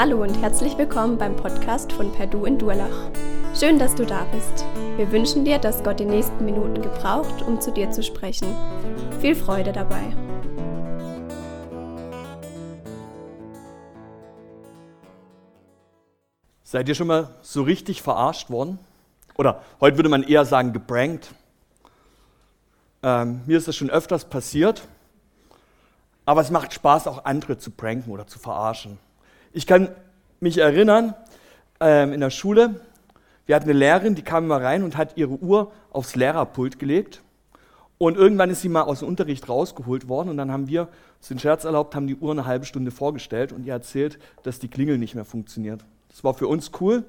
Hallo 0.00 0.22
und 0.22 0.40
herzlich 0.40 0.78
willkommen 0.78 1.18
beim 1.18 1.34
Podcast 1.34 1.92
von 1.92 2.12
Perdu 2.12 2.44
in 2.44 2.56
Durlach. 2.56 3.10
Schön, 3.52 3.80
dass 3.80 3.96
du 3.96 4.06
da 4.06 4.26
bist. 4.26 4.64
Wir 4.96 5.10
wünschen 5.10 5.44
dir, 5.44 5.58
dass 5.58 5.82
Gott 5.82 5.98
die 5.98 6.04
nächsten 6.04 6.44
Minuten 6.44 6.80
gebraucht, 6.80 7.42
um 7.42 7.60
zu 7.60 7.72
dir 7.72 7.90
zu 7.90 8.04
sprechen. 8.04 8.54
Viel 9.20 9.34
Freude 9.34 9.72
dabei. 9.72 10.14
Seid 16.62 16.88
ihr 16.88 16.94
schon 16.94 17.08
mal 17.08 17.34
so 17.42 17.64
richtig 17.64 18.00
verarscht 18.00 18.50
worden? 18.50 18.78
Oder 19.36 19.64
heute 19.80 19.96
würde 19.96 20.10
man 20.10 20.22
eher 20.22 20.44
sagen 20.44 20.72
gebrankt. 20.72 21.34
Ähm, 23.02 23.40
mir 23.46 23.58
ist 23.58 23.66
das 23.66 23.74
schon 23.74 23.90
öfters 23.90 24.26
passiert. 24.26 24.86
Aber 26.24 26.40
es 26.40 26.52
macht 26.52 26.72
Spaß, 26.72 27.08
auch 27.08 27.24
andere 27.24 27.58
zu 27.58 27.72
pranken 27.72 28.12
oder 28.12 28.28
zu 28.28 28.38
verarschen. 28.38 29.00
Ich 29.52 29.66
kann 29.66 29.88
mich 30.40 30.58
erinnern, 30.58 31.14
ähm, 31.80 32.12
in 32.12 32.20
der 32.20 32.30
Schule, 32.30 32.80
wir 33.46 33.56
hatten 33.56 33.68
eine 33.68 33.78
Lehrerin, 33.78 34.14
die 34.14 34.22
kam 34.22 34.44
immer 34.44 34.62
rein 34.62 34.82
und 34.82 34.96
hat 34.96 35.16
ihre 35.16 35.30
Uhr 35.30 35.72
aufs 35.90 36.16
Lehrerpult 36.16 36.78
gelegt. 36.78 37.22
Und 37.96 38.16
irgendwann 38.16 38.50
ist 38.50 38.62
sie 38.62 38.68
mal 38.68 38.82
aus 38.82 39.00
dem 39.00 39.08
Unterricht 39.08 39.48
rausgeholt 39.48 40.08
worden 40.08 40.28
und 40.28 40.36
dann 40.36 40.52
haben 40.52 40.68
wir 40.68 40.88
uns 41.18 41.28
den 41.28 41.38
Scherz 41.38 41.64
erlaubt, 41.64 41.96
haben 41.96 42.06
die 42.06 42.14
Uhr 42.14 42.30
eine 42.30 42.46
halbe 42.46 42.64
Stunde 42.64 42.90
vorgestellt 42.90 43.52
und 43.52 43.66
ihr 43.66 43.72
erzählt, 43.72 44.18
dass 44.44 44.60
die 44.60 44.68
Klingel 44.68 44.98
nicht 44.98 45.14
mehr 45.16 45.24
funktioniert. 45.24 45.84
Das 46.08 46.22
war 46.22 46.34
für 46.34 46.46
uns 46.46 46.70
cool, 46.80 47.04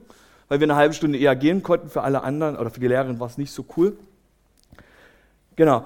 weil 0.47 0.59
wir 0.59 0.65
eine 0.65 0.75
halbe 0.75 0.95
Stunde 0.95 1.19
eher 1.19 1.35
gehen 1.35 1.61
konnten. 1.61 1.89
Für 1.89 2.01
alle 2.01 2.23
anderen 2.23 2.57
oder 2.57 2.71
für 2.71 2.79
die 2.79 2.87
Lehrerin 2.87 3.19
war 3.19 3.27
es 3.27 3.37
nicht 3.37 3.51
so 3.51 3.65
cool. 3.77 3.97
Genau. 5.55 5.85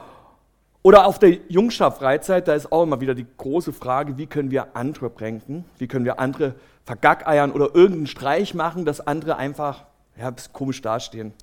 Oder 0.83 1.05
auf 1.05 1.17
der 1.17 1.37
Jungschaft-Freizeit, 1.47 2.49
da 2.49 2.53
ist 2.53 2.69
auch 2.73 2.83
immer 2.83 2.99
wieder 2.99 3.15
die 3.15 3.25
große 3.37 3.71
Frage, 3.71 4.17
wie 4.17 4.27
können 4.27 4.51
wir 4.51 4.75
andere 4.75 5.09
pranken, 5.09 5.63
wie 5.77 5.87
können 5.87 6.03
wir 6.03 6.19
andere 6.19 6.55
vergackeiern 6.83 7.53
oder 7.53 7.73
irgendeinen 7.73 8.07
Streich 8.07 8.53
machen, 8.53 8.83
dass 8.83 8.99
andere 8.99 9.37
einfach 9.37 9.85
ja, 10.19 10.29
komisch 10.51 10.81
dastehen. 10.81 11.33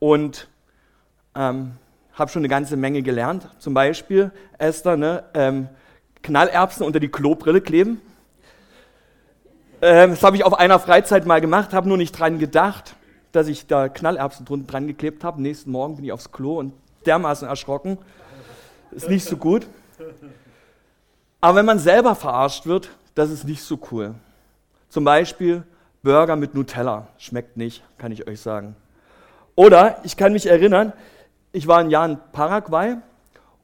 Und 0.00 0.48
ähm, 1.36 1.72
habe 2.14 2.30
schon 2.32 2.40
eine 2.40 2.48
ganze 2.48 2.76
Menge 2.76 3.02
gelernt. 3.02 3.48
Zum 3.60 3.72
Beispiel, 3.72 4.32
Esther, 4.58 4.96
ne, 4.96 5.22
ähm, 5.34 5.68
Knallerbsen 6.24 6.84
unter 6.84 6.98
die 6.98 7.08
Klobrille 7.08 7.60
kleben. 7.60 8.00
Ähm, 9.80 10.10
das 10.10 10.24
habe 10.24 10.34
ich 10.34 10.42
auf 10.42 10.58
einer 10.58 10.80
Freizeit 10.80 11.24
mal 11.24 11.40
gemacht, 11.40 11.72
habe 11.72 11.86
nur 11.88 11.96
nicht 11.96 12.18
dran 12.18 12.40
gedacht, 12.40 12.96
dass 13.30 13.46
ich 13.46 13.68
da 13.68 13.88
Knallerbsen 13.88 14.44
drunter 14.44 14.72
dran 14.72 14.88
geklebt 14.88 15.22
habe. 15.22 15.40
Nächsten 15.40 15.70
Morgen 15.70 15.94
bin 15.94 16.04
ich 16.04 16.12
aufs 16.12 16.32
Klo 16.32 16.58
und 16.58 16.74
dermaßen 17.06 17.46
erschrocken 17.46 17.98
ist 18.92 19.08
nicht 19.08 19.24
so 19.24 19.36
gut. 19.36 19.66
Aber 21.40 21.56
wenn 21.56 21.66
man 21.66 21.78
selber 21.78 22.14
verarscht 22.14 22.66
wird, 22.66 22.90
das 23.14 23.30
ist 23.30 23.44
nicht 23.44 23.62
so 23.62 23.78
cool. 23.90 24.14
Zum 24.88 25.04
Beispiel 25.04 25.64
Burger 26.02 26.36
mit 26.36 26.54
Nutella. 26.54 27.08
Schmeckt 27.18 27.56
nicht, 27.56 27.82
kann 27.98 28.12
ich 28.12 28.26
euch 28.28 28.40
sagen. 28.40 28.76
Oder 29.54 29.98
ich 30.04 30.16
kann 30.16 30.32
mich 30.32 30.46
erinnern, 30.46 30.92
ich 31.52 31.66
war 31.66 31.78
ein 31.78 31.90
Jahr 31.90 32.06
in 32.06 32.18
Paraguay 32.32 32.96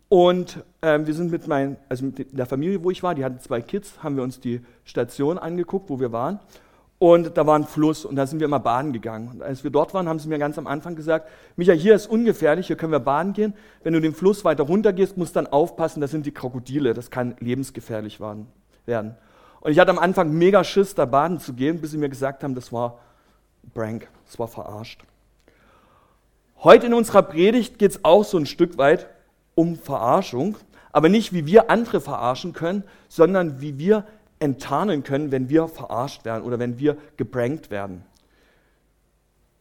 und 0.08 0.62
ähm, 0.82 1.06
wir 1.06 1.14
sind 1.14 1.30
mit, 1.30 1.46
mein, 1.46 1.76
also 1.88 2.04
mit 2.04 2.38
der 2.38 2.46
Familie, 2.46 2.82
wo 2.82 2.90
ich 2.90 3.02
war, 3.02 3.14
die 3.14 3.24
hatten 3.24 3.40
zwei 3.40 3.60
Kids, 3.60 4.02
haben 4.02 4.16
wir 4.16 4.22
uns 4.22 4.40
die 4.40 4.60
Station 4.84 5.38
angeguckt, 5.38 5.88
wo 5.90 5.98
wir 6.00 6.12
waren. 6.12 6.40
Und 6.98 7.36
da 7.36 7.46
war 7.46 7.56
ein 7.56 7.64
Fluss 7.64 8.04
und 8.04 8.16
da 8.16 8.26
sind 8.26 8.40
wir 8.40 8.46
immer 8.46 8.58
baden 8.58 8.92
gegangen. 8.92 9.28
Und 9.28 9.42
als 9.42 9.62
wir 9.62 9.70
dort 9.70 9.94
waren, 9.94 10.08
haben 10.08 10.18
sie 10.18 10.28
mir 10.28 10.38
ganz 10.38 10.58
am 10.58 10.66
Anfang 10.66 10.96
gesagt, 10.96 11.28
Micha, 11.54 11.72
hier 11.72 11.94
ist 11.94 12.08
ungefährlich, 12.08 12.66
hier 12.66 12.76
können 12.76 12.90
wir 12.90 12.98
baden 12.98 13.34
gehen. 13.34 13.54
Wenn 13.84 13.92
du 13.92 14.00
den 14.00 14.14
Fluss 14.14 14.44
weiter 14.44 14.64
runter 14.64 14.92
gehst, 14.92 15.16
musst 15.16 15.36
du 15.36 15.40
dann 15.40 15.52
aufpassen, 15.52 16.00
das 16.00 16.10
sind 16.10 16.26
die 16.26 16.32
Krokodile, 16.32 16.94
das 16.94 17.10
kann 17.10 17.36
lebensgefährlich 17.38 18.18
werden. 18.20 19.16
Und 19.60 19.72
ich 19.72 19.78
hatte 19.78 19.90
am 19.90 19.98
Anfang 19.98 20.32
mega 20.32 20.64
Schiss, 20.64 20.96
da 20.96 21.04
baden 21.04 21.38
zu 21.38 21.52
gehen, 21.52 21.80
bis 21.80 21.92
sie 21.92 21.98
mir 21.98 22.08
gesagt 22.08 22.42
haben, 22.42 22.56
das 22.56 22.72
war 22.72 22.98
Prank, 23.74 24.08
das 24.26 24.38
war 24.40 24.48
verarscht. 24.48 25.04
Heute 26.64 26.86
in 26.86 26.94
unserer 26.94 27.22
Predigt 27.22 27.78
geht 27.78 27.92
es 27.92 28.04
auch 28.04 28.24
so 28.24 28.38
ein 28.38 28.46
Stück 28.46 28.76
weit 28.76 29.06
um 29.54 29.76
Verarschung, 29.76 30.56
aber 30.90 31.08
nicht 31.08 31.32
wie 31.32 31.46
wir 31.46 31.70
andere 31.70 32.00
verarschen 32.00 32.52
können, 32.52 32.82
sondern 33.08 33.60
wie 33.60 33.78
wir 33.78 34.04
enttarnen 34.38 35.02
können, 35.02 35.32
wenn 35.32 35.48
wir 35.48 35.68
verarscht 35.68 36.24
werden 36.24 36.44
oder 36.44 36.58
wenn 36.58 36.78
wir 36.78 36.96
geprankt 37.16 37.70
werden. 37.70 38.04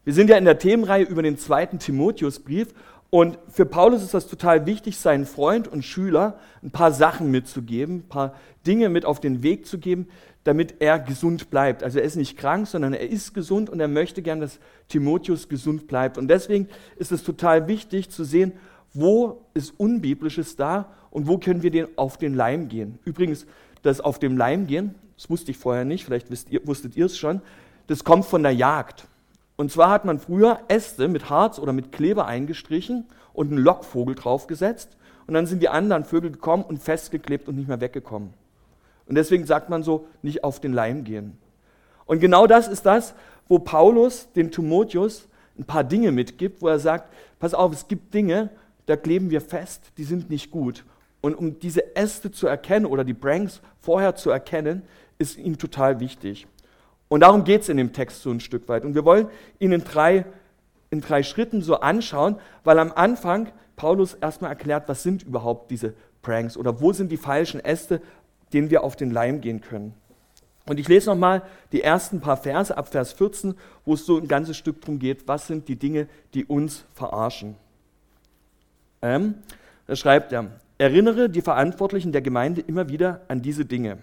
Wir 0.03 0.13
sind 0.13 0.29
ja 0.29 0.38
in 0.38 0.45
der 0.45 0.59
Themenreihe 0.59 1.03
über 1.03 1.21
den 1.21 1.38
zweiten 1.38 1.79
Timotheusbrief 1.79 2.73
und 3.09 3.39
für 3.47 3.66
Paulus 3.66 4.03
ist 4.03 4.13
das 4.13 4.27
total 4.27 4.66
wichtig, 4.66 4.97
seinen 4.97 5.25
Freund 5.25 5.67
und 5.67 5.83
Schüler 5.83 6.39
ein 6.61 6.71
paar 6.71 6.91
Sachen 6.91 7.31
mitzugeben, 7.31 7.97
ein 7.97 8.09
paar 8.09 8.35
Dinge 8.66 8.89
mit 8.89 9.05
auf 9.05 9.21
den 9.21 9.43
Weg 9.43 9.66
zu 9.66 9.79
geben, 9.79 10.07
damit 10.43 10.75
er 10.79 10.99
gesund 10.99 11.49
bleibt. 11.49 11.83
Also 11.83 11.99
er 11.99 12.05
ist 12.05 12.16
nicht 12.16 12.37
krank, 12.37 12.67
sondern 12.67 12.93
er 12.93 13.09
ist 13.09 13.33
gesund 13.33 13.69
und 13.69 13.79
er 13.79 13.87
möchte 13.87 14.21
gern, 14.21 14.39
dass 14.39 14.59
Timotheus 14.87 15.49
gesund 15.49 15.87
bleibt. 15.87 16.17
Und 16.17 16.27
deswegen 16.27 16.67
ist 16.97 17.11
es 17.11 17.23
total 17.23 17.67
wichtig 17.67 18.09
zu 18.09 18.23
sehen, 18.23 18.53
wo 18.93 19.45
ist 19.53 19.73
Unbiblisches 19.77 20.55
da 20.55 20.93
und 21.11 21.27
wo 21.27 21.37
können 21.37 21.63
wir 21.63 21.71
den 21.71 21.87
auf 21.97 22.17
den 22.17 22.33
Leim 22.33 22.67
gehen. 22.67 22.99
Übrigens, 23.05 23.45
das 23.87 24.01
auf 24.01 24.19
dem 24.19 24.37
Leim 24.37 24.67
gehen, 24.67 24.95
das 25.15 25.29
wusste 25.29 25.51
ich 25.51 25.57
vorher 25.57 25.85
nicht, 25.85 26.05
vielleicht 26.05 26.29
ihr, 26.51 26.65
wusstet 26.67 26.95
ihr 26.95 27.07
es 27.07 27.17
schon, 27.17 27.41
das 27.87 28.03
kommt 28.03 28.25
von 28.25 28.43
der 28.43 28.53
Jagd. 28.53 29.07
Und 29.55 29.71
zwar 29.71 29.89
hat 29.89 30.05
man 30.05 30.19
früher 30.19 30.59
Äste 30.67 31.07
mit 31.07 31.29
Harz 31.29 31.57
oder 31.57 31.73
mit 31.73 31.91
Kleber 31.91 32.27
eingestrichen 32.27 33.05
und 33.33 33.51
einen 33.51 33.57
Lockvogel 33.57 34.13
draufgesetzt 34.15 34.97
und 35.25 35.33
dann 35.33 35.47
sind 35.47 35.61
die 35.61 35.69
anderen 35.69 36.03
Vögel 36.03 36.31
gekommen 36.31 36.63
und 36.63 36.77
festgeklebt 36.77 37.47
und 37.47 37.55
nicht 37.55 37.67
mehr 37.67 37.81
weggekommen. 37.81 38.33
Und 39.07 39.15
deswegen 39.15 39.45
sagt 39.45 39.69
man 39.69 39.83
so, 39.83 40.05
nicht 40.21 40.43
auf 40.43 40.59
den 40.59 40.73
Leim 40.73 41.03
gehen. 41.03 41.37
Und 42.05 42.19
genau 42.19 42.45
das 42.45 42.67
ist 42.67 42.85
das, 42.85 43.15
wo 43.47 43.59
Paulus 43.59 44.31
dem 44.33 44.51
Timotheus 44.51 45.27
ein 45.57 45.65
paar 45.65 45.83
Dinge 45.83 46.11
mitgibt, 46.11 46.61
wo 46.61 46.67
er 46.67 46.79
sagt, 46.79 47.13
pass 47.39 47.53
auf, 47.53 47.73
es 47.73 47.87
gibt 47.87 48.13
Dinge, 48.13 48.49
da 48.85 48.95
kleben 48.95 49.29
wir 49.29 49.41
fest, 49.41 49.91
die 49.97 50.03
sind 50.03 50.29
nicht 50.29 50.51
gut. 50.51 50.85
Und 51.22 51.35
um 51.35 51.59
diese 51.59 51.95
Äste 51.95 52.31
zu 52.31 52.47
erkennen 52.47 52.85
oder 52.85 53.03
die 53.03 53.13
Branks 53.13 53.61
vorher 53.81 54.16
zu 54.16 54.29
erkennen, 54.29 54.83
ist 55.17 55.38
ihm 55.38 55.57
total 55.57 56.00
wichtig. 56.00 56.47
Und 57.09 57.22
darum 57.22 57.44
geht 57.44 57.61
es 57.61 57.69
in 57.69 57.78
dem 57.78 57.94
Text 57.94 58.22
so 58.22 58.31
ein 58.31 58.39
Stück 58.39 58.67
weit. 58.67 58.85
Und 58.85 58.95
wir 58.95 59.05
wollen 59.05 59.28
ihn 59.59 59.72
in 59.72 59.83
drei, 59.83 60.25
in 60.89 61.01
drei 61.01 61.23
Schritten 61.23 61.61
so 61.61 61.79
anschauen, 61.79 62.38
weil 62.63 62.79
am 62.79 62.91
Anfang 62.94 63.51
Paulus 63.75 64.13
erstmal 64.16 64.51
erklärt, 64.51 64.88
was 64.88 65.03
sind 65.03 65.23
überhaupt 65.23 65.72
diese 65.72 65.94
Pranks 66.22 66.57
oder 66.57 66.81
wo 66.81 66.91
sind 66.94 67.11
die 67.11 67.17
falschen 67.17 67.63
Äste, 67.63 68.01
denen 68.53 68.69
wir 68.69 68.84
auf 68.84 68.95
den 68.95 69.11
Leim 69.11 69.41
gehen 69.41 69.61
können. 69.61 69.94
Und 70.67 70.79
ich 70.79 70.88
lese 70.89 71.09
nochmal 71.09 71.44
die 71.72 71.81
ersten 71.81 72.19
paar 72.19 72.35
Verse 72.35 72.75
ab 72.75 72.89
Vers 72.89 73.13
14, 73.13 73.55
wo 73.85 73.94
es 73.94 74.05
so 74.05 74.17
ein 74.17 74.28
ganzes 74.28 74.57
Stück 74.57 74.81
darum 74.81 74.99
geht, 74.99 75.28
was 75.28 75.47
sind 75.47 75.67
die 75.69 75.78
Dinge, 75.78 76.07
die 76.34 76.44
uns 76.44 76.84
verarschen. 76.94 77.55
Ähm, 79.01 79.35
da 79.85 79.95
schreibt 79.95 80.34
er, 80.34 80.51
erinnere 80.77 81.29
die 81.29 81.41
Verantwortlichen 81.41 82.11
der 82.11 82.21
Gemeinde 82.21 82.61
immer 82.61 82.89
wieder 82.89 83.21
an 83.27 83.41
diese 83.41 83.65
Dinge. 83.65 83.97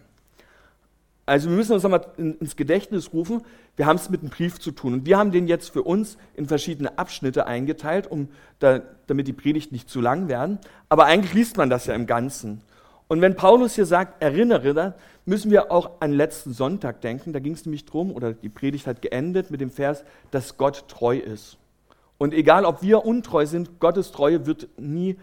Also 1.27 1.49
wir 1.49 1.57
müssen 1.57 1.73
uns 1.73 1.83
nochmal 1.83 2.07
ins 2.19 2.55
Gedächtnis 2.55 3.13
rufen, 3.15 3.43
wir 3.77 3.87
haben 3.87 3.97
es 3.97 4.11
mit 4.11 4.21
einem 4.21 4.31
Brief 4.31 4.61
zu 4.61 4.73
tun. 4.73 4.93
Und 4.93 5.07
wir 5.07 5.17
haben 5.17 5.33
den 5.33 5.49
jetzt 5.49 5.71
für 5.71 5.83
uns 5.83 6.19
in 6.35 6.47
verschiedene 6.47 6.99
Abschnitte 6.99 7.47
eingeteilt, 7.47 8.11
um 8.11 8.29
da, 8.59 8.83
damit 9.07 9.27
die 9.27 9.33
Predigt 9.33 9.73
nicht 9.73 9.89
zu 9.89 10.01
lang 10.01 10.29
werden. 10.29 10.59
Aber 10.89 11.07
eigentlich 11.07 11.33
liest 11.33 11.57
man 11.57 11.71
das 11.71 11.87
ja 11.87 11.95
im 11.95 12.07
Ganzen. 12.07 12.61
Und 13.09 13.21
wenn 13.21 13.37
Paulus 13.37 13.75
hier 13.75 13.87
sagt, 13.87 14.23
erinnere, 14.23 14.75
dann 14.75 14.95
müssen 15.25 15.51
wir 15.51 15.73
auch 15.73 16.01
an 16.01 16.13
letzten 16.13 16.53
Sonntag 16.53 17.01
denken. 17.01 17.33
Da 17.33 17.39
ging 17.39 17.55
es 17.55 17.65
nämlich 17.65 17.85
drum, 17.87 18.13
oder 18.13 18.33
die 18.33 18.49
Predigt 18.49 18.87
hat 18.87 19.01
geendet 19.01 19.51
mit 19.51 19.61
dem 19.61 19.71
Vers, 19.71 20.05
dass 20.31 20.57
Gott 20.57 20.89
treu 20.89 21.17
ist. 21.17 21.59
Und 22.19 22.33
egal, 22.33 22.65
ob 22.65 22.83
wir 22.83 23.05
untreu 23.05 23.45
sind, 23.47 23.81
Gottes 23.81 24.13
Treue 24.13 24.47
wird 24.47 24.69
nie 24.79 25.17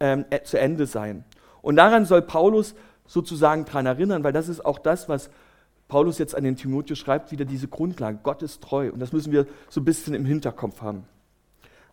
ähm, 0.00 0.24
äh, 0.30 0.42
zu 0.42 0.58
Ende 0.58 0.86
sein. 0.86 1.24
Und 1.62 1.76
daran 1.76 2.04
soll 2.04 2.22
Paulus 2.22 2.74
sozusagen 3.06 3.64
daran 3.64 3.86
erinnern, 3.86 4.24
weil 4.24 4.32
das 4.32 4.48
ist 4.48 4.64
auch 4.64 4.78
das, 4.78 5.08
was 5.08 5.30
Paulus 5.88 6.18
jetzt 6.18 6.34
an 6.34 6.44
den 6.44 6.56
Timotheus 6.56 6.98
schreibt, 6.98 7.30
wieder 7.30 7.44
diese 7.44 7.68
Grundlage. 7.68 8.18
Gott 8.22 8.42
ist 8.42 8.62
treu. 8.62 8.90
Und 8.90 9.00
das 9.00 9.12
müssen 9.12 9.32
wir 9.32 9.46
so 9.68 9.80
ein 9.80 9.84
bisschen 9.84 10.14
im 10.14 10.24
Hinterkopf 10.24 10.82
haben. 10.82 11.04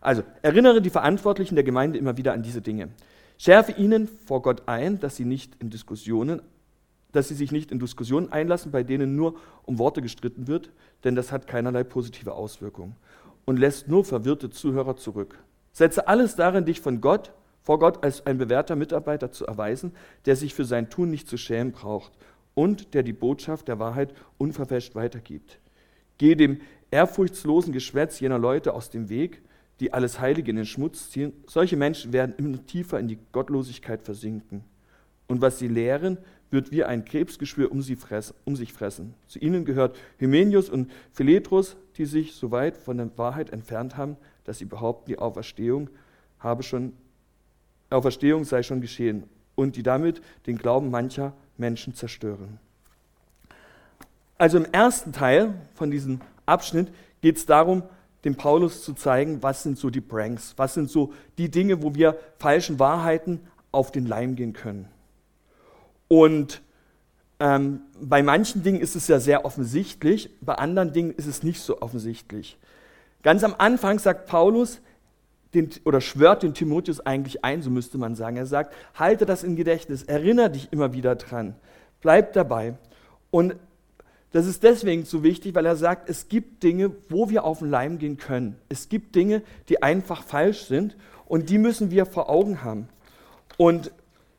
Also, 0.00 0.22
erinnere 0.42 0.82
die 0.82 0.90
Verantwortlichen 0.90 1.54
der 1.54 1.64
Gemeinde 1.64 1.98
immer 1.98 2.16
wieder 2.16 2.32
an 2.32 2.42
diese 2.42 2.60
Dinge. 2.60 2.90
Schärfe 3.38 3.72
ihnen 3.72 4.08
vor 4.26 4.42
Gott 4.42 4.62
ein, 4.66 5.00
dass 5.00 5.16
sie 5.16 5.24
nicht 5.24 5.56
in 5.60 5.70
Diskussionen, 5.70 6.42
dass 7.12 7.28
sie 7.28 7.34
sich 7.34 7.52
nicht 7.52 7.70
in 7.70 7.78
Diskussionen 7.78 8.30
einlassen, 8.30 8.70
bei 8.70 8.82
denen 8.82 9.16
nur 9.16 9.36
um 9.64 9.78
Worte 9.78 10.02
gestritten 10.02 10.46
wird, 10.46 10.70
denn 11.04 11.14
das 11.14 11.32
hat 11.32 11.46
keinerlei 11.46 11.84
positive 11.84 12.32
Auswirkungen 12.32 12.96
und 13.44 13.58
lässt 13.58 13.88
nur 13.88 14.04
verwirrte 14.04 14.50
Zuhörer 14.50 14.96
zurück. 14.96 15.38
Setze 15.72 16.06
alles 16.06 16.36
darin, 16.36 16.64
dich 16.64 16.80
von 16.80 17.00
Gott 17.00 17.32
vor 17.64 17.78
Gott 17.78 18.04
als 18.04 18.24
ein 18.26 18.38
bewährter 18.38 18.76
Mitarbeiter 18.76 19.32
zu 19.32 19.46
erweisen, 19.46 19.92
der 20.26 20.36
sich 20.36 20.54
für 20.54 20.66
sein 20.66 20.90
Tun 20.90 21.10
nicht 21.10 21.28
zu 21.28 21.36
schämen 21.38 21.72
braucht 21.72 22.12
und 22.54 22.94
der 22.94 23.02
die 23.02 23.14
Botschaft 23.14 23.68
der 23.68 23.78
Wahrheit 23.78 24.14
unverfälscht 24.38 24.94
weitergibt. 24.94 25.58
Gehe 26.18 26.36
dem 26.36 26.60
ehrfurchtslosen 26.90 27.72
Geschwätz 27.72 28.20
jener 28.20 28.38
Leute 28.38 28.74
aus 28.74 28.90
dem 28.90 29.08
Weg, 29.08 29.42
die 29.80 29.92
alles 29.92 30.20
Heilige 30.20 30.50
in 30.50 30.56
den 30.56 30.66
Schmutz 30.66 31.10
ziehen. 31.10 31.32
Solche 31.46 31.76
Menschen 31.76 32.12
werden 32.12 32.34
immer 32.36 32.64
tiefer 32.64 33.00
in 33.00 33.08
die 33.08 33.18
Gottlosigkeit 33.32 34.02
versinken. 34.02 34.62
Und 35.26 35.40
was 35.40 35.58
sie 35.58 35.66
lehren, 35.66 36.18
wird 36.50 36.70
wie 36.70 36.84
ein 36.84 37.04
Krebsgeschwür 37.04 37.72
um, 37.72 37.82
fressen, 37.82 38.36
um 38.44 38.54
sich 38.54 38.72
fressen. 38.72 39.14
Zu 39.26 39.40
ihnen 39.40 39.64
gehört 39.64 39.96
Hymenius 40.18 40.68
und 40.68 40.92
Philetrus, 41.12 41.76
die 41.96 42.04
sich 42.04 42.34
so 42.34 42.50
weit 42.52 42.76
von 42.76 42.98
der 42.98 43.18
Wahrheit 43.18 43.50
entfernt 43.50 43.96
haben, 43.96 44.16
dass 44.44 44.58
sie 44.58 44.66
behaupten, 44.66 45.08
die 45.08 45.18
Auferstehung, 45.18 45.90
habe 46.38 46.62
schon, 46.62 46.92
Auferstehung 47.90 48.44
sei 48.44 48.62
schon 48.62 48.80
geschehen 48.80 49.24
und 49.54 49.76
die 49.76 49.82
damit 49.82 50.22
den 50.46 50.56
Glauben 50.58 50.90
mancher 50.90 51.32
Menschen 51.56 51.94
zerstören. 51.94 52.58
Also 54.36 54.58
im 54.58 54.66
ersten 54.72 55.12
Teil 55.12 55.54
von 55.74 55.90
diesem 55.90 56.20
Abschnitt 56.46 56.92
geht 57.20 57.36
es 57.36 57.46
darum, 57.46 57.82
dem 58.24 58.36
Paulus 58.36 58.82
zu 58.82 58.94
zeigen, 58.94 59.42
was 59.42 59.62
sind 59.62 59.78
so 59.78 59.90
die 59.90 60.00
Pranks, 60.00 60.54
was 60.56 60.74
sind 60.74 60.90
so 60.90 61.12
die 61.38 61.50
Dinge, 61.50 61.82
wo 61.82 61.94
wir 61.94 62.18
falschen 62.38 62.78
Wahrheiten 62.78 63.40
auf 63.70 63.92
den 63.92 64.06
Leim 64.06 64.34
gehen 64.34 64.54
können. 64.54 64.88
Und 66.08 66.62
ähm, 67.40 67.80
bei 68.00 68.22
manchen 68.22 68.62
Dingen 68.62 68.80
ist 68.80 68.96
es 68.96 69.08
ja 69.08 69.20
sehr 69.20 69.44
offensichtlich, 69.44 70.30
bei 70.40 70.54
anderen 70.54 70.92
Dingen 70.92 71.12
ist 71.12 71.26
es 71.26 71.42
nicht 71.42 71.60
so 71.60 71.82
offensichtlich. 71.82 72.58
Ganz 73.22 73.44
am 73.44 73.54
Anfang 73.56 73.98
sagt 73.98 74.26
Paulus, 74.26 74.80
den, 75.54 75.70
oder 75.84 76.00
schwört 76.00 76.42
den 76.42 76.54
Timotheus 76.54 77.00
eigentlich 77.00 77.44
ein, 77.44 77.62
so 77.62 77.70
müsste 77.70 77.98
man 77.98 78.14
sagen. 78.14 78.36
Er 78.36 78.46
sagt, 78.46 78.74
halte 78.94 79.26
das 79.26 79.44
im 79.44 79.56
Gedächtnis, 79.56 80.02
erinnere 80.02 80.50
dich 80.50 80.72
immer 80.72 80.92
wieder 80.92 81.14
dran, 81.16 81.54
bleib 82.00 82.32
dabei. 82.32 82.74
Und 83.30 83.56
das 84.32 84.46
ist 84.46 84.64
deswegen 84.64 85.04
so 85.04 85.22
wichtig, 85.22 85.54
weil 85.54 85.64
er 85.64 85.76
sagt, 85.76 86.10
es 86.10 86.28
gibt 86.28 86.64
Dinge, 86.64 86.90
wo 87.08 87.30
wir 87.30 87.44
auf 87.44 87.60
den 87.60 87.70
Leim 87.70 87.98
gehen 87.98 88.16
können. 88.16 88.56
Es 88.68 88.88
gibt 88.88 89.14
Dinge, 89.14 89.42
die 89.68 89.82
einfach 89.82 90.24
falsch 90.24 90.64
sind 90.64 90.96
und 91.26 91.50
die 91.50 91.58
müssen 91.58 91.92
wir 91.92 92.04
vor 92.04 92.28
Augen 92.28 92.64
haben. 92.64 92.88
Und 93.56 93.92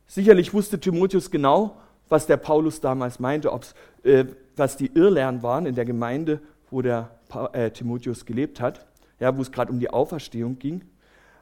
sicherlich 0.05 0.53
wusste 0.53 0.79
Timotheus 0.79 1.31
genau, 1.31 1.77
was 2.09 2.27
der 2.27 2.37
Paulus 2.37 2.81
damals 2.81 3.19
meinte, 3.19 3.53
ob's, 3.53 3.73
äh, 4.03 4.25
was 4.55 4.77
die 4.77 4.91
Irrlernen 4.93 5.43
waren 5.43 5.65
in 5.65 5.75
der 5.75 5.85
Gemeinde, 5.85 6.41
wo 6.69 6.81
der 6.81 7.11
äh, 7.53 7.71
Timotheus 7.71 8.25
gelebt 8.25 8.59
hat, 8.59 8.85
ja, 9.19 9.35
wo 9.37 9.41
es 9.41 9.51
gerade 9.51 9.71
um 9.71 9.79
die 9.79 9.89
Auferstehung 9.89 10.59
ging. 10.59 10.83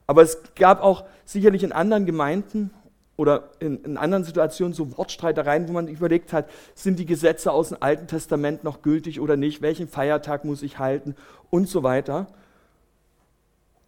Aber 0.07 0.21
es 0.21 0.39
gab 0.55 0.81
auch 0.81 1.05
sicherlich 1.25 1.63
in 1.63 1.71
anderen 1.71 2.05
Gemeinden 2.05 2.71
oder 3.15 3.49
in, 3.59 3.83
in, 3.83 3.97
anderen 3.97 4.23
Situationen 4.23 4.73
so 4.73 4.97
Wortstreitereien, 4.97 5.67
wo 5.67 5.73
man 5.73 5.87
überlegt 5.87 6.33
hat, 6.33 6.49
sind 6.73 6.97
die 6.99 7.05
Gesetze 7.05 7.51
aus 7.51 7.69
dem 7.69 7.77
Alten 7.79 8.07
Testament 8.07 8.63
noch 8.63 8.81
gültig 8.81 9.19
oder 9.19 9.37
nicht, 9.37 9.61
welchen 9.61 9.87
Feiertag 9.87 10.45
muss 10.45 10.63
ich 10.63 10.79
halten 10.79 11.15
und 11.49 11.69
so 11.69 11.83
weiter. 11.83 12.27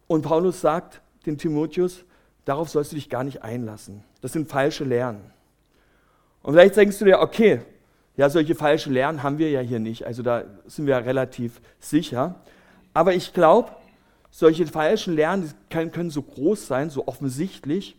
Und 0.06 0.22
Paulus 0.22 0.60
sagt 0.60 1.00
dem 1.26 1.38
Timotheus, 1.38 2.04
darauf 2.44 2.68
sollst 2.68 2.92
du 2.92 2.96
dich 2.96 3.10
gar 3.10 3.24
nicht 3.24 3.42
einlassen. 3.42 4.04
Das 4.20 4.32
sind 4.32 4.48
falsche 4.48 4.84
Lehren. 4.84 5.20
Und 6.42 6.54
vielleicht 6.54 6.76
denkst 6.76 6.98
du 7.00 7.04
dir, 7.04 7.18
okay, 7.18 7.60
ja, 8.16 8.30
solche 8.30 8.54
falsche 8.54 8.90
Lehren 8.90 9.22
haben 9.22 9.38
wir 9.38 9.50
ja 9.50 9.60
hier 9.60 9.80
nicht, 9.80 10.06
also 10.06 10.22
da 10.22 10.44
sind 10.66 10.86
wir 10.86 10.94
ja 10.94 11.00
relativ 11.00 11.60
sicher. 11.80 12.36
Aber 12.94 13.14
ich 13.14 13.34
glaube, 13.34 13.72
solche 14.36 14.66
falschen 14.66 15.14
Lehren 15.14 15.50
können, 15.70 16.10
so 16.10 16.20
groß 16.20 16.66
sein, 16.66 16.90
so 16.90 17.08
offensichtlich, 17.08 17.96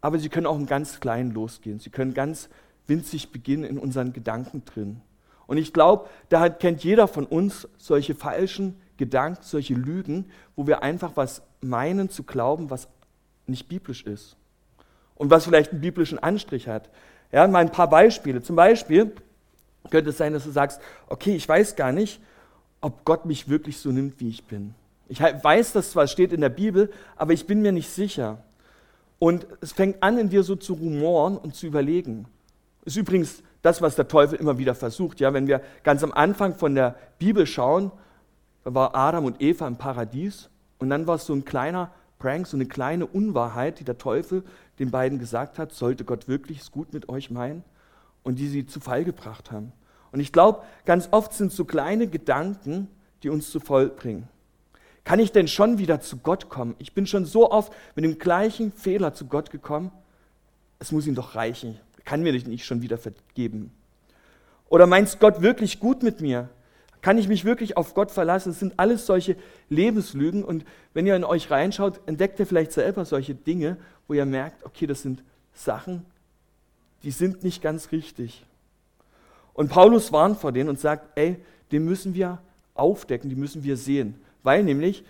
aber 0.00 0.18
sie 0.18 0.30
können 0.30 0.46
auch 0.46 0.56
im 0.56 0.64
ganz 0.64 1.00
Kleinen 1.00 1.32
losgehen. 1.32 1.80
Sie 1.80 1.90
können 1.90 2.14
ganz 2.14 2.48
winzig 2.86 3.30
beginnen 3.30 3.64
in 3.64 3.78
unseren 3.78 4.14
Gedanken 4.14 4.64
drin. 4.64 5.02
Und 5.46 5.58
ich 5.58 5.74
glaube, 5.74 6.08
da 6.30 6.48
kennt 6.48 6.82
jeder 6.82 7.06
von 7.06 7.26
uns 7.26 7.68
solche 7.76 8.14
falschen 8.14 8.80
Gedanken, 8.96 9.42
solche 9.42 9.74
Lügen, 9.74 10.30
wo 10.54 10.66
wir 10.66 10.82
einfach 10.82 11.12
was 11.14 11.42
meinen 11.60 12.08
zu 12.08 12.22
glauben, 12.22 12.70
was 12.70 12.88
nicht 13.46 13.68
biblisch 13.68 14.02
ist. 14.04 14.34
Und 15.14 15.28
was 15.28 15.44
vielleicht 15.44 15.72
einen 15.72 15.82
biblischen 15.82 16.18
Anstrich 16.18 16.68
hat. 16.68 16.88
Ja, 17.32 17.46
mal 17.48 17.58
ein 17.58 17.70
paar 17.70 17.90
Beispiele. 17.90 18.40
Zum 18.40 18.56
Beispiel 18.56 19.12
könnte 19.90 20.08
es 20.08 20.16
sein, 20.16 20.32
dass 20.32 20.44
du 20.44 20.50
sagst, 20.52 20.80
okay, 21.08 21.36
ich 21.36 21.46
weiß 21.46 21.76
gar 21.76 21.92
nicht, 21.92 22.18
ob 22.80 23.04
Gott 23.04 23.26
mich 23.26 23.50
wirklich 23.50 23.76
so 23.76 23.90
nimmt, 23.90 24.18
wie 24.20 24.30
ich 24.30 24.42
bin. 24.44 24.74
Ich 25.08 25.20
weiß, 25.20 25.72
dass 25.72 25.92
zwar 25.92 26.06
steht 26.06 26.32
in 26.32 26.40
der 26.40 26.48
Bibel, 26.48 26.90
aber 27.16 27.32
ich 27.32 27.46
bin 27.46 27.62
mir 27.62 27.72
nicht 27.72 27.90
sicher. 27.90 28.38
Und 29.18 29.46
es 29.60 29.72
fängt 29.72 30.02
an, 30.02 30.18
in 30.18 30.28
dir 30.28 30.42
so 30.42 30.56
zu 30.56 30.74
rumoren 30.74 31.38
und 31.38 31.54
zu 31.54 31.66
überlegen. 31.66 32.26
Das 32.84 32.94
ist 32.94 33.00
übrigens 33.00 33.42
das, 33.62 33.80
was 33.82 33.96
der 33.96 34.08
Teufel 34.08 34.38
immer 34.38 34.58
wieder 34.58 34.74
versucht. 34.74 35.20
Ja, 35.20 35.32
wenn 35.32 35.46
wir 35.46 35.60
ganz 35.82 36.02
am 36.02 36.12
Anfang 36.12 36.54
von 36.54 36.74
der 36.74 36.96
Bibel 37.18 37.46
schauen, 37.46 37.92
da 38.64 38.74
war 38.74 38.94
Adam 38.94 39.24
und 39.24 39.40
Eva 39.40 39.66
im 39.66 39.76
Paradies 39.76 40.50
und 40.78 40.90
dann 40.90 41.06
war 41.06 41.16
es 41.16 41.26
so 41.26 41.32
ein 41.32 41.44
kleiner 41.44 41.92
Prank, 42.18 42.46
so 42.46 42.56
eine 42.56 42.66
kleine 42.66 43.06
Unwahrheit, 43.06 43.80
die 43.80 43.84
der 43.84 43.98
Teufel 43.98 44.42
den 44.78 44.90
beiden 44.90 45.18
gesagt 45.18 45.58
hat, 45.58 45.72
sollte 45.72 46.04
Gott 46.04 46.28
wirklich 46.28 46.60
es 46.60 46.70
gut 46.70 46.92
mit 46.92 47.08
euch 47.08 47.30
meinen 47.30 47.64
und 48.22 48.38
die 48.38 48.48
sie 48.48 48.66
zu 48.66 48.80
Fall 48.80 49.04
gebracht 49.04 49.50
haben. 49.50 49.72
Und 50.12 50.20
ich 50.20 50.32
glaube, 50.32 50.62
ganz 50.84 51.08
oft 51.10 51.32
sind 51.32 51.48
es 51.48 51.56
so 51.56 51.64
kleine 51.64 52.06
Gedanken, 52.06 52.88
die 53.22 53.30
uns 53.30 53.50
zu 53.50 53.60
voll 53.60 53.88
bringen. 53.88 54.28
Kann 55.06 55.20
ich 55.20 55.30
denn 55.30 55.46
schon 55.46 55.78
wieder 55.78 56.00
zu 56.00 56.16
Gott 56.16 56.48
kommen? 56.48 56.74
Ich 56.80 56.92
bin 56.92 57.06
schon 57.06 57.26
so 57.26 57.48
oft 57.52 57.72
mit 57.94 58.04
dem 58.04 58.18
gleichen 58.18 58.72
Fehler 58.72 59.14
zu 59.14 59.26
Gott 59.26 59.50
gekommen. 59.50 59.92
Es 60.80 60.90
muss 60.90 61.06
ihm 61.06 61.14
doch 61.14 61.36
reichen. 61.36 61.78
Kann 62.04 62.24
mir 62.24 62.32
nicht 62.32 62.64
schon 62.64 62.82
wieder 62.82 62.98
vergeben. 62.98 63.70
Oder 64.68 64.88
meinst 64.88 65.20
Gott 65.20 65.42
wirklich 65.42 65.78
gut 65.78 66.02
mit 66.02 66.20
mir? 66.20 66.48
Kann 67.02 67.18
ich 67.18 67.28
mich 67.28 67.44
wirklich 67.44 67.76
auf 67.76 67.94
Gott 67.94 68.10
verlassen? 68.10 68.50
Es 68.50 68.58
sind 68.58 68.74
alles 68.78 69.06
solche 69.06 69.36
Lebenslügen. 69.68 70.42
Und 70.42 70.64
wenn 70.92 71.06
ihr 71.06 71.14
in 71.14 71.22
euch 71.22 71.52
reinschaut, 71.52 72.00
entdeckt 72.06 72.40
ihr 72.40 72.46
vielleicht 72.46 72.72
selber 72.72 73.04
solche 73.04 73.36
Dinge, 73.36 73.76
wo 74.08 74.14
ihr 74.14 74.26
merkt, 74.26 74.64
okay, 74.64 74.88
das 74.88 75.02
sind 75.02 75.22
Sachen, 75.54 76.04
die 77.04 77.12
sind 77.12 77.44
nicht 77.44 77.62
ganz 77.62 77.92
richtig. 77.92 78.44
Und 79.54 79.68
Paulus 79.68 80.10
warnt 80.10 80.40
vor 80.40 80.50
denen 80.50 80.68
und 80.68 80.80
sagt, 80.80 81.16
ey, 81.16 81.36
den 81.70 81.84
müssen 81.84 82.14
wir 82.14 82.40
aufdecken, 82.74 83.30
die 83.30 83.36
müssen 83.36 83.62
wir 83.62 83.76
sehen 83.76 84.20
weil 84.46 84.62
nämlich, 84.62 85.04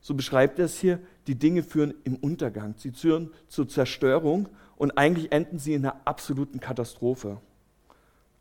so 0.00 0.14
beschreibt 0.14 0.58
er 0.58 0.64
es 0.64 0.80
hier, 0.80 0.98
die 1.26 1.36
Dinge 1.36 1.62
führen 1.62 1.94
im 2.04 2.16
Untergang, 2.16 2.74
sie 2.78 2.90
führen 2.90 3.30
zur 3.46 3.68
Zerstörung 3.68 4.48
und 4.76 4.96
eigentlich 4.98 5.30
enden 5.30 5.58
sie 5.58 5.74
in 5.74 5.84
einer 5.84 6.00
absoluten 6.06 6.58
Katastrophe. 6.58 7.36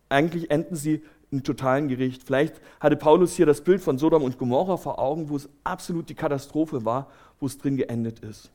Eigentlich 0.07 0.50
enden 0.50 0.75
sie 0.75 1.03
im 1.30 1.44
totalen 1.44 1.89
Gericht. 1.89 2.24
Vielleicht 2.24 2.56
hatte 2.80 2.95
Paulus 2.95 3.36
hier 3.36 3.45
das 3.45 3.62
Bild 3.62 3.81
von 3.81 3.97
Sodom 3.97 4.24
und 4.24 4.39
Gomorra 4.39 4.77
vor 4.77 4.97
Augen, 4.97 5.30
wo 5.30 5.36
es 5.36 5.50
absolut 5.63 6.09
die 6.09 6.15
Katastrophe 6.15 6.85
war, 6.85 7.12
wo 7.39 7.45
es 7.45 7.57
drin 7.57 7.77
geendet 7.77 8.19
ist. 8.19 8.50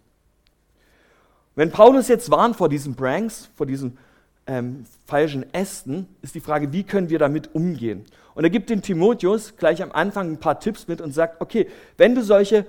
Wenn 1.55 1.71
Paulus 1.71 2.09
jetzt 2.09 2.31
warnt 2.31 2.57
vor 2.57 2.69
diesen 2.69 2.97
Pranks, 2.97 3.51
vor 3.55 3.67
diesen 3.67 3.99
ähm, 4.47 4.85
falschen 5.07 5.53
Ästen, 5.53 6.07
ist 6.23 6.35
die 6.35 6.41
Frage, 6.41 6.73
wie 6.73 6.85
können 6.85 7.11
wir 7.11 7.19
damit 7.19 7.55
umgehen? 7.55 8.05
Und 8.35 8.45
er 8.45 8.51
gibt 8.51 8.71
dem 8.71 8.83
Timotheus 8.83 9.57
gleich 9.57 9.83
am 9.83 9.93
Anfang 9.93 10.33
ein 10.33 10.41
paar 10.41 10.61
Tipps 10.61 10.89
mit 10.89 11.01
und 11.01 11.13
sagt, 11.13 11.41
okay, 11.41 11.69
wenn 11.97 12.15
du 12.15 12.23
solche 12.23 12.67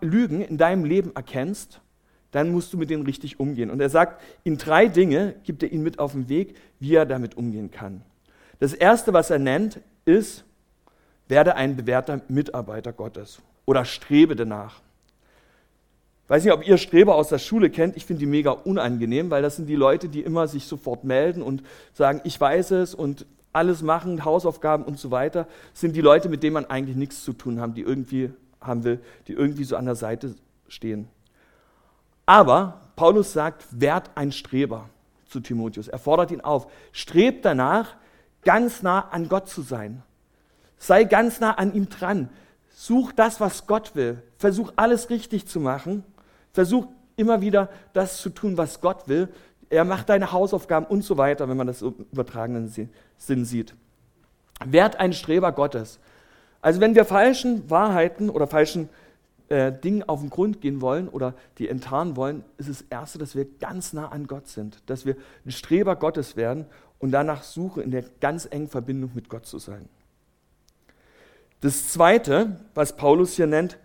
Lügen 0.00 0.40
in 0.40 0.56
deinem 0.56 0.84
Leben 0.84 1.14
erkennst, 1.14 1.80
dann 2.30 2.50
musst 2.50 2.72
du 2.72 2.78
mit 2.78 2.88
denen 2.88 3.04
richtig 3.04 3.40
umgehen. 3.40 3.70
Und 3.70 3.80
er 3.80 3.90
sagt, 3.90 4.22
in 4.44 4.56
drei 4.56 4.86
Dinge 4.86 5.34
gibt 5.44 5.62
er 5.62 5.72
ihn 5.72 5.82
mit 5.82 5.98
auf 5.98 6.12
den 6.12 6.28
Weg, 6.28 6.56
wie 6.78 6.94
er 6.94 7.04
damit 7.04 7.36
umgehen 7.36 7.70
kann. 7.70 8.02
Das 8.58 8.72
erste, 8.72 9.12
was 9.12 9.30
er 9.30 9.38
nennt, 9.38 9.80
ist, 10.04 10.44
werde 11.28 11.56
ein 11.56 11.76
bewährter 11.76 12.20
Mitarbeiter 12.28 12.92
Gottes 12.92 13.40
oder 13.66 13.84
strebe 13.84 14.36
danach 14.36 14.80
weiß 16.30 16.44
nicht, 16.44 16.52
ob 16.52 16.66
ihr 16.66 16.78
Streber 16.78 17.16
aus 17.16 17.28
der 17.28 17.38
Schule 17.38 17.70
kennt. 17.70 17.96
Ich 17.96 18.06
finde 18.06 18.20
die 18.20 18.26
mega 18.26 18.52
unangenehm, 18.52 19.30
weil 19.30 19.42
das 19.42 19.56
sind 19.56 19.66
die 19.66 19.74
Leute, 19.74 20.08
die 20.08 20.20
immer 20.20 20.46
sich 20.46 20.64
sofort 20.64 21.02
melden 21.02 21.42
und 21.42 21.62
sagen, 21.92 22.20
ich 22.22 22.40
weiß 22.40 22.70
es 22.70 22.94
und 22.94 23.26
alles 23.52 23.82
machen, 23.82 24.24
Hausaufgaben 24.24 24.84
und 24.84 24.96
so 24.96 25.10
weiter. 25.10 25.48
Sind 25.74 25.96
die 25.96 26.00
Leute, 26.00 26.28
mit 26.28 26.44
denen 26.44 26.54
man 26.54 26.66
eigentlich 26.66 26.96
nichts 26.96 27.24
zu 27.24 27.32
tun 27.32 27.60
haben, 27.60 27.74
die 27.74 27.82
irgendwie 27.82 28.30
haben 28.60 28.84
will, 28.84 29.00
die 29.26 29.32
irgendwie 29.32 29.64
so 29.64 29.76
an 29.76 29.86
der 29.86 29.96
Seite 29.96 30.36
stehen. 30.68 31.08
Aber 32.26 32.80
Paulus 32.94 33.32
sagt, 33.32 33.64
werd 33.72 34.10
ein 34.14 34.30
Streber 34.30 34.88
zu 35.26 35.40
Timotheus. 35.40 35.88
Er 35.88 35.98
fordert 35.98 36.30
ihn 36.30 36.42
auf, 36.42 36.70
streb 36.92 37.42
danach, 37.42 37.96
ganz 38.44 38.82
nah 38.82 39.08
an 39.08 39.28
Gott 39.28 39.48
zu 39.48 39.62
sein. 39.62 40.04
Sei 40.78 41.02
ganz 41.02 41.40
nah 41.40 41.54
an 41.54 41.74
ihm 41.74 41.88
dran. 41.88 42.28
Such 42.70 43.12
das, 43.12 43.40
was 43.40 43.66
Gott 43.66 43.96
will. 43.96 44.22
Versuch 44.38 44.72
alles 44.76 45.10
richtig 45.10 45.46
zu 45.46 45.58
machen 45.58 46.04
Versuch 46.52 46.86
immer 47.16 47.40
wieder 47.40 47.68
das 47.92 48.18
zu 48.18 48.30
tun, 48.30 48.56
was 48.56 48.80
Gott 48.80 49.08
will. 49.08 49.28
Er 49.68 49.84
macht 49.84 50.08
deine 50.08 50.32
Hausaufgaben 50.32 50.86
und 50.86 51.02
so 51.02 51.16
weiter, 51.16 51.48
wenn 51.48 51.56
man 51.56 51.66
das 51.66 51.82
im 51.82 51.94
übertragenen 52.12 52.68
Sinn 53.18 53.44
sieht. 53.44 53.74
Werd 54.64 54.98
ein 54.98 55.12
Streber 55.12 55.52
Gottes. 55.52 56.00
Also 56.60 56.80
wenn 56.80 56.94
wir 56.94 57.04
falschen 57.04 57.70
Wahrheiten 57.70 58.30
oder 58.30 58.46
falschen 58.46 58.88
äh, 59.48 59.72
Dingen 59.72 60.08
auf 60.08 60.20
den 60.20 60.30
Grund 60.30 60.60
gehen 60.60 60.80
wollen 60.80 61.08
oder 61.08 61.34
die 61.58 61.68
enttarnen 61.68 62.16
wollen, 62.16 62.44
ist 62.58 62.68
das 62.68 62.82
Erste, 62.82 63.18
dass 63.18 63.34
wir 63.34 63.46
ganz 63.58 63.92
nah 63.92 64.08
an 64.08 64.26
Gott 64.26 64.48
sind, 64.48 64.82
dass 64.86 65.06
wir 65.06 65.16
ein 65.44 65.50
Streber 65.50 65.96
Gottes 65.96 66.36
werden 66.36 66.66
und 66.98 67.12
danach 67.12 67.42
suchen, 67.42 67.82
in 67.82 67.90
der 67.90 68.04
ganz 68.20 68.46
engen 68.50 68.68
Verbindung 68.68 69.10
mit 69.14 69.28
Gott 69.28 69.46
zu 69.46 69.58
sein. 69.58 69.88
Das 71.60 71.88
Zweite, 71.88 72.60
was 72.74 72.96
Paulus 72.96 73.34
hier 73.34 73.46
nennt, 73.46 73.78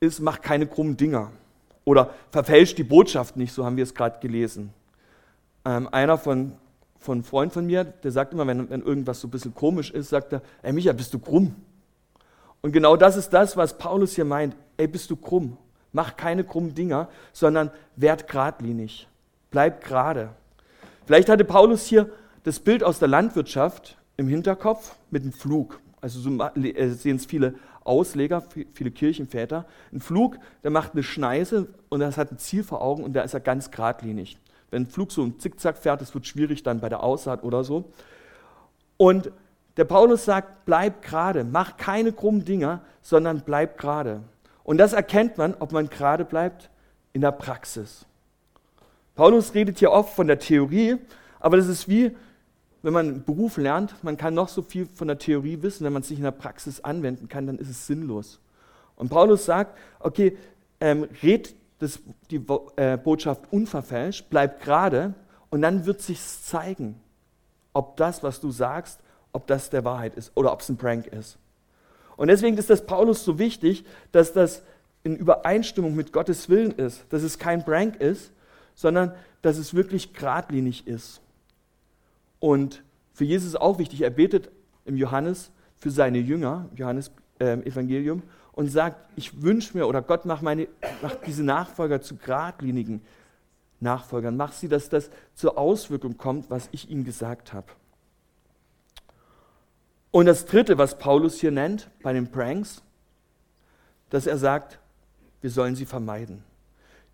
ist, 0.00 0.20
mach 0.20 0.40
keine 0.40 0.66
krummen 0.66 0.96
Dinger. 0.96 1.30
Oder 1.84 2.10
verfälscht 2.30 2.78
die 2.78 2.84
Botschaft 2.84 3.36
nicht, 3.36 3.52
so 3.52 3.64
haben 3.64 3.76
wir 3.76 3.84
es 3.84 3.94
gerade 3.94 4.20
gelesen. 4.20 4.72
Ähm, 5.64 5.88
einer 5.92 6.18
von, 6.18 6.52
von 6.98 7.18
einem 7.18 7.24
Freund 7.24 7.52
von 7.52 7.66
mir, 7.66 7.84
der 7.84 8.12
sagt 8.12 8.32
immer, 8.32 8.46
wenn, 8.46 8.70
wenn 8.70 8.82
irgendwas 8.82 9.20
so 9.20 9.28
ein 9.28 9.30
bisschen 9.30 9.54
komisch 9.54 9.90
ist, 9.90 10.10
sagt 10.10 10.32
er, 10.32 10.42
ey 10.62 10.72
Micha, 10.72 10.92
bist 10.92 11.12
du 11.14 11.18
krumm? 11.18 11.54
Und 12.60 12.72
genau 12.72 12.96
das 12.96 13.16
ist 13.16 13.30
das, 13.30 13.56
was 13.56 13.76
Paulus 13.76 14.14
hier 14.14 14.24
meint. 14.24 14.56
Ey, 14.76 14.86
bist 14.86 15.10
du 15.10 15.16
krumm? 15.16 15.58
Mach 15.92 16.16
keine 16.16 16.44
krummen 16.44 16.74
Dinger, 16.74 17.08
sondern 17.32 17.70
werd 17.96 18.28
geradlinig. 18.28 19.08
Bleib 19.50 19.84
gerade. 19.84 20.30
Vielleicht 21.04 21.28
hatte 21.28 21.44
Paulus 21.44 21.84
hier 21.86 22.08
das 22.44 22.60
Bild 22.60 22.82
aus 22.82 22.98
der 22.98 23.08
Landwirtschaft 23.08 23.98
im 24.16 24.28
Hinterkopf 24.28 24.94
mit 25.10 25.24
dem 25.24 25.32
Flug. 25.32 25.80
Also 26.00 26.20
so 26.20 26.30
äh, 26.40 26.88
sehen 26.90 27.16
es 27.16 27.26
viele 27.26 27.54
Ausleger, 27.84 28.42
viele 28.72 28.90
Kirchenväter. 28.90 29.66
Ein 29.92 30.00
Flug, 30.00 30.38
der 30.62 30.70
macht 30.70 30.92
eine 30.92 31.02
Schneise 31.02 31.68
und 31.88 32.00
das 32.00 32.16
hat 32.16 32.32
ein 32.32 32.38
Ziel 32.38 32.64
vor 32.64 32.82
Augen 32.82 33.04
und 33.04 33.12
da 33.14 33.22
ist 33.22 33.34
er 33.34 33.40
ganz 33.40 33.70
geradlinig. 33.70 34.38
Wenn 34.70 34.82
ein 34.82 34.86
Flug 34.86 35.12
so 35.12 35.22
im 35.22 35.38
Zickzack 35.38 35.76
fährt, 35.76 36.00
das 36.00 36.14
wird 36.14 36.26
schwierig 36.26 36.62
dann 36.62 36.80
bei 36.80 36.88
der 36.88 37.02
Aussaat 37.02 37.44
oder 37.44 37.64
so. 37.64 37.90
Und 38.96 39.30
der 39.76 39.84
Paulus 39.84 40.24
sagt, 40.24 40.64
bleib 40.64 41.02
gerade, 41.02 41.44
mach 41.44 41.76
keine 41.76 42.12
krummen 42.12 42.44
Dinger, 42.44 42.80
sondern 43.02 43.40
bleib 43.40 43.78
gerade. 43.78 44.20
Und 44.64 44.78
das 44.78 44.92
erkennt 44.92 45.38
man, 45.38 45.54
ob 45.58 45.72
man 45.72 45.88
gerade 45.88 46.24
bleibt, 46.24 46.70
in 47.12 47.20
der 47.20 47.32
Praxis. 47.32 48.06
Paulus 49.14 49.54
redet 49.54 49.78
hier 49.78 49.90
oft 49.90 50.14
von 50.14 50.26
der 50.26 50.38
Theorie, 50.38 50.96
aber 51.40 51.56
das 51.56 51.66
ist 51.66 51.88
wie, 51.88 52.16
wenn 52.82 52.92
man 52.92 53.08
einen 53.08 53.24
Beruf 53.24 53.56
lernt, 53.56 54.02
man 54.02 54.16
kann 54.16 54.34
noch 54.34 54.48
so 54.48 54.62
viel 54.62 54.86
von 54.86 55.08
der 55.08 55.18
Theorie 55.18 55.62
wissen, 55.62 55.84
wenn 55.84 55.92
man 55.92 56.02
es 56.02 56.10
nicht 56.10 56.18
in 56.18 56.24
der 56.24 56.32
Praxis 56.32 56.80
anwenden 56.80 57.28
kann, 57.28 57.46
dann 57.46 57.58
ist 57.58 57.70
es 57.70 57.86
sinnlos. 57.86 58.40
Und 58.96 59.08
Paulus 59.08 59.44
sagt, 59.44 59.78
okay, 60.00 60.36
ähm, 60.80 61.08
red 61.22 61.54
das, 61.78 62.00
die 62.30 62.40
äh, 62.76 62.96
Botschaft 62.96 63.52
unverfälscht, 63.52 64.26
bleib 64.30 64.60
gerade 64.60 65.14
und 65.50 65.62
dann 65.62 65.86
wird 65.86 66.00
sich 66.00 66.20
zeigen, 66.20 67.00
ob 67.72 67.96
das, 67.96 68.22
was 68.22 68.40
du 68.40 68.50
sagst, 68.50 69.00
ob 69.32 69.46
das 69.46 69.70
der 69.70 69.84
Wahrheit 69.84 70.14
ist 70.14 70.30
oder 70.34 70.52
ob 70.52 70.60
es 70.60 70.68
ein 70.68 70.76
Prank 70.76 71.06
ist. 71.06 71.38
Und 72.16 72.28
deswegen 72.28 72.56
ist 72.56 72.70
das 72.70 72.86
Paulus 72.86 73.24
so 73.24 73.38
wichtig, 73.38 73.84
dass 74.12 74.32
das 74.32 74.62
in 75.02 75.16
Übereinstimmung 75.16 75.96
mit 75.96 76.12
Gottes 76.12 76.48
Willen 76.48 76.72
ist, 76.72 77.04
dass 77.08 77.22
es 77.22 77.38
kein 77.38 77.64
Prank 77.64 77.96
ist, 77.96 78.30
sondern 78.74 79.12
dass 79.40 79.58
es 79.58 79.74
wirklich 79.74 80.12
geradlinig 80.12 80.86
ist. 80.86 81.20
Und 82.42 82.82
für 83.12 83.24
Jesus 83.24 83.50
ist 83.50 83.60
auch 83.60 83.78
wichtig, 83.78 84.00
er 84.00 84.10
betet 84.10 84.50
im 84.84 84.96
Johannes 84.96 85.52
für 85.76 85.92
seine 85.92 86.18
Jünger, 86.18 86.68
Johannes 86.74 87.12
äh, 87.38 87.52
Evangelium, 87.52 88.24
und 88.50 88.66
sagt, 88.66 89.08
ich 89.14 89.42
wünsche 89.42 89.78
mir 89.78 89.86
oder 89.86 90.02
Gott 90.02 90.24
macht, 90.24 90.42
meine, 90.42 90.66
diese 91.24 91.44
Nachfolger 91.44 92.00
zu 92.00 92.16
geradlinigen 92.16 93.00
Nachfolgern, 93.78 94.36
macht 94.36 94.54
sie, 94.54 94.68
dass 94.68 94.88
das 94.88 95.10
zur 95.36 95.56
Auswirkung 95.56 96.16
kommt, 96.16 96.50
was 96.50 96.68
ich 96.72 96.90
ihnen 96.90 97.04
gesagt 97.04 97.52
habe. 97.52 97.68
Und 100.10 100.26
das 100.26 100.44
Dritte, 100.44 100.78
was 100.78 100.98
Paulus 100.98 101.38
hier 101.38 101.52
nennt 101.52 101.90
bei 102.02 102.12
den 102.12 102.28
Pranks, 102.28 102.82
dass 104.10 104.26
er 104.26 104.36
sagt, 104.36 104.80
wir 105.42 105.50
sollen 105.50 105.76
sie 105.76 105.86
vermeiden. 105.86 106.42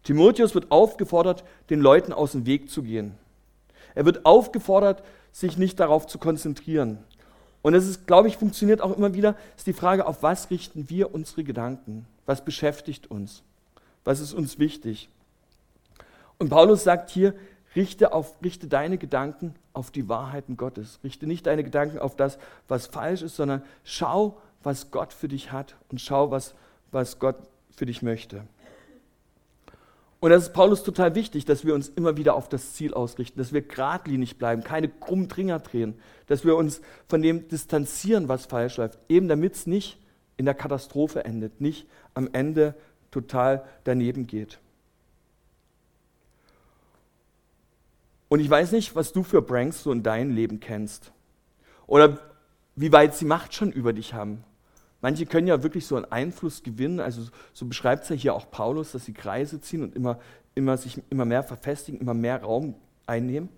Timotheus 0.04 0.54
wird 0.54 0.70
aufgefordert, 0.70 1.44
den 1.68 1.80
Leuten 1.80 2.14
aus 2.14 2.32
dem 2.32 2.46
Weg 2.46 2.70
zu 2.70 2.82
gehen. 2.82 3.18
Er 3.94 4.04
wird 4.04 4.24
aufgefordert, 4.26 5.02
sich 5.32 5.58
nicht 5.58 5.80
darauf 5.80 6.06
zu 6.06 6.18
konzentrieren. 6.18 6.98
Und 7.62 7.74
es 7.74 7.86
ist, 7.86 8.06
glaube 8.06 8.28
ich, 8.28 8.36
funktioniert 8.36 8.80
auch 8.80 8.96
immer 8.96 9.14
wieder, 9.14 9.36
ist 9.56 9.66
die 9.66 9.72
Frage, 9.72 10.06
auf 10.06 10.22
was 10.22 10.50
richten 10.50 10.88
wir 10.88 11.14
unsere 11.14 11.44
Gedanken? 11.44 12.06
Was 12.26 12.44
beschäftigt 12.44 13.10
uns? 13.10 13.42
Was 14.04 14.20
ist 14.20 14.32
uns 14.32 14.58
wichtig? 14.58 15.08
Und 16.38 16.50
Paulus 16.50 16.84
sagt 16.84 17.10
hier, 17.10 17.34
richte, 17.74 18.12
auf, 18.12 18.34
richte 18.42 18.68
deine 18.68 18.96
Gedanken 18.96 19.54
auf 19.72 19.90
die 19.90 20.08
Wahrheiten 20.08 20.56
Gottes. 20.56 21.00
Richte 21.02 21.26
nicht 21.26 21.46
deine 21.46 21.64
Gedanken 21.64 21.98
auf 21.98 22.16
das, 22.16 22.38
was 22.68 22.86
falsch 22.86 23.22
ist, 23.22 23.36
sondern 23.36 23.62
schau, 23.84 24.38
was 24.62 24.90
Gott 24.90 25.12
für 25.12 25.28
dich 25.28 25.52
hat 25.52 25.76
und 25.90 26.00
schau, 26.00 26.30
was, 26.30 26.54
was 26.90 27.18
Gott 27.18 27.36
für 27.70 27.86
dich 27.86 28.02
möchte. 28.02 28.42
Und 30.20 30.30
das 30.30 30.44
ist 30.44 30.52
Paulus 30.52 30.82
total 30.82 31.14
wichtig, 31.14 31.44
dass 31.44 31.64
wir 31.64 31.74
uns 31.74 31.88
immer 31.88 32.16
wieder 32.16 32.34
auf 32.34 32.48
das 32.48 32.74
Ziel 32.74 32.92
ausrichten, 32.92 33.38
dass 33.38 33.52
wir 33.52 33.62
geradlinig 33.62 34.36
bleiben, 34.36 34.64
keine 34.64 34.88
krummen 34.88 35.28
Tringer 35.28 35.60
drehen, 35.60 35.94
dass 36.26 36.44
wir 36.44 36.56
uns 36.56 36.80
von 37.06 37.22
dem 37.22 37.46
distanzieren, 37.48 38.28
was 38.28 38.46
falsch 38.46 38.78
läuft, 38.78 38.98
eben 39.08 39.28
damit 39.28 39.54
es 39.54 39.66
nicht 39.66 39.98
in 40.36 40.44
der 40.44 40.54
Katastrophe 40.54 41.24
endet, 41.24 41.60
nicht 41.60 41.86
am 42.14 42.28
Ende 42.32 42.74
total 43.12 43.64
daneben 43.84 44.26
geht. 44.26 44.58
Und 48.28 48.40
ich 48.40 48.50
weiß 48.50 48.72
nicht, 48.72 48.94
was 48.94 49.12
du 49.12 49.22
für 49.22 49.40
Pranks 49.40 49.82
so 49.82 49.92
in 49.92 50.02
deinem 50.02 50.34
Leben 50.34 50.60
kennst 50.60 51.12
oder 51.86 52.18
wie 52.76 52.92
weit 52.92 53.14
sie 53.14 53.24
Macht 53.24 53.54
schon 53.54 53.72
über 53.72 53.92
dich 53.92 54.14
haben. 54.14 54.44
Manche 55.00 55.26
können 55.26 55.46
ja 55.46 55.62
wirklich 55.62 55.86
so 55.86 55.96
einen 55.96 56.06
Einfluss 56.06 56.62
gewinnen, 56.62 56.98
also 56.98 57.22
so 57.52 57.66
beschreibt 57.66 58.02
es 58.04 58.08
ja 58.08 58.16
hier 58.16 58.34
auch 58.34 58.50
Paulus, 58.50 58.92
dass 58.92 59.04
sie 59.04 59.12
Kreise 59.12 59.60
ziehen 59.60 59.82
und 59.82 59.94
immer, 59.94 60.18
immer 60.54 60.76
sich 60.76 61.00
immer 61.10 61.24
mehr 61.24 61.44
verfestigen, 61.44 62.00
immer 62.00 62.14
mehr 62.14 62.42
Raum 62.42 62.74
einnehmen. 63.06 63.48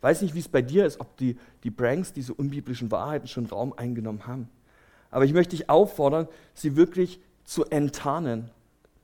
Weiß 0.00 0.22
nicht, 0.22 0.34
wie 0.34 0.38
es 0.38 0.48
bei 0.48 0.62
dir 0.62 0.86
ist, 0.86 0.98
ob 1.00 1.16
die, 1.18 1.36
die 1.64 1.70
Pranks, 1.70 2.14
diese 2.14 2.32
unbiblischen 2.32 2.90
Wahrheiten 2.90 3.28
schon 3.28 3.44
Raum 3.46 3.74
eingenommen 3.74 4.26
haben. 4.26 4.48
Aber 5.10 5.24
ich 5.24 5.34
möchte 5.34 5.56
dich 5.56 5.68
auffordern, 5.68 6.28
sie 6.54 6.76
wirklich 6.76 7.20
zu 7.44 7.66
enttarnen, 7.66 8.50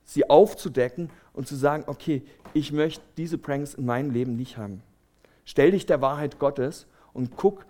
sie 0.03 0.29
aufzudecken 0.29 1.11
und 1.33 1.47
zu 1.47 1.55
sagen, 1.55 1.83
okay, 1.85 2.23
ich 2.53 2.71
möchte 2.71 3.03
diese 3.17 3.37
Pranks 3.37 3.75
in 3.75 3.85
meinem 3.85 4.09
Leben 4.09 4.35
nicht 4.35 4.57
haben. 4.57 4.81
Stell 5.45 5.71
dich 5.71 5.85
der 5.85 6.01
Wahrheit 6.01 6.39
Gottes 6.39 6.87
und 7.13 7.37
guck, 7.37 7.65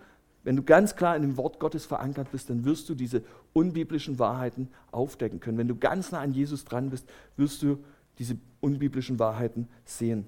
wenn 0.48 0.56
du 0.56 0.62
ganz 0.62 0.96
klar 0.96 1.14
in 1.14 1.20
dem 1.20 1.36
Wort 1.36 1.60
Gottes 1.60 1.84
verankert 1.84 2.32
bist, 2.32 2.48
dann 2.48 2.64
wirst 2.64 2.88
du 2.88 2.94
diese 2.94 3.22
unbiblischen 3.52 4.18
Wahrheiten 4.18 4.70
aufdecken 4.92 5.40
können. 5.40 5.58
Wenn 5.58 5.68
du 5.68 5.76
ganz 5.76 6.10
nah 6.10 6.20
an 6.20 6.32
Jesus 6.32 6.64
dran 6.64 6.88
bist, 6.88 7.06
wirst 7.36 7.62
du 7.62 7.84
diese 8.18 8.38
unbiblischen 8.62 9.18
Wahrheiten 9.18 9.68
sehen. 9.84 10.26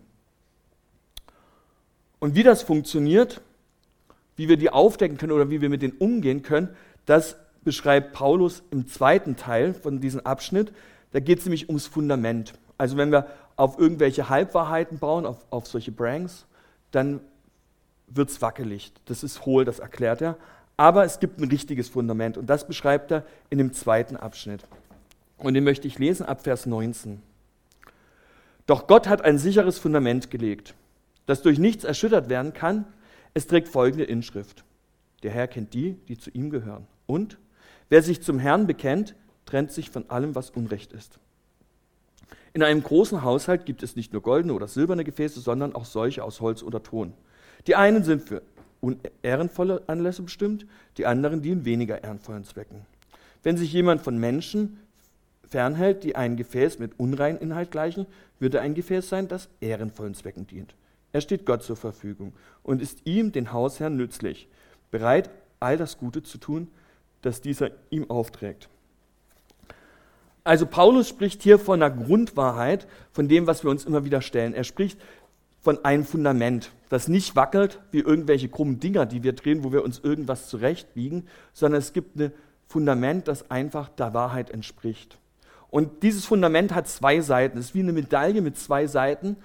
Und 2.19 2.35
wie 2.35 2.43
das 2.43 2.61
funktioniert, 2.61 3.41
wie 4.37 4.51
wir 4.51 4.59
die 4.59 4.69
aufdecken 4.69 5.17
können 5.17 5.33
oder 5.33 5.49
wie 5.49 5.63
wir 5.63 5.71
mit 5.71 5.81
denen 5.81 5.97
umgehen 5.97 6.43
können, 6.43 6.69
das 7.07 7.37
beschreibt 7.65 8.13
Paulus 8.13 8.63
im 8.71 8.89
zweiten 8.89 9.37
Teil 9.37 9.73
von 9.73 10.03
diesem 10.03 10.21
Abschnitt. 10.27 10.71
Da 11.13 11.21
geht 11.21 11.39
es 11.39 11.47
nämlich 11.47 11.71
ums 11.71 11.87
Fundament. 11.87 12.53
Also 12.77 12.99
wenn 12.99 13.11
wir 13.11 13.27
auf 13.57 13.79
irgendwelche 13.79 14.29
Halbwahrheiten 14.29 14.99
bauen, 14.99 15.25
auf, 15.25 15.47
auf 15.49 15.67
solche 15.67 15.93
Branks, 15.93 16.45
dann 16.91 17.21
wird 18.11 18.31
es 18.31 18.43
wackelig. 18.43 18.93
Das 19.07 19.23
ist 19.23 19.47
hohl, 19.47 19.65
das 19.65 19.79
erklärt 19.79 20.21
er. 20.21 20.37
Aber 20.77 21.05
es 21.05 21.21
gibt 21.21 21.39
ein 21.39 21.49
richtiges 21.49 21.89
Fundament 21.89 22.39
und 22.39 22.47
das 22.47 22.67
beschreibt 22.67 23.11
er 23.11 23.25
in 23.49 23.59
dem 23.59 23.73
zweiten 23.73 24.17
Abschnitt. 24.17 24.67
Und 25.39 25.55
den 25.55 25.65
möchte 25.65 25.87
ich 25.87 25.99
lesen 25.99 26.27
ab 26.27 26.43
Vers 26.43 26.67
19. 26.67 27.23
Doch 28.67 28.87
Gott 28.87 29.09
hat 29.09 29.23
ein 29.23 29.39
sicheres 29.39 29.79
Fundament 29.79 30.31
gelegt, 30.31 30.75
das 31.27 31.43
durch 31.43 31.59
nichts 31.59 31.85
erschüttert 31.85 32.29
werden 32.29 32.53
kann. 32.53 32.87
Es 33.35 33.47
trägt 33.47 33.69
folgende 33.69 34.05
Inschrift. 34.05 34.65
Der 35.23 35.31
Herr 35.31 35.49
kennt 35.49 35.75
die, 35.75 35.95
die 36.09 36.19
zu 36.19 36.31
ihm 36.31 36.51
gehören. 36.51 36.87
Und 37.07 37.39
wer 37.89 38.03
sich 38.03 38.23
zum 38.23 38.39
Herrn 38.39 38.67
bekennt, 38.67 39.15
trennt 39.45 39.73
sich 39.73 39.91
von 39.91 40.09
allem, 40.09 40.35
was 40.35 40.51
Unrecht 40.51 40.93
ist. 40.93 41.19
In 42.53 42.63
einem 42.63 42.83
großen 42.83 43.23
Haushalt 43.23 43.67
gibt 43.67 43.83
es 43.83 43.97
nicht 43.97 44.13
nur 44.13 44.23
goldene 44.23 44.55
oder 44.55 44.67
silberne 44.67 45.05
Gefäße, 45.05 45.41
sondern 45.41 45.75
auch 45.75 45.85
solche 45.85 46.25
aus 46.25 46.41
Holz 46.41 46.63
oder 46.63 46.83
Ton. 46.83 47.13
Die 47.67 47.77
einen 47.77 48.05
sind 48.05 48.29
für 48.29 48.43
ehrenvolle 49.23 49.83
Anlässe 49.87 50.23
bestimmt, 50.23 50.67
die 50.97 51.07
anderen 51.07 51.43
dienen 51.43 51.65
weniger 51.65 52.03
ehrenvollen 52.03 52.45
Zwecken. 52.45 52.87
Wenn 53.43 53.57
sich 53.57 53.73
jemand 53.73 54.03
von 54.03 54.19
Menschen 54.19 54.81
fernhält, 55.47 56.05
die 56.05 56.17
ein 56.17 56.37
Gefäß 56.37 56.79
mit 56.79 56.99
unreinem 56.99 57.41
Inhalt 57.41 57.71
gleichen, 57.71 58.07
wird 58.39 58.55
er 58.55 58.63
ein 58.63 58.75
Gefäß 58.75 59.09
sein, 59.09 59.29
das 59.29 59.49
ehrenvollen 59.61 60.15
Zwecken 60.15 60.47
dient. 60.47 60.75
Er 61.13 61.21
steht 61.21 61.45
Gott 61.45 61.63
zur 61.63 61.77
Verfügung 61.77 62.33
und 62.63 62.81
ist 62.81 63.01
ihm, 63.05 63.33
den 63.33 63.53
Hausherrn, 63.53 63.97
nützlich, 63.97 64.49
bereit, 64.91 65.31
all 65.59 65.77
das 65.77 65.99
Gute 65.99 66.23
zu 66.23 66.39
tun, 66.39 66.69
das 67.23 67.41
dieser 67.41 67.71
ihm 67.91 68.09
aufträgt. 68.09 68.69
Also 70.45 70.67
Paulus 70.67 71.09
spricht 71.09 71.43
hier 71.43 71.59
von 71.59 71.83
einer 71.83 71.95
Grundwahrheit, 71.95 72.87
von 73.13 73.29
dem, 73.29 73.47
was 73.47 73.63
wir 73.63 73.71
uns 73.71 73.85
immer 73.85 74.05
wieder 74.05 74.23
stellen. 74.23 74.55
Er 74.55 74.65
spricht 74.65 74.99
von 75.61 75.85
einem 75.85 76.05
Fundament, 76.05 76.73
das 76.91 77.09
nicht 77.09 77.37
wackelt 77.37 77.81
wie 77.93 78.01
irgendwelche 78.01 78.51
krummen 78.51 78.81
Dinger, 78.81 79.07
die 79.07 79.23
wir 79.23 79.33
drehen, 79.33 79.65
wo 79.65 79.73
wir 79.73 79.83
uns 79.83 80.01
irgendwas 80.01 80.49
zurechtbiegen, 80.49 81.27
sondern 81.55 81.79
es 81.79 81.95
gibt 81.95 82.17
ein 82.17 82.33
Fundament, 82.67 83.29
das 83.29 83.51
einfach 83.51 83.89
der 83.89 84.13
Wahrheit 84.13 84.51
entspricht. 84.51 85.17
Und 85.71 86.03
dieses 86.03 86.27
Fundament 86.27 86.75
hat 86.75 86.89
zwei 86.89 87.21
Seiten. 87.21 87.59
Es 87.59 87.67
ist 87.67 87.75
wie 87.75 87.81
eine 87.81 87.93
Medaille 87.93 88.43
mit 88.43 88.59
zwei 88.59 88.89
Seiten, 88.89 89.37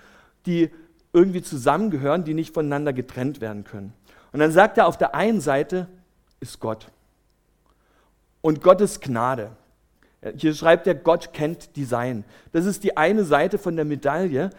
die 0.48 0.72
irgendwie 1.14 1.44
zusammengehören, 1.44 2.24
die 2.24 2.34
nicht 2.34 2.54
voneinander 2.54 2.94
getrennt 2.94 3.42
werden 3.42 3.64
können. 3.64 3.94
Und 4.32 4.40
dann 4.40 4.52
sagt 4.52 4.78
er, 4.80 4.88
auf 4.88 4.98
der 4.98 5.14
einen 5.14 5.40
Seite 5.40 5.88
ist 6.40 6.60
Gott. 6.60 6.88
Und 8.42 8.62
Gottes 8.62 9.00
Gnade. 9.00 9.52
Hier 10.36 10.56
schreibt 10.56 10.88
er, 10.88 10.96
Gott 10.96 11.32
kennt 11.34 11.76
Design. 11.78 12.26
Das 12.52 12.66
ist 12.66 12.84
die 12.84 12.98
eine 12.98 13.24
Seite 13.24 13.60
von 13.60 13.76
der 13.76 13.86
Medaille, 13.86 14.50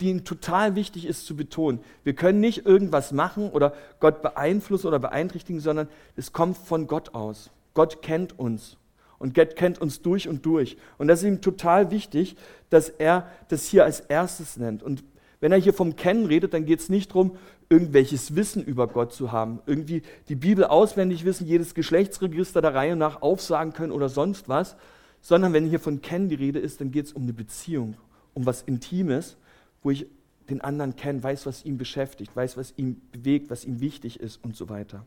die 0.00 0.10
ihnen 0.10 0.24
total 0.24 0.74
wichtig 0.74 1.06
ist 1.06 1.26
zu 1.26 1.36
betonen. 1.36 1.80
Wir 2.04 2.14
können 2.14 2.40
nicht 2.40 2.66
irgendwas 2.66 3.12
machen 3.12 3.50
oder 3.50 3.74
Gott 4.00 4.22
beeinflussen 4.22 4.86
oder 4.86 4.98
beeinträchtigen, 4.98 5.60
sondern 5.60 5.88
es 6.16 6.32
kommt 6.32 6.56
von 6.56 6.86
Gott 6.86 7.14
aus. 7.14 7.50
Gott 7.74 8.02
kennt 8.02 8.38
uns 8.38 8.76
und 9.18 9.34
Gott 9.34 9.56
kennt 9.56 9.80
uns 9.80 10.02
durch 10.02 10.28
und 10.28 10.44
durch. 10.46 10.76
Und 10.98 11.08
das 11.08 11.20
ist 11.20 11.28
ihm 11.28 11.40
total 11.40 11.90
wichtig, 11.90 12.36
dass 12.70 12.88
er 12.88 13.28
das 13.48 13.66
hier 13.66 13.84
als 13.84 14.00
erstes 14.00 14.56
nennt. 14.56 14.82
Und 14.82 15.04
wenn 15.40 15.52
er 15.52 15.58
hier 15.58 15.74
vom 15.74 15.96
Kennen 15.96 16.26
redet, 16.26 16.54
dann 16.54 16.66
geht 16.66 16.80
es 16.80 16.88
nicht 16.88 17.10
darum, 17.10 17.36
irgendwelches 17.68 18.34
Wissen 18.34 18.64
über 18.64 18.88
Gott 18.88 19.12
zu 19.12 19.30
haben, 19.30 19.60
irgendwie 19.64 20.02
die 20.28 20.34
Bibel 20.34 20.64
auswendig 20.64 21.24
wissen, 21.24 21.46
jedes 21.46 21.74
Geschlechtsregister 21.74 22.60
der 22.60 22.74
Reihe 22.74 22.96
nach 22.96 23.22
aufsagen 23.22 23.72
können 23.72 23.92
oder 23.92 24.08
sonst 24.08 24.48
was, 24.48 24.76
sondern 25.20 25.52
wenn 25.52 25.66
hier 25.66 25.80
von 25.80 26.02
Kennen 26.02 26.28
die 26.28 26.34
Rede 26.34 26.58
ist, 26.58 26.80
dann 26.80 26.90
geht 26.90 27.06
es 27.06 27.12
um 27.12 27.22
eine 27.22 27.32
Beziehung, 27.32 27.96
um 28.34 28.44
was 28.44 28.62
Intimes, 28.62 29.36
wo 29.82 29.90
ich 29.90 30.06
den 30.48 30.60
anderen 30.60 30.96
kenne, 30.96 31.22
weiß, 31.22 31.46
was 31.46 31.64
ihn 31.64 31.78
beschäftigt, 31.78 32.34
weiß, 32.34 32.56
was 32.56 32.74
ihn 32.76 33.00
bewegt, 33.12 33.50
was 33.50 33.64
ihm 33.64 33.80
wichtig 33.80 34.20
ist 34.20 34.42
und 34.42 34.56
so 34.56 34.68
weiter. 34.68 35.04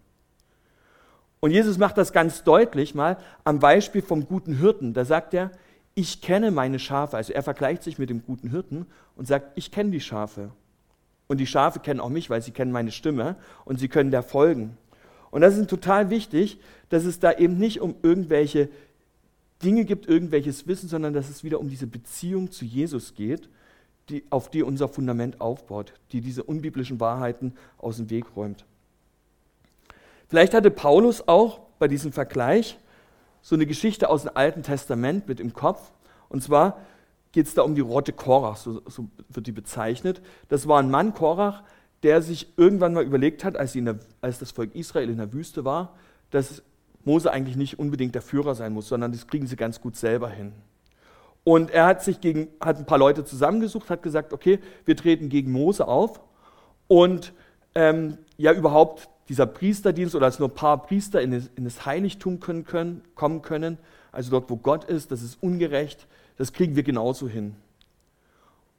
Und 1.40 1.52
Jesus 1.52 1.78
macht 1.78 1.98
das 1.98 2.14
ganz 2.14 2.44
deutlich 2.44 2.96
mal 2.96 3.18
am 3.44 3.60
Beispiel 3.60 4.02
vom 4.02 4.26
guten 4.26 4.58
Hirten. 4.58 4.94
Da 4.94 5.04
sagt 5.04 5.34
er, 5.34 5.52
ich 5.94 6.22
kenne 6.22 6.52
meine 6.52 6.80
Schafe. 6.80 7.18
Also 7.18 7.34
er 7.34 7.44
vergleicht 7.44 7.84
sich 7.84 8.00
mit 8.00 8.10
dem 8.10 8.26
guten 8.26 8.50
Hirten 8.50 8.86
und 9.16 9.28
sagt, 9.28 9.52
ich 9.56 9.70
kenne 9.70 9.92
die 9.92 10.00
Schafe. 10.00 10.52
Und 11.28 11.40
die 11.40 11.48
Schafe 11.48 11.80
kennen 11.80 12.00
auch 12.00 12.10
mich, 12.10 12.30
weil 12.30 12.42
sie 12.42 12.52
kennen 12.52 12.72
meine 12.72 12.92
Stimme 12.92 13.36
und 13.66 13.80
sie 13.80 13.90
können 13.90 14.12
der 14.12 14.24
folgen. 14.24 14.78
Und 15.32 15.42
das 15.42 15.58
ist 15.58 15.70
total 15.70 16.10
wichtig, 16.10 16.60
dass 16.90 17.06
es 17.06 17.20
da 17.20 17.34
eben 17.34 17.58
nicht 17.58 17.82
um 17.82 17.96
irgendwelche 18.04 18.70
Dinge 19.64 19.86
gibt, 19.86 20.08
irgendwelches 20.08 20.68
Wissen, 20.68 20.90
sondern 20.90 21.14
dass 21.14 21.30
es 21.30 21.44
wieder 21.44 21.60
um 21.60 21.70
diese 21.70 21.88
Beziehung 21.88 22.52
zu 22.52 22.66
Jesus 22.66 23.16
geht, 23.16 23.50
die, 24.10 24.24
auf 24.30 24.50
die 24.50 24.64
unser 24.64 24.88
Fundament 24.88 25.42
aufbaut, 25.42 25.94
die 26.12 26.22
diese 26.22 26.44
unbiblischen 26.44 27.00
Wahrheiten 27.00 27.54
aus 27.78 27.98
dem 27.98 28.10
Weg 28.10 28.36
räumt. 28.36 28.66
Vielleicht 30.28 30.54
hatte 30.54 30.72
Paulus 30.72 31.28
auch 31.28 31.60
bei 31.80 31.88
diesem 31.88 32.12
Vergleich 32.12 32.78
so 33.42 33.56
eine 33.56 33.66
Geschichte 33.66 34.10
aus 34.10 34.24
dem 34.24 34.32
Alten 34.36 34.64
Testament 34.64 35.28
mit 35.28 35.40
im 35.40 35.54
Kopf. 35.54 35.92
Und 36.30 36.42
zwar 36.42 36.80
geht 37.34 37.48
es 37.48 37.54
da 37.54 37.62
um 37.62 37.76
die 37.76 37.82
Rotte 37.82 38.14
Korach, 38.14 38.58
so, 38.58 38.82
so, 38.88 39.10
wird 39.30 39.48
die 39.48 39.52
bezeichnet. 39.52 40.22
Das 40.50 40.68
war 40.68 40.80
ein 40.80 40.90
Mann, 40.90 41.14
Korach, 41.14 41.64
der 42.04 42.22
sich 42.22 42.48
irgendwann 42.58 42.94
mal 42.94 43.04
überlegt 43.04 43.44
hat, 43.44 43.58
als, 43.58 43.74
der, 43.74 44.00
als, 44.22 44.40
das 44.40 44.52
Volk 44.52 44.76
Israel 44.76 45.10
in 45.10 45.18
der 45.18 45.34
Wüste 45.34 45.66
war, 45.66 45.96
dass 46.32 46.64
Mose 47.04 47.32
eigentlich 47.32 47.56
nicht 47.56 47.80
unbedingt 47.80 48.16
der 48.16 48.22
Führer 48.22 48.56
sein 48.56 48.74
muss, 48.74 48.88
sondern 48.88 49.12
das 49.12 49.28
kriegen 49.28 49.48
sie 49.48 49.56
ganz 49.56 49.82
gut 49.82 49.96
selber 49.96 50.30
hin. 50.30 50.54
Und 51.44 51.72
er 51.72 51.86
hat 51.86 52.04
sich 52.04 52.22
gegen, 52.22 52.48
hat 52.62 52.78
ein 52.78 52.86
paar 52.86 52.98
Leute 52.98 53.26
zusammengesucht, 53.26 53.90
hat 53.90 54.02
gesagt, 54.02 54.32
okay, 54.32 54.60
wir 54.86 54.96
treten 54.96 55.30
gegen 55.30 55.52
Mose 55.52 55.88
auf 55.88 56.22
und 56.88 57.34
ähm, 57.76 58.18
ja 58.38 58.54
überhaupt 58.54 59.10
dieser 59.30 59.46
Priesterdienst 59.46 60.16
oder 60.16 60.28
dass 60.28 60.40
nur 60.40 60.50
ein 60.50 60.56
paar 60.56 60.82
Priester 60.84 61.22
in 61.22 61.32
das, 61.32 61.50
in 61.56 61.64
das 61.64 61.86
Heiligtum 61.86 62.40
können, 62.40 62.66
können, 62.66 63.02
kommen 63.16 63.42
können, 63.42 63.78
also 64.12 64.32
dort, 64.32 64.50
wo 64.50 64.58
Gott 64.58 64.86
ist, 64.86 65.12
das 65.12 65.22
ist 65.22 65.42
ungerecht, 65.42 66.08
das 66.38 66.54
kriegen 66.54 66.76
wir 66.76 66.84
genauso 66.84 67.28
hin. 67.28 67.56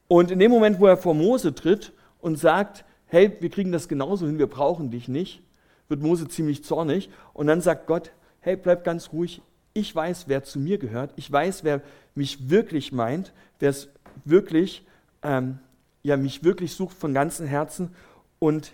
Und 0.09 0.31
in 0.31 0.39
dem 0.39 0.51
Moment, 0.51 0.81
wo 0.81 0.87
er 0.87 0.97
vor 0.97 1.15
Mose 1.15 1.55
tritt 1.55 1.93
und 2.21 2.37
sagt, 2.39 2.85
hey, 3.07 3.37
wir 3.41 3.51
kriegen 3.51 3.73
das 3.73 3.89
genauso 3.89 4.27
hin, 4.27 4.39
wir 4.39 4.47
brauchen 4.47 4.91
dich 4.91 5.09
nicht, 5.09 5.43
wird 5.89 6.03
Mose 6.03 6.29
ziemlich 6.29 6.65
zornig 6.65 7.11
und 7.33 7.47
dann 7.47 7.61
sagt 7.61 7.87
Gott, 7.87 8.13
hey, 8.41 8.57
bleib 8.57 8.85
ganz 8.85 9.13
ruhig, 9.13 9.43
ich 9.75 9.95
weiß, 9.95 10.25
wer 10.29 10.45
zu 10.45 10.59
mir 10.59 10.79
gehört, 10.79 11.13
ich 11.17 11.31
weiß, 11.31 11.65
wer 11.65 11.83
mich 12.15 12.49
wirklich 12.49 12.93
meint, 12.93 13.33
wer 13.59 13.71
es 13.71 13.89
wirklich, 14.25 14.87
ähm, 15.23 15.59
ja, 16.03 16.17
mich 16.17 16.45
wirklich 16.45 16.75
sucht 16.75 16.97
von 16.97 17.13
ganzem 17.13 17.47
Herzen 17.47 17.91
und 18.39 18.73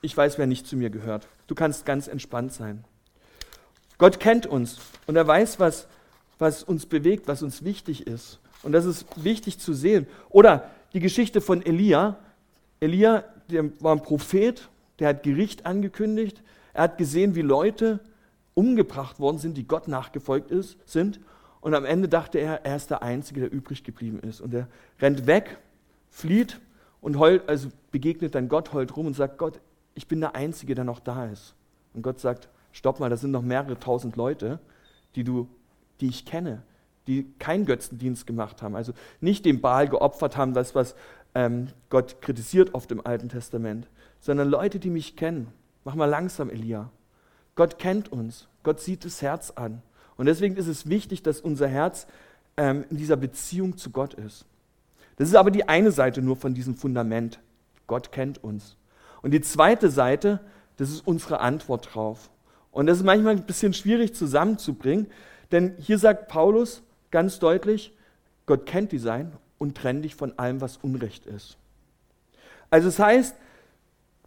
ich 0.00 0.16
weiß, 0.16 0.38
wer 0.38 0.46
nicht 0.46 0.66
zu 0.66 0.76
mir 0.76 0.88
gehört. 0.88 1.28
Du 1.46 1.54
kannst 1.54 1.84
ganz 1.84 2.08
entspannt 2.08 2.52
sein. 2.54 2.84
Gott 3.98 4.18
kennt 4.18 4.46
uns 4.46 4.78
und 5.06 5.16
er 5.16 5.26
weiß, 5.26 5.60
was, 5.60 5.86
was 6.38 6.62
uns 6.62 6.86
bewegt, 6.86 7.28
was 7.28 7.42
uns 7.42 7.62
wichtig 7.62 8.06
ist. 8.06 8.40
Und 8.62 8.72
das 8.72 8.86
ist 8.86 9.04
wichtig 9.22 9.58
zu 9.58 9.74
sehen. 9.74 10.06
Oder 10.30 10.70
die 10.94 11.00
Geschichte 11.00 11.42
von 11.42 11.64
Elia. 11.64 12.16
Elia, 12.80 13.24
der 13.50 13.70
war 13.82 13.94
ein 13.94 14.02
Prophet, 14.02 14.68
der 14.98 15.08
hat 15.08 15.22
Gericht 15.22 15.66
angekündigt. 15.66 16.42
Er 16.72 16.84
hat 16.84 16.96
gesehen, 16.96 17.34
wie 17.34 17.42
Leute 17.42 18.00
umgebracht 18.60 19.18
worden 19.20 19.38
sind, 19.38 19.56
die 19.56 19.66
Gott 19.66 19.88
nachgefolgt 19.88 20.50
ist, 20.50 20.76
sind. 20.86 21.18
Und 21.62 21.74
am 21.74 21.86
Ende 21.86 22.08
dachte 22.08 22.38
er, 22.38 22.66
er 22.66 22.76
ist 22.76 22.90
der 22.90 23.02
Einzige, 23.02 23.40
der 23.40 23.50
übrig 23.50 23.84
geblieben 23.84 24.20
ist. 24.20 24.42
Und 24.42 24.52
er 24.52 24.68
rennt 25.00 25.26
weg, 25.26 25.56
flieht 26.10 26.60
und 27.00 27.18
heult, 27.18 27.48
also 27.48 27.70
begegnet 27.90 28.34
dann 28.34 28.50
Gott, 28.50 28.74
heult 28.74 28.94
rum 28.98 29.06
und 29.06 29.14
sagt, 29.14 29.38
Gott, 29.38 29.60
ich 29.94 30.06
bin 30.08 30.20
der 30.20 30.34
Einzige, 30.34 30.74
der 30.74 30.84
noch 30.84 31.00
da 31.00 31.24
ist. 31.24 31.54
Und 31.94 32.02
Gott 32.02 32.20
sagt, 32.20 32.50
stopp 32.70 33.00
mal, 33.00 33.08
da 33.08 33.16
sind 33.16 33.30
noch 33.30 33.40
mehrere 33.40 33.80
tausend 33.80 34.16
Leute, 34.16 34.60
die, 35.14 35.24
du, 35.24 35.48
die 36.02 36.08
ich 36.08 36.26
kenne, 36.26 36.62
die 37.06 37.32
keinen 37.38 37.64
Götzendienst 37.64 38.26
gemacht 38.26 38.60
haben, 38.60 38.76
also 38.76 38.92
nicht 39.22 39.46
dem 39.46 39.62
Baal 39.62 39.88
geopfert 39.88 40.36
haben, 40.36 40.52
das, 40.52 40.74
was 40.74 40.94
ähm, 41.34 41.68
Gott 41.88 42.20
kritisiert 42.20 42.74
oft 42.74 42.92
im 42.92 43.04
Alten 43.06 43.30
Testament, 43.30 43.88
sondern 44.20 44.50
Leute, 44.50 44.78
die 44.78 44.90
mich 44.90 45.16
kennen. 45.16 45.48
Mach 45.84 45.94
mal 45.94 46.04
langsam, 46.04 46.50
Elia. 46.50 46.90
Gott 47.54 47.78
kennt 47.78 48.12
uns. 48.12 48.49
Gott 48.62 48.80
sieht 48.80 49.04
das 49.04 49.22
Herz 49.22 49.50
an. 49.50 49.82
Und 50.16 50.26
deswegen 50.26 50.56
ist 50.56 50.66
es 50.66 50.88
wichtig, 50.88 51.22
dass 51.22 51.40
unser 51.40 51.68
Herz 51.68 52.06
ähm, 52.56 52.84
in 52.90 52.96
dieser 52.96 53.16
Beziehung 53.16 53.76
zu 53.76 53.90
Gott 53.90 54.14
ist. 54.14 54.44
Das 55.16 55.28
ist 55.28 55.34
aber 55.34 55.50
die 55.50 55.68
eine 55.68 55.92
Seite 55.92 56.22
nur 56.22 56.36
von 56.36 56.54
diesem 56.54 56.74
Fundament. 56.74 57.40
Gott 57.86 58.12
kennt 58.12 58.42
uns. 58.42 58.76
Und 59.22 59.32
die 59.32 59.40
zweite 59.40 59.90
Seite, 59.90 60.40
das 60.76 60.90
ist 60.90 61.06
unsere 61.06 61.40
Antwort 61.40 61.94
drauf. 61.94 62.30
Und 62.70 62.86
das 62.86 62.98
ist 62.98 63.04
manchmal 63.04 63.36
ein 63.36 63.46
bisschen 63.46 63.74
schwierig 63.74 64.14
zusammenzubringen, 64.14 65.08
denn 65.52 65.74
hier 65.78 65.98
sagt 65.98 66.28
Paulus 66.28 66.82
ganz 67.10 67.38
deutlich, 67.38 67.92
Gott 68.46 68.66
kennt 68.66 68.92
die 68.92 68.98
Sein 68.98 69.32
und 69.58 69.76
trennt 69.76 70.04
dich 70.04 70.14
von 70.14 70.38
allem, 70.38 70.60
was 70.60 70.76
Unrecht 70.78 71.26
ist. 71.26 71.56
Also 72.70 72.88
es 72.88 72.96
das 72.96 73.06
heißt, 73.06 73.36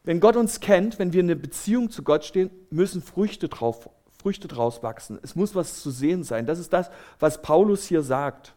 wenn 0.04 0.20
Gott 0.20 0.36
uns 0.36 0.60
kennt, 0.60 1.00
wenn 1.00 1.14
wir 1.14 1.22
in 1.22 1.32
einer 1.32 1.40
Beziehung 1.40 1.90
zu 1.90 2.04
Gott 2.04 2.26
stehen, 2.26 2.50
müssen 2.70 3.02
Früchte, 3.02 3.48
drauf, 3.48 3.90
Früchte 4.24 4.48
draus 4.48 4.82
wachsen. 4.84 5.20
Es 5.22 5.36
muss 5.36 5.54
was 5.54 5.82
zu 5.82 5.92
sehen 5.92 6.24
sein. 6.24 6.46
Das 6.46 6.58
ist 6.58 6.72
das, 6.72 6.90
was 7.20 7.42
Paulus 7.42 7.84
hier 7.84 8.02
sagt. 8.02 8.56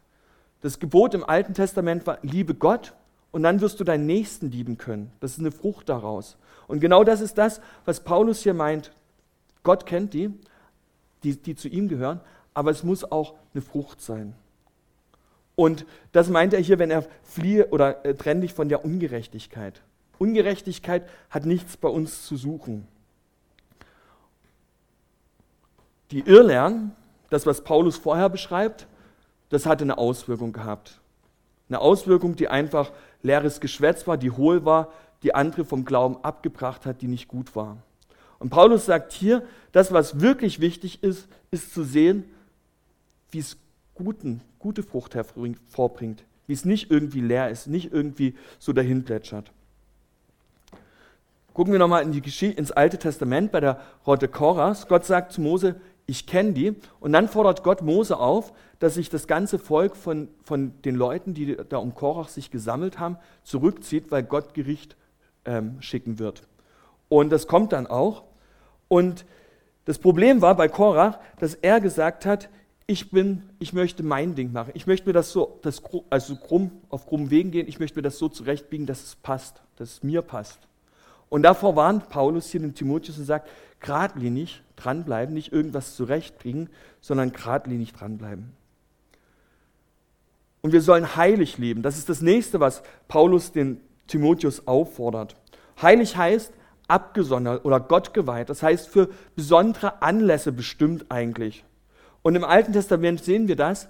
Das 0.60 0.78
Gebot 0.78 1.12
im 1.12 1.28
Alten 1.28 1.54
Testament 1.54 2.06
war, 2.06 2.18
liebe 2.22 2.54
Gott 2.54 2.94
und 3.32 3.42
dann 3.42 3.60
wirst 3.60 3.80
du 3.80 3.84
deinen 3.84 4.06
Nächsten 4.06 4.48
lieben 4.48 4.78
können. 4.78 5.10
Das 5.18 5.32
ist 5.32 5.40
eine 5.40 5.50
Frucht 5.50 5.88
daraus. 5.88 6.36
Und 6.68 6.78
genau 6.78 7.02
das 7.02 7.20
ist 7.20 7.36
das, 7.36 7.60
was 7.84 7.98
Paulus 7.98 8.44
hier 8.44 8.54
meint. 8.54 8.92
Gott 9.64 9.86
kennt 9.86 10.14
die, 10.14 10.32
die, 11.24 11.36
die 11.36 11.56
zu 11.56 11.68
ihm 11.68 11.88
gehören, 11.88 12.20
aber 12.54 12.70
es 12.70 12.84
muss 12.84 13.02
auch 13.02 13.34
eine 13.52 13.62
Frucht 13.62 14.00
sein. 14.00 14.34
Und 15.56 15.84
das 16.12 16.28
meint 16.28 16.54
er 16.54 16.60
hier, 16.60 16.78
wenn 16.78 16.92
er 16.92 17.04
fliehe 17.24 17.66
oder 17.70 18.04
äh, 18.04 18.14
trenn 18.14 18.40
dich 18.40 18.54
von 18.54 18.68
der 18.68 18.84
Ungerechtigkeit. 18.84 19.82
Ungerechtigkeit 20.18 21.08
hat 21.28 21.44
nichts 21.44 21.76
bei 21.76 21.88
uns 21.88 22.24
zu 22.24 22.36
suchen. 22.36 22.86
Die 26.10 26.20
Irrlernen, 26.20 26.92
das, 27.30 27.46
was 27.46 27.62
Paulus 27.62 27.96
vorher 27.96 28.28
beschreibt, 28.28 28.86
das 29.48 29.66
hatte 29.66 29.84
eine 29.84 29.98
Auswirkung 29.98 30.52
gehabt. 30.52 31.00
Eine 31.68 31.80
Auswirkung, 31.80 32.36
die 32.36 32.48
einfach 32.48 32.92
leeres 33.22 33.60
Geschwätz 33.60 34.06
war, 34.06 34.16
die 34.16 34.30
hohl 34.30 34.64
war, 34.64 34.92
die 35.22 35.34
andere 35.34 35.64
vom 35.64 35.84
Glauben 35.84 36.18
abgebracht 36.22 36.86
hat, 36.86 37.02
die 37.02 37.08
nicht 37.08 37.28
gut 37.28 37.56
war. 37.56 37.78
Und 38.38 38.50
Paulus 38.50 38.86
sagt 38.86 39.12
hier, 39.12 39.42
das, 39.72 39.92
was 39.92 40.20
wirklich 40.20 40.60
wichtig 40.60 41.02
ist, 41.02 41.28
ist 41.50 41.72
zu 41.72 41.82
sehen, 41.82 42.24
wie 43.30 43.38
es 43.38 43.56
guten, 43.94 44.42
gute 44.58 44.82
Frucht 44.82 45.14
hervorbringt, 45.14 46.24
wie 46.46 46.52
es 46.52 46.64
nicht 46.64 46.90
irgendwie 46.90 47.22
leer 47.22 47.50
ist, 47.50 47.66
nicht 47.66 47.92
irgendwie 47.92 48.36
so 48.58 48.72
dahin 48.72 49.04
plätschert. 49.04 49.50
Gucken 51.54 51.72
wir 51.72 51.78
nochmal 51.78 52.02
in 52.02 52.12
ins 52.12 52.70
Alte 52.70 52.98
Testament 52.98 53.50
bei 53.50 53.60
der 53.60 53.80
Rotte 54.06 54.28
Koras. 54.28 54.88
Gott 54.88 55.06
sagt 55.06 55.32
zu 55.32 55.40
Mose, 55.40 55.80
ich 56.06 56.26
kenne 56.26 56.52
die. 56.52 56.74
Und 57.00 57.12
dann 57.12 57.28
fordert 57.28 57.62
Gott 57.62 57.82
Mose 57.82 58.18
auf, 58.18 58.52
dass 58.78 58.94
sich 58.94 59.10
das 59.10 59.26
ganze 59.26 59.58
Volk 59.58 59.96
von, 59.96 60.28
von 60.42 60.80
den 60.82 60.94
Leuten, 60.94 61.34
die 61.34 61.56
da 61.68 61.78
um 61.78 61.94
Korach 61.94 62.28
sich 62.28 62.50
gesammelt 62.50 62.98
haben, 62.98 63.18
zurückzieht, 63.42 64.10
weil 64.10 64.22
Gott 64.22 64.54
Gericht 64.54 64.96
ähm, 65.44 65.80
schicken 65.80 66.18
wird. 66.18 66.42
Und 67.08 67.30
das 67.30 67.46
kommt 67.46 67.72
dann 67.72 67.86
auch. 67.86 68.24
Und 68.88 69.24
das 69.84 69.98
Problem 69.98 70.42
war 70.42 70.56
bei 70.56 70.68
Korach, 70.68 71.18
dass 71.38 71.54
er 71.54 71.80
gesagt 71.80 72.26
hat, 72.26 72.48
ich 72.88 73.10
bin, 73.10 73.42
ich 73.58 73.72
möchte 73.72 74.04
mein 74.04 74.36
Ding 74.36 74.52
machen. 74.52 74.70
Ich 74.74 74.86
möchte 74.86 75.08
mir 75.08 75.12
das 75.12 75.32
so, 75.32 75.58
das, 75.62 75.82
also 76.08 76.36
krumm, 76.36 76.70
auf 76.88 77.06
krummen 77.06 77.30
Wegen 77.30 77.50
gehen. 77.50 77.66
Ich 77.66 77.80
möchte 77.80 77.98
mir 77.98 78.02
das 78.02 78.18
so 78.18 78.28
zurechtbiegen, 78.28 78.86
dass 78.86 79.02
es 79.02 79.16
passt, 79.16 79.60
dass 79.76 79.94
es 79.94 80.02
mir 80.04 80.22
passt. 80.22 80.60
Und 81.28 81.42
davor 81.42 81.74
warnt 81.74 82.08
Paulus 82.08 82.50
hier 82.50 82.60
den 82.60 82.74
Timotheus 82.74 83.18
und 83.18 83.24
sagt, 83.24 83.48
geradlinig 83.80 84.62
dranbleiben, 84.76 85.34
nicht 85.34 85.52
irgendwas 85.52 85.96
zurechtbringen, 85.96 86.68
sondern 87.00 87.32
geradlinig 87.32 87.92
dranbleiben. 87.92 88.52
Und 90.62 90.72
wir 90.72 90.82
sollen 90.82 91.16
heilig 91.16 91.58
leben. 91.58 91.82
Das 91.82 91.96
ist 91.96 92.08
das 92.08 92.22
nächste, 92.22 92.60
was 92.60 92.82
Paulus 93.08 93.52
den 93.52 93.80
Timotheus 94.06 94.66
auffordert. 94.66 95.36
Heilig 95.80 96.16
heißt 96.16 96.52
abgesondert 96.88 97.64
oder 97.64 97.80
gottgeweiht. 97.80 98.50
Das 98.50 98.62
heißt 98.62 98.88
für 98.88 99.08
besondere 99.34 100.02
Anlässe 100.02 100.52
bestimmt 100.52 101.06
eigentlich. 101.08 101.64
Und 102.22 102.34
im 102.34 102.44
Alten 102.44 102.72
Testament 102.72 103.22
sehen 103.22 103.48
wir 103.48 103.56
das 103.56 103.88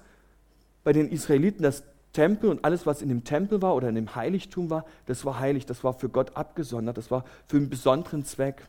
bei 0.84 0.92
den 0.92 1.08
Israeliten, 1.08 1.62
das 1.62 1.84
Tempel 2.12 2.48
und 2.48 2.64
alles, 2.64 2.86
was 2.86 3.02
in 3.02 3.08
dem 3.08 3.24
Tempel 3.24 3.60
war 3.60 3.74
oder 3.74 3.88
in 3.88 3.94
dem 3.94 4.14
Heiligtum 4.14 4.70
war, 4.70 4.86
das 5.06 5.24
war 5.24 5.38
heilig, 5.38 5.66
das 5.66 5.84
war 5.84 5.92
für 5.92 6.08
Gott 6.08 6.36
abgesondert, 6.36 6.96
das 6.96 7.10
war 7.10 7.24
für 7.46 7.58
einen 7.58 7.68
besonderen 7.68 8.24
Zweck. 8.24 8.62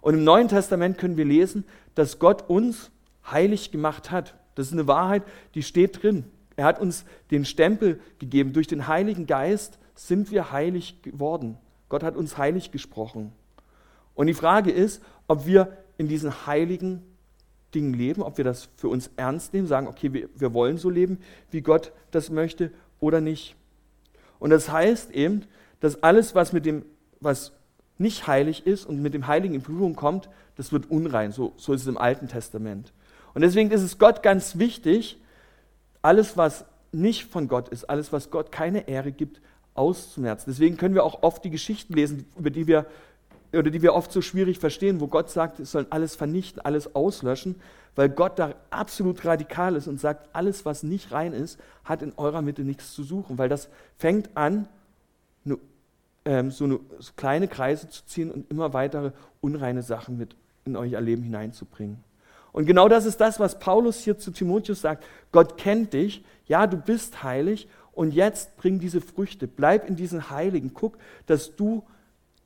Und 0.00 0.14
im 0.14 0.24
Neuen 0.24 0.48
Testament 0.48 0.98
können 0.98 1.16
wir 1.16 1.24
lesen, 1.24 1.64
dass 1.94 2.18
Gott 2.18 2.48
uns 2.48 2.90
heilig 3.30 3.70
gemacht 3.70 4.10
hat. 4.10 4.34
Das 4.54 4.66
ist 4.66 4.72
eine 4.72 4.86
Wahrheit, 4.86 5.22
die 5.54 5.62
steht 5.62 6.02
drin. 6.02 6.24
Er 6.56 6.64
hat 6.64 6.80
uns 6.80 7.04
den 7.30 7.44
Stempel 7.44 8.00
gegeben. 8.18 8.52
Durch 8.52 8.66
den 8.66 8.86
Heiligen 8.86 9.26
Geist 9.26 9.78
sind 9.94 10.30
wir 10.30 10.52
heilig 10.52 11.02
geworden. 11.02 11.58
Gott 11.88 12.02
hat 12.02 12.16
uns 12.16 12.38
heilig 12.38 12.70
gesprochen. 12.70 13.32
Und 14.14 14.26
die 14.26 14.34
Frage 14.34 14.70
ist, 14.70 15.02
ob 15.26 15.46
wir 15.46 15.76
in 15.98 16.08
diesen 16.08 16.46
heiligen 16.46 17.02
Dingen 17.74 17.94
leben, 17.94 18.22
ob 18.22 18.36
wir 18.38 18.44
das 18.44 18.68
für 18.76 18.88
uns 18.88 19.10
ernst 19.16 19.52
nehmen, 19.52 19.66
sagen, 19.66 19.86
okay, 19.86 20.12
wir, 20.12 20.28
wir 20.34 20.52
wollen 20.54 20.76
so 20.76 20.90
leben, 20.90 21.18
wie 21.50 21.60
Gott 21.60 21.92
das 22.10 22.30
möchte 22.30 22.72
oder 22.98 23.20
nicht. 23.20 23.54
Und 24.38 24.50
das 24.50 24.70
heißt 24.70 25.10
eben, 25.12 25.44
dass 25.80 26.02
alles, 26.02 26.34
was 26.34 26.52
mit 26.52 26.66
dem, 26.66 26.84
was 27.20 27.52
nicht 28.00 28.26
heilig 28.26 28.66
ist 28.66 28.86
und 28.86 29.02
mit 29.02 29.14
dem 29.14 29.26
Heiligen 29.26 29.54
in 29.54 29.62
Berührung 29.62 29.94
kommt, 29.94 30.28
das 30.56 30.72
wird 30.72 30.90
unrein. 30.90 31.32
So, 31.32 31.52
so 31.56 31.72
ist 31.72 31.82
es 31.82 31.86
im 31.86 31.98
Alten 31.98 32.28
Testament. 32.28 32.92
Und 33.34 33.42
deswegen 33.42 33.70
ist 33.70 33.82
es 33.82 33.98
Gott 33.98 34.22
ganz 34.22 34.58
wichtig, 34.58 35.18
alles, 36.02 36.36
was 36.36 36.64
nicht 36.92 37.30
von 37.30 37.46
Gott 37.46 37.68
ist, 37.68 37.84
alles, 37.84 38.12
was 38.12 38.30
Gott 38.30 38.50
keine 38.50 38.88
Ehre 38.88 39.12
gibt, 39.12 39.40
auszumerzen. 39.74 40.50
Deswegen 40.50 40.76
können 40.76 40.94
wir 40.94 41.04
auch 41.04 41.22
oft 41.22 41.44
die 41.44 41.50
Geschichten 41.50 41.94
lesen, 41.94 42.26
über 42.36 42.50
die 42.50 42.66
wir 42.66 42.86
oder 43.52 43.70
die 43.70 43.82
wir 43.82 43.94
oft 43.94 44.12
so 44.12 44.22
schwierig 44.22 44.58
verstehen, 44.58 45.00
wo 45.00 45.08
Gott 45.08 45.28
sagt, 45.28 45.58
es 45.58 45.72
sollen 45.72 45.86
alles 45.90 46.14
vernichten, 46.14 46.60
alles 46.60 46.94
auslöschen, 46.94 47.56
weil 47.96 48.08
Gott 48.08 48.38
da 48.38 48.54
absolut 48.70 49.24
radikal 49.24 49.74
ist 49.74 49.88
und 49.88 50.00
sagt, 50.00 50.28
alles, 50.32 50.64
was 50.64 50.84
nicht 50.84 51.10
rein 51.10 51.32
ist, 51.32 51.58
hat 51.84 52.02
in 52.02 52.12
eurer 52.16 52.42
Mitte 52.42 52.62
nichts 52.62 52.94
zu 52.94 53.02
suchen, 53.02 53.38
weil 53.38 53.48
das 53.48 53.68
fängt 53.98 54.36
an, 54.36 54.68
ähm, 56.30 56.52
so, 56.52 56.64
eine, 56.64 56.78
so 57.00 57.12
kleine 57.16 57.48
Kreise 57.48 57.88
zu 57.88 58.06
ziehen 58.06 58.30
und 58.30 58.48
immer 58.52 58.72
weitere 58.72 59.10
unreine 59.40 59.82
Sachen 59.82 60.16
mit 60.16 60.36
in 60.64 60.76
euer 60.76 61.00
Leben 61.00 61.24
hineinzubringen. 61.24 62.04
Und 62.52 62.66
genau 62.66 62.88
das 62.88 63.04
ist 63.04 63.20
das, 63.20 63.40
was 63.40 63.58
Paulus 63.58 63.98
hier 63.98 64.16
zu 64.16 64.30
Timotheus 64.30 64.80
sagt. 64.80 65.04
Gott 65.32 65.58
kennt 65.58 65.92
dich, 65.92 66.24
ja, 66.46 66.68
du 66.68 66.76
bist 66.76 67.24
heilig 67.24 67.68
und 67.92 68.14
jetzt 68.14 68.56
bring 68.56 68.78
diese 68.78 69.00
Früchte, 69.00 69.48
bleib 69.48 69.88
in 69.88 69.96
diesen 69.96 70.30
Heiligen, 70.30 70.72
guck, 70.72 70.98
dass 71.26 71.56
du 71.56 71.82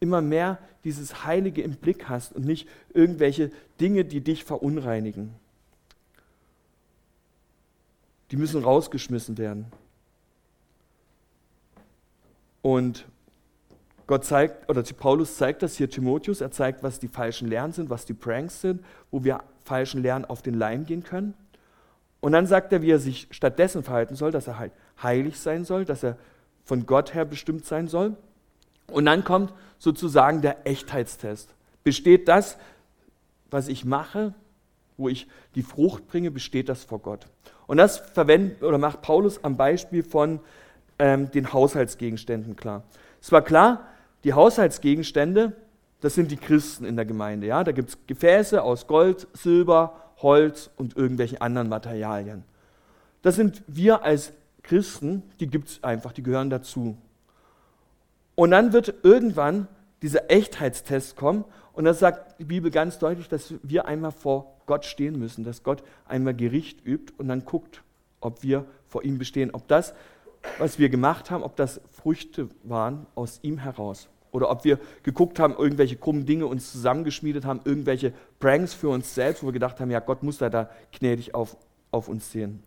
immer 0.00 0.22
mehr 0.22 0.58
dieses 0.84 1.26
Heilige 1.26 1.60
im 1.60 1.74
Blick 1.74 2.08
hast 2.08 2.32
und 2.32 2.46
nicht 2.46 2.66
irgendwelche 2.94 3.50
Dinge, 3.82 4.06
die 4.06 4.22
dich 4.22 4.44
verunreinigen. 4.44 5.34
Die 8.30 8.36
müssen 8.36 8.64
rausgeschmissen 8.64 9.36
werden. 9.36 9.66
Und 12.62 13.04
Gott 14.06 14.24
zeigt, 14.24 14.68
oder 14.68 14.82
Paulus 14.82 15.36
zeigt 15.36 15.62
das 15.62 15.76
hier 15.76 15.88
Timotheus, 15.88 16.40
er 16.40 16.50
zeigt, 16.50 16.82
was 16.82 16.98
die 16.98 17.08
falschen 17.08 17.48
Lernen 17.48 17.72
sind, 17.72 17.90
was 17.90 18.04
die 18.04 18.14
Pranks 18.14 18.60
sind, 18.60 18.84
wo 19.10 19.24
wir 19.24 19.40
falschen 19.64 20.02
Lernen 20.02 20.24
auf 20.26 20.42
den 20.42 20.54
Leim 20.54 20.84
gehen 20.84 21.02
können. 21.02 21.34
Und 22.20 22.32
dann 22.32 22.46
sagt 22.46 22.72
er, 22.72 22.82
wie 22.82 22.90
er 22.90 22.98
sich 22.98 23.28
stattdessen 23.30 23.82
verhalten 23.82 24.14
soll, 24.14 24.30
dass 24.30 24.46
er 24.46 24.58
halt 24.58 24.72
heilig 25.02 25.38
sein 25.38 25.64
soll, 25.64 25.84
dass 25.84 26.02
er 26.02 26.16
von 26.64 26.86
Gott 26.86 27.14
her 27.14 27.24
bestimmt 27.24 27.66
sein 27.66 27.88
soll. 27.88 28.16
Und 28.90 29.06
dann 29.06 29.24
kommt 29.24 29.52
sozusagen 29.78 30.42
der 30.42 30.66
Echtheitstest. 30.66 31.54
Besteht 31.82 32.28
das, 32.28 32.56
was 33.50 33.68
ich 33.68 33.84
mache, 33.84 34.34
wo 34.96 35.08
ich 35.08 35.26
die 35.54 35.62
Frucht 35.62 36.06
bringe, 36.06 36.30
besteht 36.30 36.68
das 36.68 36.84
vor 36.84 37.00
Gott? 37.00 37.26
Und 37.66 37.78
das 37.78 37.98
verwendet 37.98 38.62
oder 38.62 38.78
macht 38.78 39.02
Paulus 39.02 39.42
am 39.42 39.56
Beispiel 39.56 40.02
von 40.02 40.40
ähm, 40.98 41.30
den 41.30 41.52
Haushaltsgegenständen 41.52 42.56
klar. 42.56 42.84
Es 43.20 43.32
war 43.32 43.42
klar, 43.42 43.86
die 44.24 44.32
Haushaltsgegenstände, 44.32 45.52
das 46.00 46.14
sind 46.14 46.30
die 46.30 46.36
Christen 46.36 46.84
in 46.84 46.96
der 46.96 47.04
Gemeinde. 47.04 47.46
Ja? 47.46 47.64
Da 47.64 47.72
gibt 47.72 47.90
es 47.90 47.98
Gefäße 48.06 48.62
aus 48.62 48.86
Gold, 48.86 49.26
Silber, 49.32 50.00
Holz 50.18 50.70
und 50.76 50.96
irgendwelchen 50.96 51.40
anderen 51.40 51.68
Materialien. 51.68 52.44
Das 53.22 53.36
sind 53.36 53.62
wir 53.66 54.02
als 54.02 54.32
Christen, 54.62 55.22
die 55.40 55.46
gibt 55.46 55.68
es 55.68 55.84
einfach, 55.84 56.12
die 56.12 56.22
gehören 56.22 56.50
dazu. 56.50 56.96
Und 58.34 58.50
dann 58.50 58.72
wird 58.72 58.94
irgendwann 59.02 59.68
dieser 60.02 60.30
Echtheitstest 60.30 61.16
kommen 61.16 61.44
und 61.72 61.84
da 61.84 61.94
sagt 61.94 62.38
die 62.38 62.44
Bibel 62.44 62.70
ganz 62.70 62.98
deutlich, 62.98 63.28
dass 63.28 63.54
wir 63.62 63.86
einmal 63.86 64.12
vor 64.12 64.56
Gott 64.66 64.84
stehen 64.84 65.18
müssen, 65.18 65.44
dass 65.44 65.62
Gott 65.62 65.82
einmal 66.06 66.34
Gericht 66.34 66.84
übt 66.84 67.12
und 67.18 67.28
dann 67.28 67.44
guckt, 67.44 67.82
ob 68.20 68.42
wir 68.42 68.64
vor 68.88 69.04
ihm 69.04 69.18
bestehen, 69.18 69.50
ob 69.52 69.68
das, 69.68 69.94
was 70.58 70.78
wir 70.78 70.88
gemacht 70.88 71.30
haben, 71.30 71.42
ob 71.42 71.56
das 71.56 71.80
Früchte 71.90 72.48
waren 72.62 73.06
aus 73.14 73.38
ihm 73.42 73.58
heraus. 73.58 74.08
Oder 74.34 74.50
ob 74.50 74.64
wir 74.64 74.80
geguckt 75.04 75.38
haben, 75.38 75.54
irgendwelche 75.56 75.94
krummen 75.94 76.26
Dinge 76.26 76.46
uns 76.46 76.72
zusammengeschmiedet 76.72 77.44
haben, 77.44 77.60
irgendwelche 77.64 78.12
Pranks 78.40 78.74
für 78.74 78.88
uns 78.88 79.14
selbst, 79.14 79.44
wo 79.44 79.46
wir 79.46 79.52
gedacht 79.52 79.78
haben, 79.78 79.92
ja, 79.92 80.00
Gott 80.00 80.24
muss 80.24 80.38
da, 80.38 80.50
da 80.50 80.70
gnädig 80.98 81.36
auf, 81.36 81.56
auf 81.92 82.08
uns 82.08 82.32
sehen. 82.32 82.60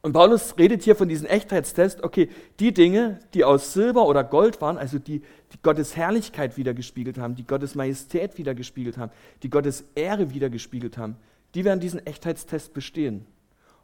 Und 0.00 0.14
Paulus 0.14 0.56
redet 0.56 0.84
hier 0.84 0.96
von 0.96 1.06
diesem 1.06 1.26
Echtheitstest, 1.26 2.02
okay, 2.02 2.30
die 2.60 2.72
Dinge, 2.72 3.20
die 3.34 3.44
aus 3.44 3.74
Silber 3.74 4.06
oder 4.06 4.24
Gold 4.24 4.62
waren, 4.62 4.78
also 4.78 4.98
die, 4.98 5.20
die 5.52 5.58
Gottes 5.62 5.96
Herrlichkeit 5.96 6.56
wiedergespiegelt 6.56 7.18
haben, 7.18 7.34
die 7.34 7.46
Gottes 7.46 7.74
Majestät 7.74 8.38
wiedergespiegelt 8.38 8.96
haben, 8.96 9.12
die 9.42 9.50
Gottes 9.50 9.84
Ehre 9.96 10.32
wiedergespiegelt 10.32 10.96
haben, 10.96 11.16
die 11.54 11.66
werden 11.66 11.80
diesen 11.80 12.06
Echtheitstest 12.06 12.72
bestehen. 12.72 13.26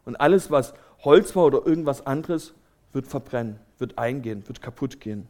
Und 0.07 0.17
alles, 0.17 0.51
was 0.51 0.73
Holz 1.01 1.37
war 1.37 1.45
oder 1.45 1.67
irgendwas 1.67 2.07
anderes, 2.07 2.55
wird 2.95 3.07
verbrennen, 3.07 3.59
wird 3.77 3.99
eingehen, 3.99 4.45
wird 4.47 4.63
kaputt 4.63 5.01
gehen. 5.01 5.29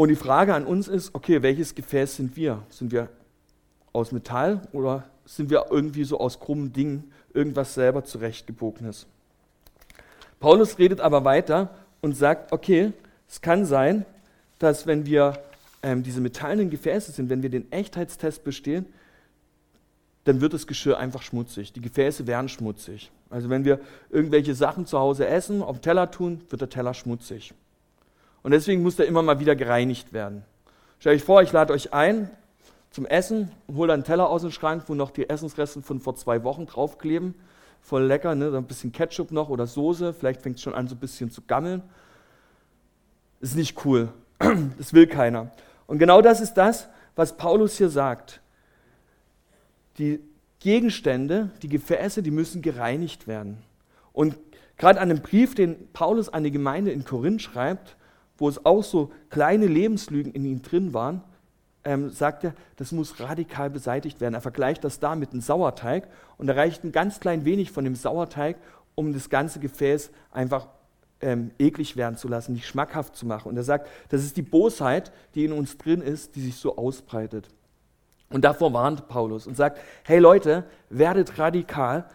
Und 0.00 0.08
die 0.08 0.16
Frage 0.16 0.54
an 0.54 0.64
uns 0.64 0.88
ist, 0.88 1.14
okay, 1.14 1.42
welches 1.42 1.74
Gefäß 1.74 2.16
sind 2.16 2.34
wir? 2.34 2.62
Sind 2.70 2.90
wir 2.90 3.10
aus 3.92 4.12
Metall 4.12 4.62
oder 4.72 5.04
sind 5.26 5.50
wir 5.50 5.66
irgendwie 5.68 6.04
so 6.04 6.18
aus 6.18 6.40
krummen 6.40 6.72
Dingen 6.72 7.12
irgendwas 7.34 7.74
selber 7.74 8.02
zurechtgebogenes? 8.02 9.06
Paulus 10.38 10.78
redet 10.78 11.02
aber 11.02 11.26
weiter 11.26 11.68
und 12.00 12.16
sagt, 12.16 12.50
okay, 12.50 12.94
es 13.28 13.42
kann 13.42 13.66
sein, 13.66 14.06
dass 14.58 14.86
wenn 14.86 15.04
wir 15.04 15.38
ähm, 15.82 16.02
diese 16.02 16.22
metallenen 16.22 16.70
Gefäße 16.70 17.12
sind, 17.12 17.28
wenn 17.28 17.42
wir 17.42 17.50
den 17.50 17.70
Echtheitstest 17.70 18.42
bestehen, 18.42 18.86
dann 20.24 20.40
wird 20.40 20.54
das 20.54 20.66
Geschirr 20.66 20.96
einfach 20.96 21.20
schmutzig. 21.20 21.74
Die 21.74 21.82
Gefäße 21.82 22.26
werden 22.26 22.48
schmutzig. 22.48 23.10
Also 23.28 23.50
wenn 23.50 23.66
wir 23.66 23.80
irgendwelche 24.08 24.54
Sachen 24.54 24.86
zu 24.86 24.98
Hause 24.98 25.26
essen, 25.26 25.60
auf 25.60 25.76
den 25.76 25.82
Teller 25.82 26.10
tun, 26.10 26.40
wird 26.48 26.62
der 26.62 26.70
Teller 26.70 26.94
schmutzig. 26.94 27.52
Und 28.42 28.52
deswegen 28.52 28.82
muss 28.82 28.96
der 28.96 29.06
immer 29.06 29.22
mal 29.22 29.40
wieder 29.40 29.56
gereinigt 29.56 30.12
werden. 30.12 30.44
Stell 30.98 31.14
euch 31.16 31.24
vor, 31.24 31.42
ich 31.42 31.52
lade 31.52 31.72
euch 31.72 31.92
ein 31.92 32.30
zum 32.90 33.06
Essen 33.06 33.52
und 33.66 33.76
hole 33.76 33.92
einen 33.92 34.04
Teller 34.04 34.28
aus 34.28 34.42
dem 34.42 34.50
Schrank, 34.50 34.84
wo 34.86 34.94
noch 34.94 35.10
die 35.10 35.28
Essensresten 35.28 35.82
von 35.82 36.00
vor 36.00 36.16
zwei 36.16 36.42
Wochen 36.42 36.66
draufkleben. 36.66 37.34
Voll 37.82 38.04
lecker, 38.04 38.34
ne? 38.34 38.54
ein 38.56 38.64
bisschen 38.64 38.92
Ketchup 38.92 39.30
noch 39.30 39.48
oder 39.48 39.66
Soße. 39.66 40.12
Vielleicht 40.12 40.42
fängt 40.42 40.56
es 40.56 40.62
schon 40.62 40.74
an, 40.74 40.88
so 40.88 40.94
ein 40.94 40.98
bisschen 40.98 41.30
zu 41.30 41.42
gammeln. 41.42 41.82
Ist 43.40 43.56
nicht 43.56 43.84
cool. 43.84 44.08
Das 44.78 44.92
will 44.92 45.06
keiner. 45.06 45.50
Und 45.86 45.98
genau 45.98 46.22
das 46.22 46.40
ist 46.40 46.54
das, 46.54 46.88
was 47.14 47.36
Paulus 47.36 47.76
hier 47.76 47.90
sagt. 47.90 48.40
Die 49.98 50.20
Gegenstände, 50.60 51.50
die 51.62 51.68
Gefäße, 51.68 52.22
die 52.22 52.30
müssen 52.30 52.62
gereinigt 52.62 53.26
werden. 53.26 53.58
Und 54.12 54.36
gerade 54.76 55.00
an 55.00 55.08
dem 55.08 55.20
Brief, 55.20 55.54
den 55.54 55.88
Paulus 55.92 56.28
an 56.28 56.44
die 56.44 56.50
Gemeinde 56.50 56.90
in 56.90 57.04
Korinth 57.04 57.42
schreibt, 57.42 57.96
wo 58.40 58.48
es 58.48 58.64
auch 58.66 58.82
so 58.82 59.12
kleine 59.28 59.66
Lebenslügen 59.66 60.32
in 60.32 60.44
ihm 60.44 60.62
drin 60.62 60.92
waren, 60.92 61.22
ähm, 61.84 62.10
sagt 62.10 62.44
er, 62.44 62.54
das 62.76 62.90
muss 62.90 63.20
radikal 63.20 63.70
beseitigt 63.70 64.20
werden. 64.20 64.34
Er 64.34 64.40
vergleicht 64.40 64.82
das 64.82 64.98
da 64.98 65.14
mit 65.14 65.32
einem 65.32 65.40
Sauerteig 65.40 66.08
und 66.36 66.48
er 66.48 66.56
reicht 66.56 66.82
ein 66.82 66.92
ganz 66.92 67.20
klein 67.20 67.44
wenig 67.44 67.70
von 67.70 67.84
dem 67.84 67.94
Sauerteig, 67.94 68.56
um 68.94 69.12
das 69.12 69.30
ganze 69.30 69.60
Gefäß 69.60 70.10
einfach 70.32 70.68
ähm, 71.20 71.50
eklig 71.58 71.96
werden 71.96 72.16
zu 72.16 72.28
lassen, 72.28 72.54
nicht 72.54 72.66
schmackhaft 72.66 73.14
zu 73.14 73.26
machen. 73.26 73.48
Und 73.48 73.56
er 73.56 73.62
sagt, 73.62 73.88
das 74.08 74.24
ist 74.24 74.36
die 74.36 74.42
Bosheit, 74.42 75.12
die 75.34 75.44
in 75.44 75.52
uns 75.52 75.78
drin 75.78 76.00
ist, 76.00 76.34
die 76.34 76.40
sich 76.40 76.56
so 76.56 76.76
ausbreitet. 76.76 77.48
Und 78.30 78.44
davor 78.44 78.72
warnt 78.72 79.08
Paulus 79.08 79.46
und 79.46 79.56
sagt, 79.56 79.80
hey 80.04 80.18
Leute, 80.18 80.64
werdet 80.88 81.38
radikal, 81.38 82.08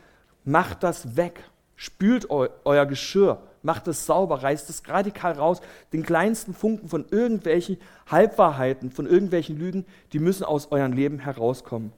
macht 0.43 0.83
das 0.83 1.17
weg, 1.17 1.43
spült 1.75 2.29
eu 2.29 2.47
euer 2.63 2.85
Geschirr, 2.85 3.41
macht 3.65 3.88
es 3.88 4.06
sauber, 4.06 4.43
reißt 4.43 4.69
es 4.69 4.88
radikal 4.88 5.34
raus. 5.34 5.60
Den 5.91 6.04
kleinsten 6.04 6.54
Funken 6.54 6.88
von 6.88 7.06
irgendwelchen 7.10 7.78
Halbwahrheiten, 8.08 8.91
von 8.91 9.08
irgendwelchen 9.08 9.58
Lügen, 9.58 9.86
die 10.13 10.19
müssen 10.19 10.43
aus 10.43 10.71
eurem 10.71 10.93
Leben 10.93 11.19
herauskommen. 11.19 11.91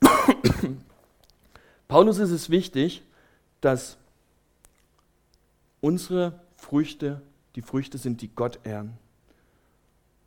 Paulus 1.88 2.18
ist 2.18 2.30
es 2.30 2.48
wichtig, 2.48 3.02
dass 3.60 3.98
unsere 5.80 6.40
Früchte 6.56 7.20
die 7.56 7.62
Früchte 7.62 7.98
sind, 7.98 8.22
die 8.22 8.28
Gott 8.28 8.60
ehren. 8.64 8.96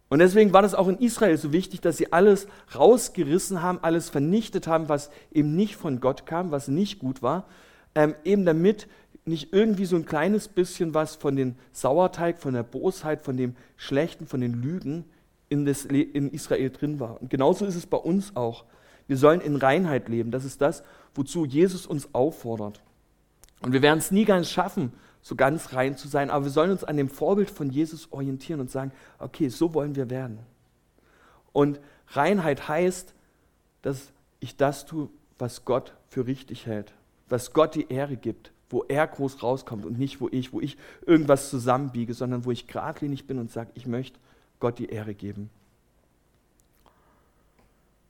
Und 0.09 0.19
deswegen 0.19 0.53
war 0.53 0.61
das 0.61 0.75
auch 0.75 0.87
in 0.87 0.99
Israel 0.99 1.37
so 1.37 1.51
wichtig, 1.51 1.81
dass 1.81 1.97
sie 1.97 2.13
alles 2.13 2.47
rausgerissen 2.75 3.61
haben, 3.61 3.79
alles 3.81 4.09
vernichtet 4.09 4.67
haben, 4.67 4.87
was 4.87 5.09
eben 5.31 5.55
nicht 5.55 5.75
von 5.77 5.99
Gott 5.99 6.25
kam, 6.25 6.51
was 6.51 6.67
nicht 6.67 6.99
gut 6.99 7.23
war, 7.23 7.45
ähm, 7.95 8.13
eben 8.23 8.45
damit 8.45 8.87
nicht 9.25 9.53
irgendwie 9.53 9.85
so 9.85 9.95
ein 9.95 10.05
kleines 10.05 10.47
bisschen 10.47 10.93
was 10.93 11.15
von 11.15 11.35
dem 11.35 11.55
Sauerteig, 11.71 12.39
von 12.39 12.53
der 12.53 12.63
Bosheit, 12.63 13.21
von 13.21 13.37
dem 13.37 13.55
Schlechten, 13.75 14.27
von 14.27 14.39
den 14.39 14.53
Lügen 14.61 15.05
in, 15.49 15.65
das, 15.65 15.85
in 15.85 16.29
Israel 16.31 16.69
drin 16.69 16.99
war. 16.99 17.21
Und 17.21 17.29
genauso 17.29 17.65
ist 17.65 17.75
es 17.75 17.87
bei 17.87 17.97
uns 17.97 18.35
auch. 18.35 18.65
Wir 19.07 19.17
sollen 19.17 19.41
in 19.41 19.55
Reinheit 19.55 20.09
leben. 20.09 20.31
Das 20.31 20.45
ist 20.45 20.61
das, 20.61 20.83
wozu 21.13 21.45
Jesus 21.45 21.87
uns 21.87 22.13
auffordert. 22.13 22.81
Und 23.61 23.71
wir 23.71 23.81
werden 23.81 23.99
es 23.99 24.11
nie 24.11 24.25
ganz 24.25 24.49
schaffen, 24.49 24.93
so 25.21 25.35
ganz 25.35 25.73
rein 25.73 25.97
zu 25.97 26.07
sein, 26.07 26.29
aber 26.29 26.45
wir 26.45 26.51
sollen 26.51 26.69
uns 26.69 26.83
an 26.83 26.97
dem 26.97 27.09
Vorbild 27.09 27.49
von 27.49 27.71
Jesus 27.71 28.11
orientieren 28.11 28.59
und 28.59 28.69
sagen, 28.69 28.91
okay, 29.17 29.49
so 29.49 29.73
wollen 29.73 29.95
wir 29.95 30.11
werden. 30.11 30.39
Und 31.51 31.79
Reinheit 32.09 32.67
heißt, 32.67 33.15
dass 33.81 34.11
ich 34.39 34.55
das 34.55 34.85
tue, 34.85 35.09
was 35.39 35.65
Gott 35.65 35.95
für 36.09 36.27
richtig 36.27 36.67
hält, 36.67 36.93
was 37.27 37.53
Gott 37.53 37.73
die 37.73 37.89
Ehre 37.89 38.17
gibt, 38.17 38.51
wo 38.69 38.83
er 38.87 39.07
groß 39.07 39.43
rauskommt 39.43 39.85
und 39.85 39.99
nicht 39.99 40.21
wo 40.21 40.29
ich, 40.31 40.53
wo 40.53 40.59
ich 40.59 40.77
irgendwas 41.05 41.49
zusammenbiege, 41.49 42.13
sondern 42.13 42.45
wo 42.45 42.51
ich 42.51 42.67
geradlinig 42.67 43.27
bin 43.27 43.39
und 43.39 43.51
sage, 43.51 43.71
ich 43.75 43.85
möchte 43.85 44.19
Gott 44.59 44.79
die 44.79 44.89
Ehre 44.89 45.13
geben. 45.13 45.49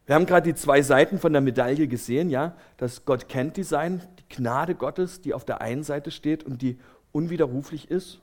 Wir 0.06 0.16
haben 0.16 0.28
gerade 0.28 0.52
die 0.52 0.56
zwei 0.56 0.82
Seiten 0.82 1.20
von 1.20 1.34
der 1.34 1.42
Medaille 1.42 1.88
gesehen, 1.88 2.30
ja, 2.30 2.56
dass 2.78 3.06
Gott 3.06 3.28
kennt 3.28 3.58
die 3.58 3.64
Sein, 3.64 4.02
die 4.20 4.36
Gnade 4.36 4.76
Gottes, 4.76 5.22
die 5.22 5.34
auf 5.34 5.46
der 5.46 5.62
einen 5.62 5.84
Seite 5.84 6.12
steht 6.12 6.44
und 6.44 6.62
die 6.62 6.78
unwiderruflich 7.12 7.90
ist, 7.90 8.20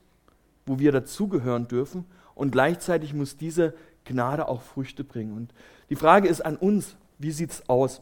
wo 0.65 0.79
wir 0.79 0.91
dazugehören 0.93 1.67
dürfen 1.67 2.05
und 2.35 2.51
gleichzeitig 2.51 3.13
muss 3.13 3.37
diese 3.37 3.73
Gnade 4.05 4.47
auch 4.47 4.61
Früchte 4.61 5.03
bringen. 5.03 5.35
Und 5.35 5.53
die 5.89 5.95
Frage 5.95 6.27
ist 6.27 6.41
an 6.41 6.55
uns, 6.55 6.95
wie 7.19 7.31
sieht 7.31 7.51
es 7.51 7.69
aus? 7.69 8.01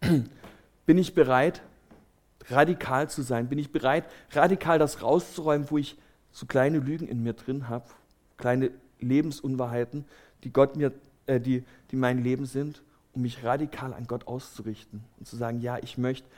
Bin 0.86 0.98
ich 0.98 1.14
bereit, 1.14 1.62
radikal 2.50 3.08
zu 3.08 3.22
sein? 3.22 3.48
Bin 3.48 3.58
ich 3.58 3.72
bereit, 3.72 4.04
radikal 4.32 4.78
das 4.78 5.02
rauszuräumen, 5.02 5.70
wo 5.70 5.78
ich 5.78 5.96
so 6.32 6.46
kleine 6.46 6.78
Lügen 6.78 7.08
in 7.08 7.22
mir 7.22 7.32
drin 7.32 7.68
habe, 7.68 7.86
kleine 8.36 8.70
Lebensunwahrheiten, 9.00 10.04
die 10.44 10.52
Gott 10.52 10.76
mir, 10.76 10.92
äh, 11.26 11.40
die, 11.40 11.64
die 11.90 11.96
mein 11.96 12.22
Leben 12.22 12.46
sind, 12.46 12.82
um 13.12 13.22
mich 13.22 13.42
radikal 13.44 13.92
an 13.92 14.06
Gott 14.06 14.26
auszurichten 14.26 15.02
und 15.18 15.26
zu 15.26 15.36
sagen, 15.36 15.60
ja, 15.60 15.78
ich 15.78 15.98
möchte 15.98 16.28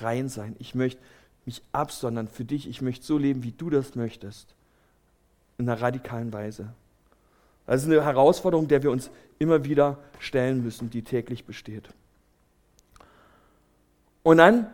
rein 0.00 0.28
sein, 0.28 0.54
ich 0.58 0.74
möchte 0.74 1.00
mich 1.46 1.62
absondern 1.72 2.28
für 2.28 2.44
dich, 2.44 2.68
ich 2.68 2.82
möchte 2.82 3.06
so 3.06 3.16
leben, 3.16 3.42
wie 3.42 3.52
du 3.52 3.70
das 3.70 3.94
möchtest, 3.94 4.54
in 5.56 5.68
einer 5.68 5.80
radikalen 5.80 6.32
Weise. 6.32 6.68
Das 7.66 7.82
ist 7.82 7.90
eine 7.90 8.04
Herausforderung, 8.04 8.68
der 8.68 8.82
wir 8.82 8.90
uns 8.90 9.10
immer 9.38 9.64
wieder 9.64 9.98
stellen 10.18 10.62
müssen, 10.62 10.90
die 10.90 11.02
täglich 11.02 11.44
besteht. 11.44 11.88
Und 14.22 14.38
dann 14.38 14.66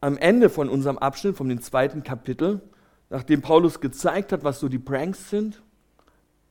am 0.00 0.16
Ende 0.16 0.48
von 0.50 0.68
unserem 0.68 0.98
Abschnitt, 0.98 1.36
von 1.36 1.48
dem 1.48 1.60
zweiten 1.60 2.02
Kapitel, 2.02 2.60
nachdem 3.10 3.42
Paulus 3.42 3.80
gezeigt 3.80 4.32
hat, 4.32 4.44
was 4.44 4.60
so 4.60 4.68
die 4.68 4.78
Pranks 4.78 5.30
sind, 5.30 5.62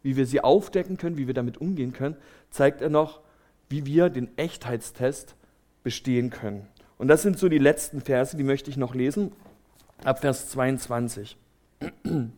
wie 0.03 0.15
wir 0.15 0.25
sie 0.25 0.41
aufdecken 0.41 0.97
können, 0.97 1.17
wie 1.17 1.27
wir 1.27 1.33
damit 1.33 1.59
umgehen 1.59 1.93
können, 1.93 2.17
zeigt 2.49 2.81
er 2.81 2.89
noch, 2.89 3.21
wie 3.69 3.85
wir 3.85 4.09
den 4.09 4.37
Echtheitstest 4.37 5.35
bestehen 5.83 6.29
können. 6.29 6.67
Und 6.97 7.07
das 7.07 7.21
sind 7.21 7.37
so 7.37 7.49
die 7.49 7.57
letzten 7.57 8.01
Verse, 8.01 8.35
die 8.35 8.43
möchte 8.43 8.69
ich 8.69 8.77
noch 8.77 8.95
lesen, 8.95 9.31
ab 10.03 10.19
Vers 10.19 10.49
22. 10.49 11.37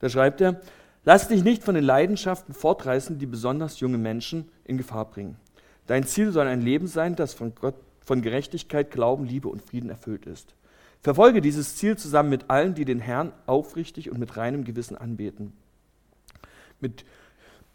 Da 0.00 0.10
schreibt 0.10 0.42
er, 0.42 0.60
lass 1.04 1.28
dich 1.28 1.44
nicht 1.44 1.62
von 1.62 1.74
den 1.74 1.84
Leidenschaften 1.84 2.52
fortreißen, 2.52 3.18
die 3.18 3.24
besonders 3.24 3.80
junge 3.80 3.96
Menschen 3.96 4.50
in 4.64 4.76
Gefahr 4.76 5.06
bringen. 5.06 5.36
Dein 5.86 6.04
Ziel 6.04 6.30
soll 6.30 6.46
ein 6.46 6.60
Leben 6.60 6.88
sein, 6.88 7.16
das 7.16 7.32
von 7.32 7.54
Gott 7.54 7.76
von 8.04 8.22
Gerechtigkeit, 8.22 8.90
Glauben, 8.90 9.24
Liebe 9.24 9.48
und 9.48 9.62
Frieden 9.62 9.90
erfüllt 9.90 10.26
ist. 10.26 10.54
Verfolge 11.02 11.40
dieses 11.40 11.76
Ziel 11.76 11.98
zusammen 11.98 12.30
mit 12.30 12.48
allen, 12.48 12.74
die 12.74 12.84
den 12.84 13.00
Herrn 13.00 13.32
aufrichtig 13.46 14.10
und 14.10 14.18
mit 14.18 14.36
reinem 14.36 14.64
Gewissen 14.64 14.96
anbeten. 14.96 15.52
Mit 16.80 17.04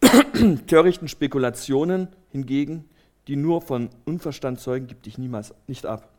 törichten 0.67 1.07
Spekulationen 1.07 2.07
hingegen, 2.31 2.85
die 3.27 3.35
nur 3.35 3.61
von 3.61 3.89
Unverstand 4.05 4.59
zeugen, 4.59 4.87
gibt 4.87 5.05
dich 5.05 5.17
niemals 5.17 5.53
nicht 5.67 5.85
ab. 5.85 6.09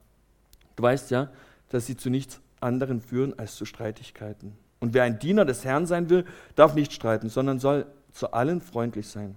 Du 0.77 0.83
weißt 0.83 1.11
ja, 1.11 1.31
dass 1.71 1.87
sie 1.87 1.97
zu 1.97 2.11
nichts 2.11 2.41
anderen 2.61 3.01
führen 3.01 3.39
als 3.39 3.57
zu 3.57 3.65
Streitigkeiten. 3.65 4.53
Und 4.79 4.95
wer 4.95 5.03
ein 5.03 5.19
Diener 5.19 5.45
des 5.45 5.65
Herrn 5.65 5.87
sein 5.87 6.09
will, 6.11 6.25
darf 6.55 6.75
nicht 6.75 6.93
streiten, 6.93 7.29
sondern 7.29 7.59
soll 7.59 7.87
zu 8.13 8.33
allen 8.33 8.61
freundlich 8.61 9.09
sein. 9.09 9.35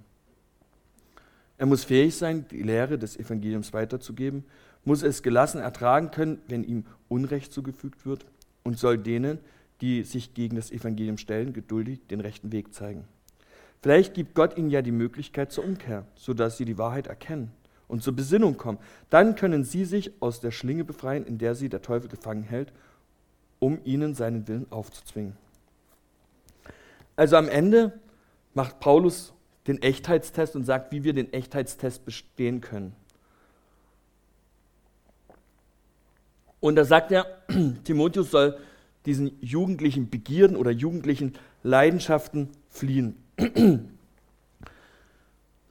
Er 1.58 1.66
muss 1.66 1.84
fähig 1.84 2.16
sein, 2.16 2.46
die 2.50 2.64
Lehre 2.64 2.98
des 2.98 3.18
Evangeliums 3.18 3.74
weiterzugeben, 3.74 4.46
muss 4.86 5.04
es 5.04 5.24
gelassen 5.24 5.62
ertragen 5.62 6.12
können, 6.12 6.42
wenn 6.48 6.64
ihm 6.64 6.86
Unrecht 7.08 7.54
zugefügt 7.54 8.06
wird 8.06 8.26
und 8.64 8.78
soll 8.78 8.98
denen, 8.98 9.40
die 9.82 10.04
sich 10.04 10.34
gegen 10.34 10.56
das 10.56 10.72
Evangelium 10.72 11.18
stellen, 11.18 11.54
geduldig 11.54 12.08
den 12.08 12.20
rechten 12.20 12.52
Weg 12.52 12.74
zeigen. 12.74 13.06
Vielleicht 13.82 14.14
gibt 14.14 14.34
Gott 14.34 14.58
ihnen 14.58 14.70
ja 14.70 14.82
die 14.82 14.92
Möglichkeit 14.92 15.52
zur 15.52 15.66
Umkehr, 15.66 16.06
sodass 16.16 16.58
sie 16.58 16.66
die 16.66 16.78
Wahrheit 16.78 17.08
erkennen 17.08 17.52
und 17.88 18.02
zur 18.02 18.16
Besinnung 18.16 18.58
kommen. 18.58 18.80
Dann 19.10 19.36
können 19.36 19.66
sie 19.66 19.86
sich 19.86 20.12
aus 20.22 20.40
der 20.40 20.52
Schlinge 20.52 20.86
befreien, 20.86 21.26
in 21.26 21.38
der 21.38 21.54
sie 21.54 21.70
der 21.70 21.82
Teufel 21.82 22.10
gefangen 22.10 22.44
hält, 22.44 22.72
um 23.60 23.80
ihnen 23.84 24.16
seinen 24.16 24.48
Willen 24.48 24.72
aufzuzwingen. 24.72 25.36
Also 27.16 27.36
am 27.36 27.50
Ende 27.50 28.00
macht 28.54 28.80
Paulus 28.80 29.34
den 29.68 29.82
Echtheitstest 29.82 30.56
und 30.56 30.64
sagt, 30.64 30.92
wie 30.92 31.04
wir 31.04 31.14
den 31.14 31.32
Echtheitstest 31.32 32.06
bestehen 32.06 32.62
können. 32.62 32.96
Und 36.64 36.78
da 36.78 36.86
sagt 36.86 37.12
er, 37.12 37.26
Timotheus 37.84 38.32
soll 38.32 38.58
diesen 39.06 39.38
jugendlichen 39.42 40.10
Begierden 40.10 40.56
oder 40.56 40.72
jugendlichen 40.72 41.34
Leidenschaften 41.62 42.48
fliehen. 42.70 43.18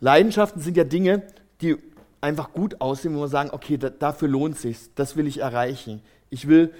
Leidenschaften 0.00 0.60
sind 0.60 0.76
ja 0.76 0.84
Dinge, 0.84 1.22
die 1.62 1.78
einfach 2.20 2.52
gut 2.52 2.82
aussehen, 2.82 3.16
wo 3.16 3.20
wir 3.20 3.28
sagen, 3.28 3.48
okay, 3.52 3.78
da, 3.78 3.88
dafür 3.88 4.28
lohnt 4.28 4.58
sich, 4.58 4.94
das 4.94 5.16
will 5.16 5.26
ich 5.26 5.38
erreichen. 5.38 6.02
Ich 6.28 6.46
will 6.46 6.74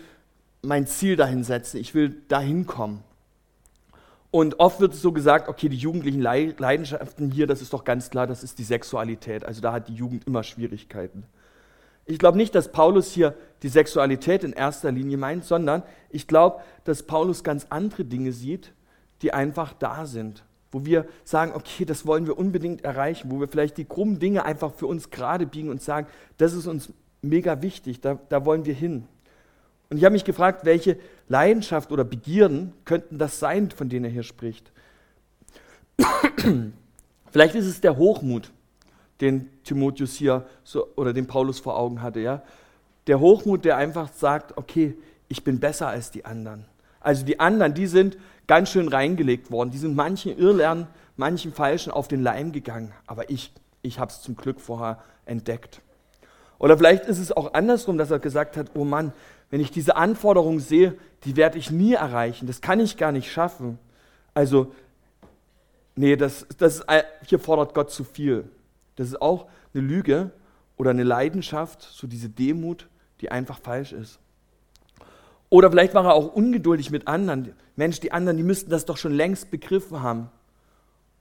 mein 0.61 0.87
Ziel 0.87 1.16
dahin 1.16 1.42
setzen, 1.42 1.79
ich 1.79 1.94
will 1.94 2.14
dahin 2.29 2.66
kommen. 2.66 3.03
Und 4.31 4.61
oft 4.61 4.79
wird 4.79 4.92
es 4.92 5.01
so 5.01 5.12
gesagt, 5.12 5.48
okay, 5.48 5.70
die 5.70 5.79
jugendlichen 5.79 6.20
Leidenschaften 6.20 7.31
hier, 7.31 7.46
das 7.46 7.62
ist 7.62 7.72
doch 7.72 7.85
ganz 7.85 8.11
klar, 8.11 8.27
das 8.27 8.42
ist 8.42 8.59
die 8.59 8.64
Sexualität. 8.64 9.46
Also 9.46 9.62
da 9.62 9.72
hat 9.72 9.88
die 9.88 9.94
Jugend 9.94 10.27
immer 10.27 10.42
Schwierigkeiten. 10.42 11.25
Ich 12.05 12.19
glaube 12.19 12.37
nicht, 12.37 12.55
dass 12.55 12.73
Paulus 12.73 13.12
hier 13.12 13.35
die 13.62 13.69
Sexualität 13.69 14.45
in 14.45 14.53
erster 14.53 14.91
Linie 14.91 15.17
meint, 15.17 15.45
sondern 15.45 15.83
ich 16.11 16.27
glaube, 16.27 16.61
dass 16.85 17.05
Paulus 17.05 17.45
ganz 17.45 17.67
andere 17.71 18.05
Dinge 18.05 18.33
sieht, 18.33 18.73
die 19.23 19.33
einfach 19.33 19.73
da 19.73 20.07
sind. 20.07 20.45
Wo 20.73 20.85
wir 20.85 21.07
sagen, 21.25 21.53
okay, 21.55 21.85
das 21.85 22.07
wollen 22.07 22.27
wir 22.27 22.38
unbedingt 22.38 22.85
erreichen, 22.85 23.31
wo 23.31 23.38
wir 23.38 23.47
vielleicht 23.47 23.77
die 23.77 23.85
krummen 23.85 24.19
Dinge 24.19 24.45
einfach 24.45 24.73
für 24.75 24.87
uns 24.87 25.11
gerade 25.11 25.47
biegen 25.47 25.69
und 25.69 25.83
sagen, 25.83 26.07
das 26.38 26.55
ist 26.55 26.67
uns 26.67 26.93
mega 27.21 27.62
wichtig, 27.62 28.01
da, 28.01 28.19
da 28.29 28.45
wollen 28.45 28.65
wir 28.65 28.75
hin. 28.75 29.07
Und 29.91 29.99
ich 29.99 30.05
habe 30.05 30.15
mich 30.15 30.25
gefragt, 30.25 30.65
welche 30.65 30.99
Leidenschaft 31.29 31.93
oder 31.93 32.03
Begierden 32.03 32.73
könnten 32.85 33.19
das 33.19 33.38
sein, 33.38 33.71
von 33.71 33.88
denen 33.91 34.07
er 34.07 34.11
hier 34.11 34.23
spricht. 34.23 34.73
Vielleicht 37.31 37.55
ist 37.55 37.67
es 37.67 37.81
der 37.81 37.97
Hochmut, 37.97 38.51
den 39.23 39.49
Timotheus 39.63 40.15
hier 40.15 40.45
so, 40.65 40.89
oder 40.97 41.13
den 41.13 41.27
Paulus 41.27 41.61
vor 41.61 41.79
Augen 41.79 42.03
hatte. 42.03 42.21
Ja? 42.21 42.43
Der 43.07 43.21
Hochmut, 43.21 43.65
der 43.65 43.77
einfach 43.77 44.13
sagt, 44.13 44.59
okay, 44.59 44.95
ich 45.29 45.45
bin 45.45 45.61
besser 45.61 45.89
als 45.89 46.11
die 46.11 46.25
anderen. 46.27 46.67
Also 47.01 47.25
die 47.25 47.41
anderen, 47.41 47.73
die 47.73 47.87
sind 47.87 48.19
ganz 48.47 48.71
schön 48.71 48.89
reingelegt 48.89 49.51
worden. 49.51 49.71
Die 49.71 49.79
sind 49.79 49.97
manchen 49.97 50.37
Irrlernen, 50.37 50.87
manchen 51.17 51.53
Falschen 51.53 51.91
auf 51.91 52.09
den 52.09 52.23
Leim 52.23 52.53
gegangen. 52.53 52.93
Aber 53.07 53.31
ich, 53.31 53.53
ich 53.81 53.99
habe 53.99 54.11
es 54.11 54.21
zum 54.21 54.37
Glück 54.37 54.61
vorher 54.61 54.99
entdeckt. 55.25 55.81
Oder 56.59 56.77
vielleicht 56.77 57.07
ist 57.07 57.19
es 57.19 57.33
auch 57.33 57.55
andersrum, 57.55 57.99
dass 57.99 58.11
er 58.11 58.19
gesagt 58.19 58.57
hat, 58.57 58.73
oh 58.75 58.85
Mann, 58.85 59.13
wenn 59.51 59.61
ich 59.61 59.71
diese 59.71 59.97
Anforderungen 59.97 60.61
sehe, 60.61 60.97
die 61.25 61.37
werde 61.37 61.59
ich 61.59 61.71
nie 61.71 61.95
erreichen, 61.95 62.47
das 62.47 62.61
kann 62.61 62.81
ich 62.81 62.97
gar 62.97 63.13
nicht 63.13 63.31
schaffen. 63.31 63.79
Also, 64.35 64.73
nee, 65.95 66.17
das, 66.17 66.47
das 66.59 66.85
hier 67.27 67.39
fordert 67.39 67.75
Gott 67.75 67.91
zu 67.91 68.05
viel. 68.05 68.49
Das 68.97 69.09
ist 69.09 69.21
auch 69.21 69.49
eine 69.75 69.83
Lüge 69.83 70.31
oder 70.77 70.91
eine 70.91 71.05
Leidenschaft, 71.05 71.83
so 71.83 72.07
diese 72.07 72.29
Demut, 72.29 72.89
die 73.21 73.31
einfach 73.31 73.61
falsch 73.61 73.93
ist. 73.93 74.19
Oder 75.49 75.71
vielleicht 75.71 75.95
war 75.95 76.05
er 76.07 76.15
auch 76.15 76.35
ungeduldig 76.35 76.91
mit 76.91 77.09
anderen. 77.09 77.53
Mensch, 77.77 78.01
die 78.01 78.13
anderen, 78.13 78.37
die 78.39 78.43
müssten 78.43 78.71
das 78.71 78.87
doch 78.87 78.97
schon 78.97 79.13
längst 79.13 79.51
begriffen 79.51 80.03
haben. 80.03 80.31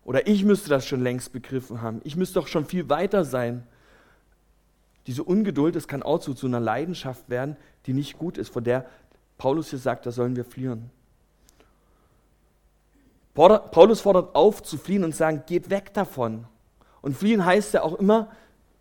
Oder 0.04 0.28
ich 0.28 0.44
müsste 0.44 0.70
das 0.70 0.86
schon 0.86 1.02
längst 1.02 1.34
begriffen 1.34 1.82
haben. 1.82 2.02
Ich 2.04 2.16
müsste 2.16 2.40
doch 2.40 2.48
schon 2.48 2.66
viel 2.66 2.90
weiter 2.90 3.24
sein. 3.26 3.68
Diese 5.08 5.24
Ungeduld, 5.24 5.76
das 5.76 5.88
kann 5.88 6.02
auch 6.02 6.20
zu, 6.20 6.34
zu 6.34 6.48
einer 6.48 6.60
Leidenschaft 6.60 7.30
werden, 7.30 7.58
die 7.86 7.94
nicht 7.94 8.18
gut 8.18 8.38
ist, 8.38 8.54
von 8.54 8.64
der 8.64 8.86
Paulus 9.38 9.70
hier 9.70 9.80
sagt, 9.80 10.06
da 10.06 10.12
sollen 10.12 10.36
wir 10.36 10.46
fliehen. 10.46 10.92
Paulus 13.34 14.02
fordert 14.02 14.36
auf 14.36 14.62
zu 14.62 14.78
fliehen 14.78 15.04
und 15.04 15.16
sagen, 15.16 15.44
geht 15.48 15.70
weg 15.70 15.94
davon. 15.94 16.46
Und 17.02 17.18
fliehen 17.18 17.46
heißt 17.46 17.74
ja 17.74 17.84
auch 17.84 17.96
immer, 17.96 18.30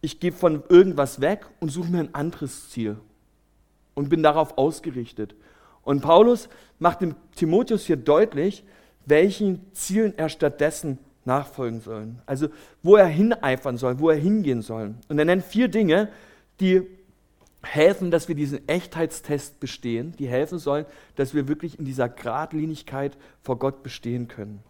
ich 0.00 0.20
gehe 0.20 0.32
von 0.32 0.62
irgendwas 0.68 1.20
weg 1.20 1.46
und 1.60 1.70
suche 1.70 1.90
mir 1.90 2.00
ein 2.00 2.14
anderes 2.14 2.70
Ziel 2.70 2.96
und 3.94 4.08
bin 4.08 4.22
darauf 4.22 4.56
ausgerichtet. 4.56 5.34
Und 5.82 6.00
Paulus 6.00 6.48
macht 6.78 7.00
dem 7.00 7.14
Timotheus 7.34 7.86
hier 7.86 7.96
deutlich, 7.96 8.64
welchen 9.06 9.72
Zielen 9.72 10.16
er 10.16 10.28
stattdessen 10.28 10.98
nachfolgen 11.24 11.80
soll. 11.80 12.08
Also 12.26 12.48
wo 12.82 12.96
er 12.96 13.06
hineifern 13.06 13.76
soll, 13.76 13.98
wo 13.98 14.10
er 14.10 14.16
hingehen 14.16 14.62
soll. 14.62 14.94
Und 15.08 15.18
er 15.18 15.24
nennt 15.24 15.44
vier 15.44 15.68
Dinge, 15.68 16.08
die 16.60 16.86
helfen, 17.62 18.10
dass 18.10 18.28
wir 18.28 18.34
diesen 18.34 18.66
Echtheitstest 18.68 19.60
bestehen, 19.60 20.14
die 20.18 20.28
helfen 20.28 20.58
sollen, 20.58 20.86
dass 21.16 21.34
wir 21.34 21.48
wirklich 21.48 21.78
in 21.78 21.84
dieser 21.84 22.08
Gradlinigkeit 22.08 23.16
vor 23.42 23.58
Gott 23.58 23.82
bestehen 23.82 24.28
können. 24.28 24.62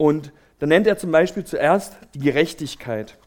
Und 0.00 0.32
dann 0.60 0.70
nennt 0.70 0.86
er 0.86 0.96
zum 0.96 1.10
Beispiel 1.10 1.44
zuerst 1.44 1.98
die 2.14 2.20
Gerechtigkeit. 2.20 3.18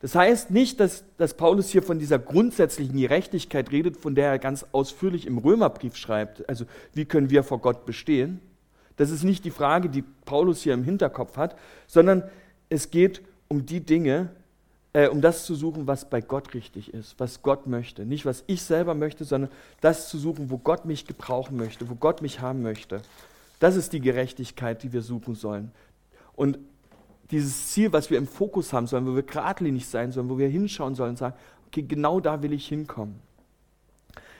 Das 0.00 0.14
heißt 0.14 0.50
nicht, 0.50 0.78
dass, 0.78 1.02
dass 1.16 1.32
Paulus 1.32 1.70
hier 1.70 1.82
von 1.82 1.98
dieser 1.98 2.18
grundsätzlichen 2.18 2.94
Gerechtigkeit 2.94 3.72
redet, 3.72 3.96
von 3.96 4.14
der 4.14 4.28
er 4.28 4.38
ganz 4.38 4.66
ausführlich 4.72 5.26
im 5.26 5.38
Römerbrief 5.38 5.96
schreibt. 5.96 6.46
Also 6.46 6.66
wie 6.92 7.06
können 7.06 7.30
wir 7.30 7.42
vor 7.42 7.62
Gott 7.62 7.86
bestehen? 7.86 8.38
Das 8.98 9.10
ist 9.10 9.24
nicht 9.24 9.46
die 9.46 9.50
Frage, 9.50 9.88
die 9.88 10.04
Paulus 10.26 10.60
hier 10.60 10.74
im 10.74 10.84
Hinterkopf 10.84 11.38
hat, 11.38 11.56
sondern 11.86 12.22
es 12.68 12.90
geht 12.90 13.22
um 13.48 13.64
die 13.64 13.80
Dinge, 13.80 14.28
äh, 14.92 15.08
um 15.08 15.22
das 15.22 15.46
zu 15.46 15.54
suchen, 15.54 15.86
was 15.86 16.10
bei 16.10 16.20
Gott 16.20 16.52
richtig 16.52 16.92
ist, 16.92 17.14
was 17.16 17.40
Gott 17.40 17.66
möchte. 17.66 18.04
Nicht, 18.04 18.26
was 18.26 18.44
ich 18.46 18.60
selber 18.60 18.92
möchte, 18.94 19.24
sondern 19.24 19.50
das 19.80 20.10
zu 20.10 20.18
suchen, 20.18 20.50
wo 20.50 20.58
Gott 20.58 20.84
mich 20.84 21.06
gebrauchen 21.06 21.56
möchte, 21.56 21.88
wo 21.88 21.94
Gott 21.94 22.20
mich 22.20 22.40
haben 22.40 22.60
möchte. 22.60 23.00
Das 23.58 23.76
ist 23.76 23.92
die 23.92 24.00
Gerechtigkeit, 24.00 24.82
die 24.82 24.92
wir 24.92 25.02
suchen 25.02 25.34
sollen. 25.34 25.70
Und 26.40 26.58
dieses 27.30 27.68
Ziel, 27.68 27.92
was 27.92 28.08
wir 28.08 28.16
im 28.16 28.26
Fokus 28.26 28.72
haben 28.72 28.86
sollen, 28.86 29.06
wo 29.06 29.14
wir 29.14 29.24
geradlinig 29.24 29.86
sein 29.86 30.10
sollen, 30.10 30.30
wo 30.30 30.38
wir 30.38 30.48
hinschauen 30.48 30.94
sollen 30.94 31.10
und 31.10 31.18
sagen, 31.18 31.36
okay, 31.66 31.82
genau 31.82 32.18
da 32.18 32.42
will 32.42 32.54
ich 32.54 32.66
hinkommen. 32.66 33.20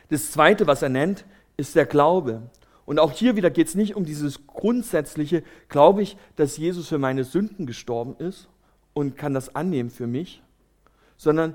Das 0.08 0.32
Zweite, 0.32 0.66
was 0.66 0.80
er 0.80 0.88
nennt, 0.88 1.26
ist 1.58 1.76
der 1.76 1.84
Glaube. 1.84 2.40
Und 2.86 2.98
auch 3.00 3.12
hier 3.12 3.36
wieder 3.36 3.50
geht 3.50 3.66
es 3.66 3.74
nicht 3.74 3.96
um 3.96 4.06
dieses 4.06 4.46
grundsätzliche, 4.46 5.44
glaube 5.68 6.00
ich, 6.00 6.16
dass 6.36 6.56
Jesus 6.56 6.88
für 6.88 6.96
meine 6.96 7.24
Sünden 7.24 7.66
gestorben 7.66 8.16
ist 8.16 8.48
und 8.94 9.18
kann 9.18 9.34
das 9.34 9.54
annehmen 9.54 9.90
für 9.90 10.06
mich, 10.06 10.42
sondern 11.18 11.54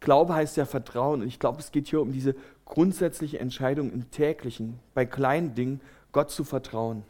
Glaube 0.00 0.32
heißt 0.32 0.56
ja 0.56 0.64
Vertrauen. 0.64 1.20
Und 1.20 1.28
ich 1.28 1.38
glaube, 1.38 1.60
es 1.60 1.72
geht 1.72 1.88
hier 1.88 2.00
um 2.00 2.10
diese 2.10 2.34
grundsätzliche 2.64 3.38
Entscheidung 3.38 3.92
im 3.92 4.10
täglichen, 4.10 4.78
bei 4.94 5.04
kleinen 5.04 5.54
Dingen, 5.54 5.82
Gott 6.10 6.30
zu 6.30 6.42
vertrauen 6.42 7.04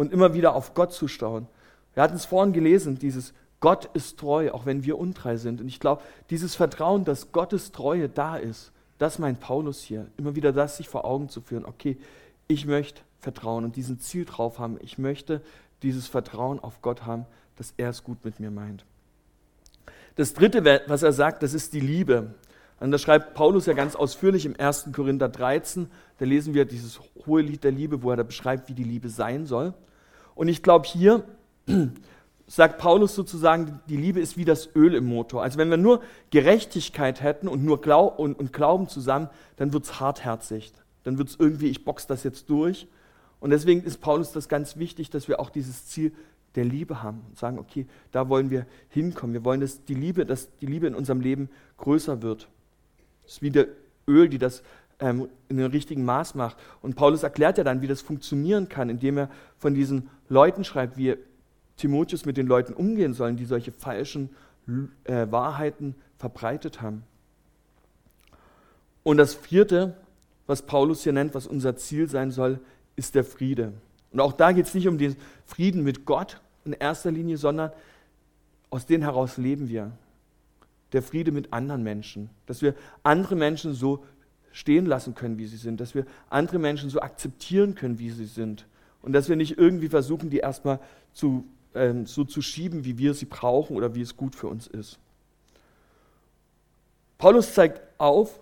und 0.00 0.14
immer 0.14 0.32
wieder 0.32 0.54
auf 0.54 0.72
Gott 0.72 0.94
zu 0.94 1.08
schauen. 1.08 1.46
Wir 1.92 2.02
hatten 2.02 2.16
es 2.16 2.24
vorhin 2.24 2.54
gelesen, 2.54 2.98
dieses 2.98 3.34
Gott 3.60 3.84
ist 3.92 4.18
treu, 4.18 4.50
auch 4.50 4.64
wenn 4.64 4.82
wir 4.82 4.98
untreu 4.98 5.36
sind. 5.36 5.60
Und 5.60 5.68
ich 5.68 5.78
glaube, 5.78 6.00
dieses 6.30 6.54
Vertrauen, 6.54 7.04
dass 7.04 7.32
Gottes 7.32 7.70
Treue 7.70 8.08
da 8.08 8.38
ist, 8.38 8.72
das 8.96 9.18
meint 9.18 9.40
Paulus 9.40 9.82
hier. 9.82 10.06
Immer 10.16 10.34
wieder 10.34 10.54
das 10.54 10.78
sich 10.78 10.88
vor 10.88 11.04
Augen 11.04 11.28
zu 11.28 11.42
führen. 11.42 11.66
Okay, 11.66 11.98
ich 12.48 12.64
möchte 12.64 13.02
vertrauen 13.18 13.62
und 13.62 13.76
diesen 13.76 14.00
Ziel 14.00 14.24
drauf 14.24 14.58
haben. 14.58 14.78
Ich 14.80 14.96
möchte 14.96 15.42
dieses 15.82 16.06
Vertrauen 16.06 16.60
auf 16.60 16.80
Gott 16.80 17.04
haben, 17.04 17.26
dass 17.56 17.74
er 17.76 17.90
es 17.90 18.02
gut 18.02 18.24
mit 18.24 18.40
mir 18.40 18.50
meint. 18.50 18.86
Das 20.16 20.32
dritte, 20.32 20.64
was 20.86 21.02
er 21.02 21.12
sagt, 21.12 21.42
das 21.42 21.52
ist 21.52 21.74
die 21.74 21.80
Liebe. 21.80 22.34
Und 22.78 22.90
das 22.90 23.02
schreibt 23.02 23.34
Paulus 23.34 23.66
ja 23.66 23.74
ganz 23.74 23.96
ausführlich 23.96 24.46
im 24.46 24.58
1. 24.58 24.92
Korinther 24.94 25.28
13. 25.28 25.90
Da 26.16 26.24
lesen 26.24 26.54
wir 26.54 26.64
dieses 26.64 27.00
hohe 27.26 27.42
Lied 27.42 27.64
der 27.64 27.72
Liebe, 27.72 28.02
wo 28.02 28.10
er 28.10 28.16
da 28.16 28.22
beschreibt, 28.22 28.70
wie 28.70 28.74
die 28.74 28.84
Liebe 28.84 29.10
sein 29.10 29.44
soll. 29.44 29.74
Und 30.34 30.48
ich 30.48 30.62
glaube, 30.62 30.86
hier 30.86 31.24
sagt 32.46 32.78
Paulus 32.78 33.14
sozusagen, 33.14 33.80
die 33.88 33.96
Liebe 33.96 34.20
ist 34.20 34.36
wie 34.36 34.44
das 34.44 34.74
Öl 34.74 34.94
im 34.94 35.06
Motor. 35.06 35.42
Also 35.42 35.58
wenn 35.58 35.70
wir 35.70 35.76
nur 35.76 36.02
Gerechtigkeit 36.30 37.22
hätten 37.22 37.48
und 37.48 37.64
nur 37.64 37.80
Glaub 37.80 38.18
und, 38.18 38.38
und 38.38 38.52
Glauben 38.52 38.88
zusammen, 38.88 39.28
dann 39.56 39.72
wird 39.72 39.84
es 39.84 40.00
hartherzig. 40.00 40.72
Dann 41.04 41.18
wird 41.18 41.28
es 41.28 41.36
irgendwie, 41.38 41.68
ich 41.68 41.84
box 41.84 42.06
das 42.06 42.24
jetzt 42.24 42.50
durch. 42.50 42.88
Und 43.38 43.50
deswegen 43.50 43.82
ist 43.82 44.00
Paulus 44.00 44.32
das 44.32 44.48
ganz 44.48 44.76
wichtig, 44.76 45.10
dass 45.10 45.28
wir 45.28 45.40
auch 45.40 45.50
dieses 45.50 45.86
Ziel 45.86 46.12
der 46.54 46.64
Liebe 46.64 47.02
haben 47.02 47.22
und 47.28 47.38
sagen, 47.38 47.58
okay, 47.58 47.86
da 48.10 48.28
wollen 48.28 48.50
wir 48.50 48.66
hinkommen. 48.88 49.32
Wir 49.32 49.44
wollen, 49.44 49.60
dass 49.60 49.84
die 49.84 49.94
Liebe, 49.94 50.26
dass 50.26 50.48
die 50.58 50.66
Liebe 50.66 50.86
in 50.86 50.94
unserem 50.94 51.20
Leben 51.20 51.48
größer 51.78 52.22
wird. 52.22 52.48
Das 53.22 53.34
ist 53.34 53.42
wie 53.42 53.50
der 53.50 53.68
Öl, 54.08 54.28
die 54.28 54.38
das 54.38 54.62
ähm, 55.00 55.28
in 55.48 55.58
einem 55.58 55.70
richtigen 55.70 56.04
Maß 56.04 56.34
macht. 56.34 56.56
Und 56.82 56.96
Paulus 56.96 57.22
erklärt 57.22 57.58
ja 57.58 57.64
dann, 57.64 57.82
wie 57.82 57.86
das 57.86 58.00
funktionieren 58.00 58.68
kann, 58.68 58.88
indem 58.88 59.18
er 59.18 59.30
von 59.58 59.74
diesen 59.74 60.08
Leuten 60.28 60.64
schreibt, 60.64 60.96
wie 60.96 61.16
Timotheus 61.76 62.26
mit 62.26 62.36
den 62.36 62.46
Leuten 62.46 62.72
umgehen 62.72 63.14
sollen, 63.14 63.36
die 63.36 63.46
solche 63.46 63.72
falschen 63.72 64.30
äh, 65.04 65.26
Wahrheiten 65.30 65.94
verbreitet 66.18 66.82
haben. 66.82 67.02
Und 69.02 69.16
das 69.16 69.34
vierte, 69.34 69.96
was 70.46 70.62
Paulus 70.62 71.02
hier 71.02 71.12
nennt, 71.12 71.34
was 71.34 71.46
unser 71.46 71.76
Ziel 71.76 72.08
sein 72.08 72.30
soll, 72.30 72.60
ist 72.96 73.14
der 73.14 73.24
Friede. 73.24 73.72
Und 74.12 74.20
auch 74.20 74.32
da 74.32 74.52
geht 74.52 74.66
es 74.66 74.74
nicht 74.74 74.88
um 74.88 74.98
den 74.98 75.16
Frieden 75.46 75.82
mit 75.82 76.04
Gott 76.04 76.40
in 76.64 76.72
erster 76.72 77.10
Linie, 77.10 77.38
sondern 77.38 77.72
aus 78.68 78.86
dem 78.86 79.02
heraus 79.02 79.36
leben 79.36 79.68
wir. 79.68 79.92
Der 80.92 81.02
Friede 81.02 81.32
mit 81.32 81.52
anderen 81.52 81.82
Menschen. 81.82 82.30
Dass 82.46 82.62
wir 82.62 82.74
andere 83.02 83.36
Menschen 83.36 83.74
so 83.74 84.04
stehen 84.52 84.86
lassen 84.86 85.14
können, 85.14 85.38
wie 85.38 85.46
sie 85.46 85.56
sind. 85.56 85.80
Dass 85.80 85.94
wir 85.94 86.06
andere 86.28 86.58
Menschen 86.58 86.90
so 86.90 87.00
akzeptieren 87.00 87.74
können, 87.74 87.98
wie 87.98 88.10
sie 88.10 88.26
sind. 88.26 88.66
Und 89.02 89.12
dass 89.12 89.28
wir 89.28 89.36
nicht 89.36 89.58
irgendwie 89.58 89.88
versuchen, 89.88 90.30
die 90.30 90.38
erstmal 90.38 90.80
zu, 91.12 91.44
äh, 91.74 91.94
so 92.04 92.24
zu 92.24 92.42
schieben, 92.42 92.84
wie 92.84 92.98
wir 92.98 93.14
sie 93.14 93.26
brauchen 93.26 93.76
oder 93.76 93.94
wie 93.94 94.02
es 94.02 94.16
gut 94.16 94.34
für 94.34 94.48
uns 94.48 94.66
ist. 94.66 94.98
Paulus 97.18 97.54
zeigt 97.54 97.80
auf, 97.98 98.40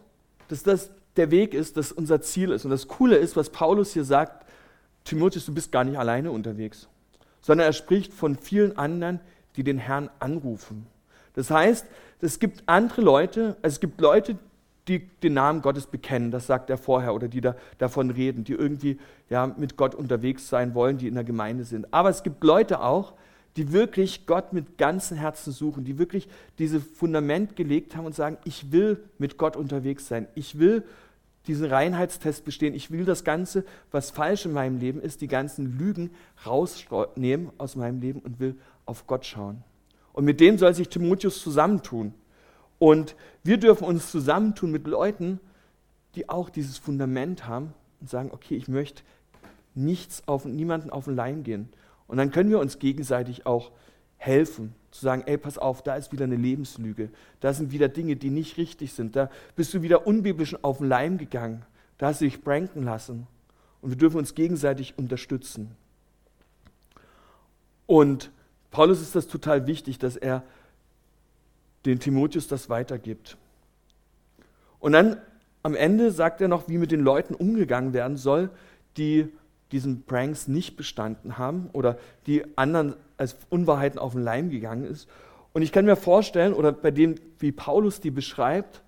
dass 0.49 0.63
das 0.63 0.91
der 1.17 1.31
Weg 1.31 1.53
ist, 1.53 1.77
dass 1.77 1.93
unser 1.93 2.21
Ziel 2.21 2.53
ist. 2.53 2.65
Und 2.65 2.71
das 2.71 2.87
Coole 2.87 3.17
ist, 3.17 3.37
was 3.37 3.51
Paulus 3.51 3.93
hier 3.93 4.05
sagt, 4.05 4.47
Timotheus, 5.05 5.47
du 5.47 5.55
bist 5.55 5.73
gar 5.73 5.85
nicht 5.85 5.99
alleine 5.99 6.31
unterwegs, 6.31 6.89
sondern 7.41 7.67
er 7.67 7.73
spricht 7.73 8.13
von 8.13 8.37
vielen 8.37 8.77
anderen, 8.79 9.21
die 9.57 9.65
den 9.65 9.79
Herrn 9.79 10.11
anrufen. 10.21 10.87
Das 11.35 11.51
heißt, 11.51 11.87
es 12.21 12.39
gibt 12.39 12.63
andere 12.67 13.03
Leute, 13.03 13.57
also 13.63 13.75
es 13.75 13.81
gibt 13.81 14.01
Leute, 14.01 14.39
die 14.89 15.07
den 15.23 15.35
Namen 15.35 15.63
Gottes 15.63 15.87
bekennen, 15.87 16.31
das 16.31 16.47
sagt 16.47 16.71
er 16.71 16.79
vorher, 16.79 17.15
oder 17.15 17.29
die 17.29 17.41
da, 17.41 17.55
davon 17.79 18.11
reden, 18.11 18.45
die 18.45 18.53
irgendwie 18.53 18.99
ja, 19.29 19.47
mit 19.47 19.77
Gott 19.77 19.95
unterwegs 19.95 20.49
sein 20.49 20.75
wollen, 20.75 20.99
die 20.99 21.09
in 21.09 21.15
der 21.15 21.25
Gemeinde 21.25 21.65
sind. 21.65 21.93
Aber 21.93 22.09
es 22.09 22.23
gibt 22.23 22.43
Leute 22.43 22.81
auch, 22.81 23.15
die 23.57 23.73
wirklich 23.73 24.27
Gott 24.27 24.53
mit 24.53 24.79
ganzem 24.79 25.17
Herzen 25.17 25.53
suchen, 25.53 25.85
die 25.85 25.99
wirklich 25.99 26.29
dieses 26.59 26.83
Fundament 26.83 27.57
gelegt 27.57 27.97
haben 27.97 28.07
und 28.07 28.15
sagen, 28.15 28.39
ich 28.45 28.73
will 28.73 29.03
mit 29.19 29.37
Gott 29.37 29.57
unterwegs 29.57 30.07
sein, 30.07 30.29
ich 30.35 30.59
will 30.59 30.85
diesen 31.49 31.67
Reinheitstest 31.67 32.45
bestehen. 32.45 32.75
Ich 32.75 32.91
will 32.91 33.05
das 33.05 33.25
Ganze, 33.25 33.65
was 33.91 34.11
falsch 34.11 34.45
in 34.45 34.53
meinem 34.53 34.79
Leben 34.79 35.01
ist, 35.01 35.23
die 35.23 35.29
ganzen 35.29 35.79
Lügen 35.79 36.11
rausnehmen 36.47 37.51
aus 37.59 37.75
meinem 37.75 38.01
Leben 38.01 38.21
und 38.21 38.39
will 38.39 38.55
auf 38.85 39.07
Gott 39.07 39.25
schauen. 39.27 39.65
Und 40.13 40.25
mit 40.25 40.41
denen 40.41 40.59
soll 40.59 40.75
sich 40.75 40.89
Timotheus 40.89 41.43
zusammentun. 41.43 42.13
Und 42.79 43.17
wir 43.43 43.59
dürfen 43.59 43.85
uns 43.85 44.11
zusammentun 44.11 44.71
mit 44.71 44.87
Leuten, 44.87 45.41
die 46.15 46.29
auch 46.29 46.51
dieses 46.51 46.79
Fundament 46.79 47.47
haben 47.47 47.75
und 48.01 48.09
sagen, 48.09 48.31
okay, 48.33 48.57
ich 48.57 48.69
möchte 48.69 49.03
nichts 49.75 50.23
auf, 50.27 50.45
niemanden 50.45 50.91
auf 50.91 51.05
den 51.05 51.17
Leim 51.17 51.43
gehen. 51.43 51.69
Und 52.07 52.17
dann 52.17 52.31
können 52.31 52.51
wir 52.51 52.59
uns 52.59 52.79
gegenseitig 52.79 53.47
auch 53.47 53.71
helfen, 54.17 54.75
zu 54.91 55.03
sagen, 55.03 55.23
ey, 55.27 55.39
pass 55.39 55.59
auf, 55.59 55.83
da 55.83 55.95
ist 55.95 56.13
wieder 56.13 56.25
eine 56.25 56.37
Lebenslüge, 56.37 57.11
da 57.41 57.53
sind 57.53 57.71
wieder 57.71 57.89
Dinge, 57.89 58.17
die 58.17 58.31
nicht 58.31 58.57
richtig 58.57 58.93
sind, 58.93 59.15
da 59.15 59.31
bist 59.55 59.73
du 59.75 59.83
wieder 59.83 60.07
unbiblisch 60.07 60.57
auf 60.63 60.79
den 60.79 60.89
Leim 60.89 61.19
gegangen, 61.19 61.65
da 61.99 62.09
hast 62.09 62.21
du 62.21 62.25
dich 62.25 62.43
pranken 62.43 62.83
lassen. 62.83 63.27
Und 63.81 63.91
wir 63.91 63.97
dürfen 63.97 64.19
uns 64.19 64.35
gegenseitig 64.35 64.99
unterstützen. 64.99 65.71
Und 67.87 68.33
Paulus 68.71 69.01
ist 69.01 69.15
das 69.15 69.29
total 69.29 69.67
wichtig, 69.67 69.99
dass 69.99 70.17
er 70.17 70.43
den 71.85 72.01
Timotheus 72.01 72.49
das 72.49 72.69
weitergibt. 72.69 73.37
Und 74.81 74.93
dann 74.93 75.19
am 75.63 75.75
Ende 75.75 76.11
sagt 76.13 76.41
er 76.41 76.49
noch, 76.49 76.69
wie 76.69 76.79
mit 76.79 76.91
den 76.93 77.01
Leuten 77.01 77.35
umgegangen 77.35 77.93
werden 77.93 78.17
soll, 78.17 78.51
die 78.97 79.29
diesen 79.73 80.05
Pranks 80.05 80.49
nicht 80.49 80.77
bestanden 80.77 81.37
haben 81.37 81.69
oder 81.73 81.99
die 82.27 82.45
anderen 82.57 82.95
als 83.17 83.37
Unwahrheiten 83.51 83.99
auf 83.99 84.13
den 84.13 84.23
Leim 84.23 84.51
gegangen 84.51 84.85
ist. 84.85 85.09
Und 85.53 85.63
ich 85.63 85.73
kann 85.73 85.85
mir 85.85 85.97
vorstellen, 85.97 86.55
oder 86.55 86.73
bei 86.73 86.91
dem, 86.91 87.17
wie 87.39 87.53
Paulus 87.53 88.01
die 88.01 88.11
beschreibt, 88.11 88.83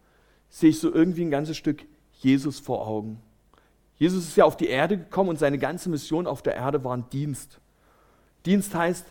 sehe 0.48 0.70
ich 0.70 0.80
so 0.80 0.92
irgendwie 0.92 1.22
ein 1.22 1.30
ganzes 1.30 1.56
Stück 1.56 1.84
Jesus 2.12 2.60
vor 2.60 2.86
Augen. 2.86 3.20
Jesus 3.96 4.24
ist 4.24 4.36
ja 4.36 4.44
auf 4.44 4.56
die 4.56 4.68
Erde 4.68 4.96
gekommen 4.96 5.30
und 5.30 5.38
seine 5.38 5.58
ganze 5.58 5.90
Mission 5.90 6.26
auf 6.26 6.42
der 6.42 6.54
Erde 6.54 6.82
war 6.84 6.96
ein 6.96 7.08
Dienst. 7.10 7.60
Dienst 8.46 8.74
heißt 8.74 9.06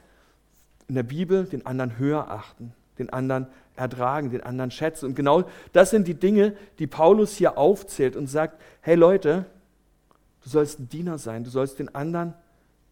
in 0.87 0.95
der 0.95 1.03
Bibel 1.03 1.45
den 1.45 1.65
anderen 1.65 1.99
höher 1.99 2.31
achten, 2.31 2.73
den 2.97 3.11
anderen 3.11 3.47
ertragen, 3.79 4.29
den 4.29 4.41
anderen 4.41 4.71
schätzen. 4.71 5.05
Und 5.05 5.15
genau 5.15 5.45
das 5.73 5.89
sind 5.89 6.07
die 6.07 6.13
Dinge, 6.13 6.55
die 6.77 6.87
Paulus 6.87 7.35
hier 7.35 7.57
aufzählt 7.57 8.15
und 8.15 8.27
sagt, 8.27 8.61
hey 8.81 8.95
Leute, 8.95 9.45
du 10.43 10.49
sollst 10.49 10.79
ein 10.79 10.89
Diener 10.89 11.17
sein, 11.17 11.43
du 11.43 11.49
sollst 11.49 11.79
den 11.79 11.93
anderen 11.95 12.33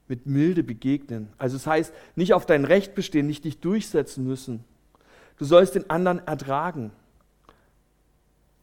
mit 0.07 0.25
Milde 0.25 0.63
begegnen. 0.63 1.27
Also 1.37 1.57
es 1.57 1.63
das 1.63 1.71
heißt, 1.71 1.93
nicht 2.15 2.33
auf 2.33 2.45
dein 2.45 2.63
Recht 2.65 2.95
bestehen, 2.95 3.27
nicht 3.27 3.43
dich 3.43 3.59
durchsetzen 3.59 4.25
müssen. 4.25 4.63
Du 5.37 5.45
sollst 5.45 5.75
den 5.75 5.89
anderen 5.89 6.25
ertragen. 6.25 6.91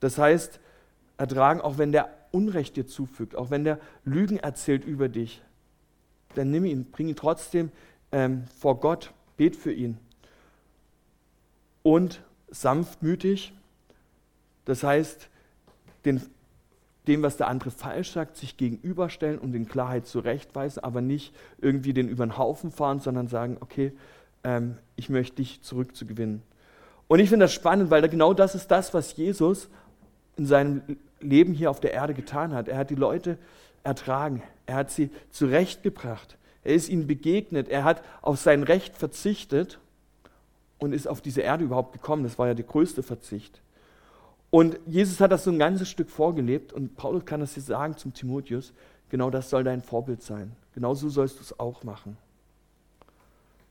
Das 0.01 0.19
heißt, 0.19 0.59
ertragen, 1.19 1.61
auch 1.61 1.79
wenn 1.79 1.93
der 1.93 2.09
Unrecht 2.33 2.77
dir 2.77 2.87
zufügt, 2.87 3.37
auch 3.37 3.51
wenn 3.51 3.65
der 3.65 3.79
Lügen 4.05 4.39
erzählt 4.39 4.85
über 4.85 5.09
dich. 5.09 5.43
Dann 6.35 6.51
nimm 6.51 6.65
ihn, 6.65 6.87
bring 6.91 7.09
ihn 7.09 7.17
trotzdem 7.17 7.71
ähm, 8.11 8.45
vor 8.59 8.81
Gott, 8.81 9.13
bet 9.37 9.55
für 9.55 9.73
ihn. 9.73 9.99
Und 11.85 12.23
sanftmütig, 12.49 13.53
das 14.65 14.83
heißt, 14.83 15.29
den, 16.07 16.23
dem, 17.07 17.23
was 17.23 17.37
der 17.37 17.49
andere 17.49 17.71
falsch 17.71 18.13
sagt, 18.13 18.39
sich 18.39 18.57
gegenüberstellen 18.57 19.39
und 19.39 19.55
in 19.55 19.69
Klarheit 19.69 20.07
zurechtweisen, 20.07 20.83
aber 20.83 21.03
nicht 21.03 21.35
irgendwie 21.61 21.93
den 21.93 22.09
über 22.09 22.25
den 22.25 22.39
Haufen 22.39 22.71
fahren, 22.71 23.01
sondern 23.01 23.29
sagen, 23.29 23.59
okay, 23.61 23.93
ähm, 24.45 24.79
ich 24.97 25.11
möchte 25.11 25.37
dich 25.37 25.61
zurückzugewinnen. 25.61 26.43
Und 27.07 27.19
ich 27.19 27.29
finde 27.29 27.45
das 27.45 27.53
spannend, 27.53 27.91
weil 27.91 28.09
genau 28.09 28.33
das 28.33 28.55
ist 28.55 28.71
das, 28.71 28.95
was 28.95 29.15
Jesus 29.15 29.69
in 30.39 30.47
seinem 30.47 30.83
Leben 31.21 31.53
hier 31.53 31.71
auf 31.71 31.81
der 31.81 31.93
Erde 31.93 32.15
getan 32.15 32.55
hat. 32.55 32.67
Er 32.67 32.79
hat 32.79 32.89
die 32.89 32.95
Leute 32.95 33.37
ertragen, 33.83 34.43
er 34.65 34.77
hat 34.77 34.91
sie 34.91 35.11
zurechtgebracht, 35.29 36.39
er 36.63 36.75
ist 36.75 36.89
ihnen 36.89 37.07
begegnet, 37.07 37.69
er 37.69 37.85
hat 37.85 38.03
auf 38.23 38.41
sein 38.41 38.63
Recht 38.63 38.97
verzichtet 38.97 39.79
und 40.85 40.93
ist 40.93 41.09
auf 41.09 41.21
diese 41.21 41.41
Erde 41.41 41.65
überhaupt 41.65 41.93
gekommen. 41.93 42.23
Das 42.23 42.39
war 42.39 42.47
ja 42.47 42.55
der 42.55 42.65
größte 42.65 43.03
Verzicht. 43.03 43.61
Und 44.51 44.79
Jesus 44.87 45.21
hat 45.21 45.33
das 45.33 45.45
so 45.45 45.51
ein 45.51 45.59
ganzes 45.59 45.89
Stück 45.89 46.11
vorgelebt 46.11 46.73
und 46.73 46.95
Paulus 46.95 47.25
kann 47.25 47.41
das 47.41 47.55
hier 47.55 47.63
sagen 47.63 47.97
zum 47.97 48.15
Timotheus, 48.15 48.73
genau 49.09 49.31
das 49.31 49.51
soll 49.51 49.65
dein 49.65 49.81
Vorbild 49.81 50.23
sein. 50.23 50.53
Genau 50.75 50.95
so 50.95 51.09
sollst 51.09 51.39
du 51.39 51.43
es 51.43 51.59
auch 51.59 51.83
machen. 51.83 52.17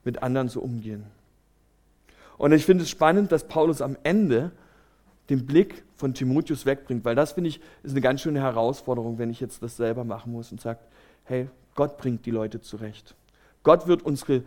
Mit 0.03 0.21
anderen 0.21 0.49
so 0.49 0.59
umgehen. 0.59 1.05
Und 2.37 2.51
ich 2.51 2.65
finde 2.65 2.83
es 2.83 2.89
spannend, 2.89 3.31
dass 3.31 3.47
Paulus 3.47 3.81
am 3.81 3.95
Ende 4.03 4.51
den 5.29 5.45
Blick 5.45 5.83
von 5.95 6.13
Timotheus 6.13 6.65
wegbringt, 6.65 7.05
weil 7.05 7.15
das 7.15 7.33
finde 7.33 7.49
ich 7.49 7.61
ist 7.83 7.91
eine 7.91 8.01
ganz 8.01 8.19
schöne 8.19 8.41
Herausforderung, 8.41 9.17
wenn 9.17 9.29
ich 9.29 9.39
jetzt 9.39 9.63
das 9.63 9.77
selber 9.77 10.03
machen 10.03 10.33
muss 10.33 10.51
und 10.51 10.59
sage, 10.59 10.79
hey, 11.23 11.47
Gott 11.75 11.97
bringt 11.97 12.25
die 12.25 12.31
Leute 12.31 12.59
zurecht. 12.59 13.15
Gott 13.63 13.87
wird 13.87 14.03
unsere 14.03 14.43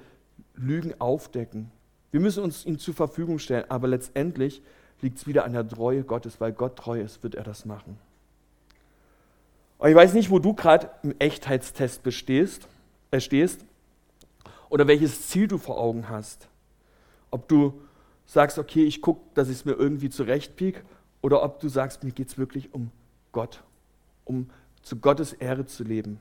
Lügen 0.55 0.93
aufdecken. 1.01 1.71
Wir 2.17 2.23
müssen 2.23 2.43
uns 2.43 2.65
ihm 2.65 2.79
zur 2.79 2.95
Verfügung 2.95 3.39
stellen, 3.39 3.67
aber 3.69 3.89
letztendlich 3.89 4.63
liegt 5.03 5.19
es 5.19 5.27
wieder 5.27 5.45
an 5.45 5.53
der 5.53 5.69
Treue 5.69 6.03
Gottes, 6.03 6.41
weil 6.41 6.51
Gott 6.51 6.75
treu 6.77 6.99
ist, 6.99 7.23
wird 7.23 7.35
er 7.35 7.45
das 7.45 7.67
machen. 7.67 7.99
Und 9.77 9.91
ich 9.91 9.95
weiß 9.95 10.15
nicht, 10.15 10.31
wo 10.31 10.39
du 10.39 10.55
gerade 10.55 10.89
im 11.03 11.15
Echtheitstest 11.19 12.03
bestehst, 12.03 12.69
äh, 13.11 13.21
stehst 13.21 13.67
oder 14.71 14.87
welches 14.87 15.29
Ziel 15.29 15.47
du 15.47 15.59
vor 15.59 15.77
Augen 15.77 16.09
hast. 16.09 16.49
Ob 17.31 17.49
du 17.49 17.83
sagst, 18.25 18.59
okay, 18.59 18.85
ich 18.85 19.03
gucke, 19.03 19.21
dass 19.35 19.51
ich 19.51 19.57
es 19.57 19.65
mir 19.67 19.75
irgendwie 19.75 20.09
zurechtpiek, 20.09 20.83
oder 21.21 21.43
ob 21.43 21.61
du 21.61 21.69
sagst, 21.69 22.03
mir 22.03 22.13
geht 22.13 22.29
es 22.29 22.39
wirklich 22.39 22.73
um 22.73 22.91
Gott, 23.33 23.63
um 24.25 24.49
zu 24.81 24.97
Gottes 24.97 25.35
Ehre 25.35 25.67
zu 25.67 25.85
leben. 25.85 26.19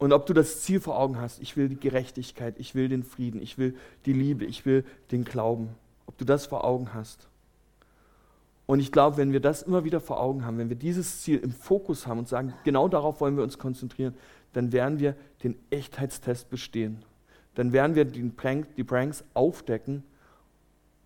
Und 0.00 0.14
ob 0.14 0.24
du 0.24 0.32
das 0.32 0.62
Ziel 0.62 0.80
vor 0.80 0.98
Augen 0.98 1.20
hast, 1.20 1.42
ich 1.42 1.58
will 1.58 1.68
die 1.68 1.78
Gerechtigkeit, 1.78 2.54
ich 2.58 2.74
will 2.74 2.88
den 2.88 3.04
Frieden, 3.04 3.42
ich 3.42 3.58
will 3.58 3.76
die 4.06 4.14
Liebe, 4.14 4.46
ich 4.46 4.64
will 4.64 4.82
den 5.12 5.24
Glauben. 5.24 5.68
Ob 6.06 6.16
du 6.16 6.24
das 6.24 6.46
vor 6.46 6.64
Augen 6.64 6.94
hast. 6.94 7.28
Und 8.64 8.80
ich 8.80 8.92
glaube, 8.92 9.18
wenn 9.18 9.32
wir 9.32 9.40
das 9.40 9.60
immer 9.60 9.84
wieder 9.84 10.00
vor 10.00 10.18
Augen 10.18 10.46
haben, 10.46 10.56
wenn 10.56 10.70
wir 10.70 10.76
dieses 10.76 11.20
Ziel 11.20 11.38
im 11.40 11.52
Fokus 11.52 12.06
haben 12.06 12.18
und 12.18 12.28
sagen, 12.28 12.54
genau 12.64 12.88
darauf 12.88 13.20
wollen 13.20 13.36
wir 13.36 13.42
uns 13.42 13.58
konzentrieren, 13.58 14.14
dann 14.54 14.72
werden 14.72 15.00
wir 15.00 15.16
den 15.44 15.54
Echtheitstest 15.68 16.48
bestehen. 16.48 17.04
Dann 17.54 17.74
werden 17.74 17.94
wir 17.94 18.06
Prank, 18.30 18.74
die 18.76 18.84
Pranks 18.84 19.22
aufdecken 19.34 20.02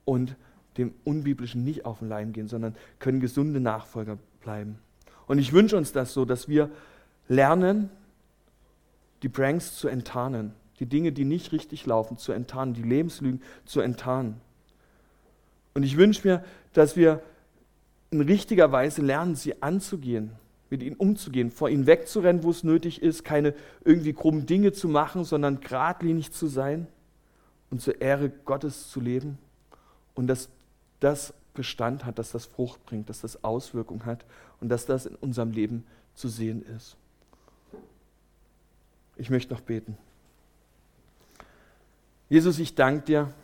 und 0.05 0.37
dem 0.79 0.95
Unbiblischen 1.03 1.65
nicht 1.65 1.85
auf 1.85 1.99
den 1.99 2.09
Leim 2.09 2.33
gehen, 2.33 2.47
sondern 2.47 2.77
können 3.01 3.19
gesunde 3.19 3.59
Nachfolger 3.59 4.19
bleiben. 4.41 4.79
Und 5.27 5.41
ich 5.41 5.53
wünsche 5.53 5.77
uns 5.77 5.91
das 5.91 6.15
so, 6.15 6.25
dass 6.25 6.49
wir 6.49 6.71
lernen, 7.27 7.91
die 9.25 9.31
Pranks 9.31 9.77
zu 9.77 9.89
enttarnen, 9.89 10.53
die 10.81 10.87
Dinge, 10.87 11.11
die 11.11 11.25
nicht 11.25 11.51
richtig 11.53 11.87
laufen, 11.87 12.19
zu 12.19 12.33
enttarnen, 12.33 12.75
die 12.75 12.83
Lebenslügen 12.83 13.43
zu 13.65 13.81
enttarnen. 13.81 14.39
Und 15.73 15.83
ich 15.83 15.97
wünsche 15.97 16.29
mir, 16.29 16.45
dass 16.75 16.95
wir 16.95 17.23
in 18.11 18.21
richtiger 18.21 18.71
Weise 18.71 19.01
lernen, 19.01 19.35
sie 19.35 19.63
anzugehen, 19.63 20.33
mit 20.69 20.83
ihnen 20.83 20.97
umzugehen, 20.97 21.51
vor 21.51 21.71
ihnen 21.71 21.87
wegzurennen, 21.87 22.43
wo 22.43 22.51
es 22.51 22.65
nötig 22.65 23.01
ist, 23.01 23.25
keine 23.25 23.55
irgendwie 23.83 24.13
krummen 24.13 24.45
Dinge 24.45 24.73
zu 24.73 24.89
machen, 24.89 25.25
sondern 25.25 25.61
geradlinig 25.61 26.33
zu 26.33 26.47
sein 26.47 26.87
und 27.71 27.81
zur 27.81 28.03
Ehre 28.03 28.29
Gottes 28.29 28.91
zu 28.91 29.01
leben. 29.01 29.39
Und 30.15 30.27
dass 30.27 30.51
das 31.01 31.33
Bestand 31.55 32.05
hat, 32.05 32.19
dass 32.19 32.31
das 32.31 32.45
Frucht 32.45 32.85
bringt, 32.85 33.09
dass 33.09 33.23
das 33.23 33.43
Auswirkungen 33.43 34.05
hat 34.05 34.27
und 34.61 34.69
dass 34.69 34.85
das 34.85 35.07
in 35.07 35.15
unserem 35.15 35.51
Leben 35.51 35.87
zu 36.15 36.29
sehen 36.29 36.63
ist. 36.77 36.99
Ich 39.17 39.31
möchte 39.31 39.53
noch 39.55 39.61
beten. 39.61 39.97
Jesus, 42.29 42.59
ich 42.59 42.75
danke 42.75 43.05
dir, 43.05 43.35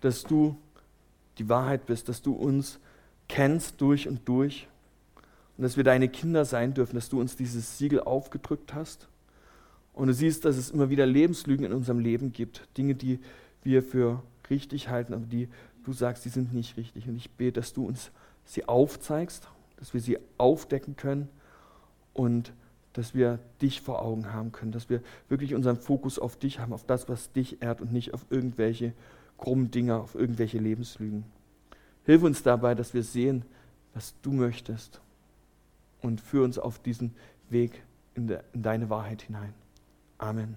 dass 0.00 0.22
du 0.22 0.56
die 1.38 1.48
Wahrheit 1.48 1.86
bist, 1.86 2.08
dass 2.08 2.22
du 2.22 2.32
uns 2.32 2.78
kennst 3.28 3.80
durch 3.80 4.08
und 4.08 4.26
durch 4.28 4.68
und 5.56 5.64
dass 5.64 5.76
wir 5.76 5.84
deine 5.84 6.08
Kinder 6.08 6.44
sein 6.44 6.74
dürfen, 6.74 6.96
dass 6.96 7.08
du 7.08 7.20
uns 7.20 7.36
dieses 7.36 7.78
Siegel 7.78 8.00
aufgedrückt 8.00 8.74
hast. 8.74 9.08
Und 9.92 10.08
du 10.08 10.14
siehst, 10.14 10.44
dass 10.44 10.56
es 10.56 10.70
immer 10.70 10.90
wieder 10.90 11.06
Lebenslügen 11.06 11.66
in 11.66 11.72
unserem 11.72 11.98
Leben 11.98 12.32
gibt, 12.32 12.66
Dinge, 12.76 12.94
die 12.94 13.18
wir 13.62 13.82
für 13.82 14.22
richtig 14.50 14.88
halten, 14.88 15.12
aber 15.12 15.26
die 15.26 15.48
du 15.84 15.92
sagst, 15.92 16.24
die 16.24 16.28
sind 16.28 16.52
nicht 16.52 16.76
richtig. 16.76 17.08
Und 17.08 17.16
ich 17.16 17.30
bete, 17.30 17.60
dass 17.60 17.72
du 17.72 17.86
uns 17.86 18.10
sie 18.44 18.66
aufzeigst, 18.66 19.48
dass 19.76 19.94
wir 19.94 20.00
sie 20.00 20.18
aufdecken 20.38 20.96
können 20.96 21.28
und 22.14 22.52
dass 22.98 23.14
wir 23.14 23.38
dich 23.62 23.80
vor 23.80 24.02
Augen 24.02 24.32
haben 24.32 24.50
können, 24.50 24.72
dass 24.72 24.90
wir 24.90 25.02
wirklich 25.28 25.54
unseren 25.54 25.76
Fokus 25.76 26.18
auf 26.18 26.36
dich 26.36 26.58
haben, 26.58 26.72
auf 26.72 26.84
das, 26.84 27.08
was 27.08 27.30
dich 27.30 27.62
ehrt 27.62 27.80
und 27.80 27.92
nicht 27.92 28.12
auf 28.12 28.26
irgendwelche 28.28 28.92
krummen 29.36 29.70
Dinge, 29.70 29.98
auf 29.98 30.16
irgendwelche 30.16 30.58
Lebenslügen. 30.58 31.24
Hilf 32.04 32.24
uns 32.24 32.42
dabei, 32.42 32.74
dass 32.74 32.94
wir 32.94 33.04
sehen, 33.04 33.44
was 33.94 34.14
du 34.22 34.32
möchtest 34.32 35.00
und 36.02 36.20
führe 36.20 36.42
uns 36.42 36.58
auf 36.58 36.80
diesen 36.80 37.14
Weg 37.50 37.84
in, 38.16 38.26
de, 38.26 38.40
in 38.52 38.64
deine 38.64 38.90
Wahrheit 38.90 39.22
hinein. 39.22 39.54
Amen. 40.18 40.56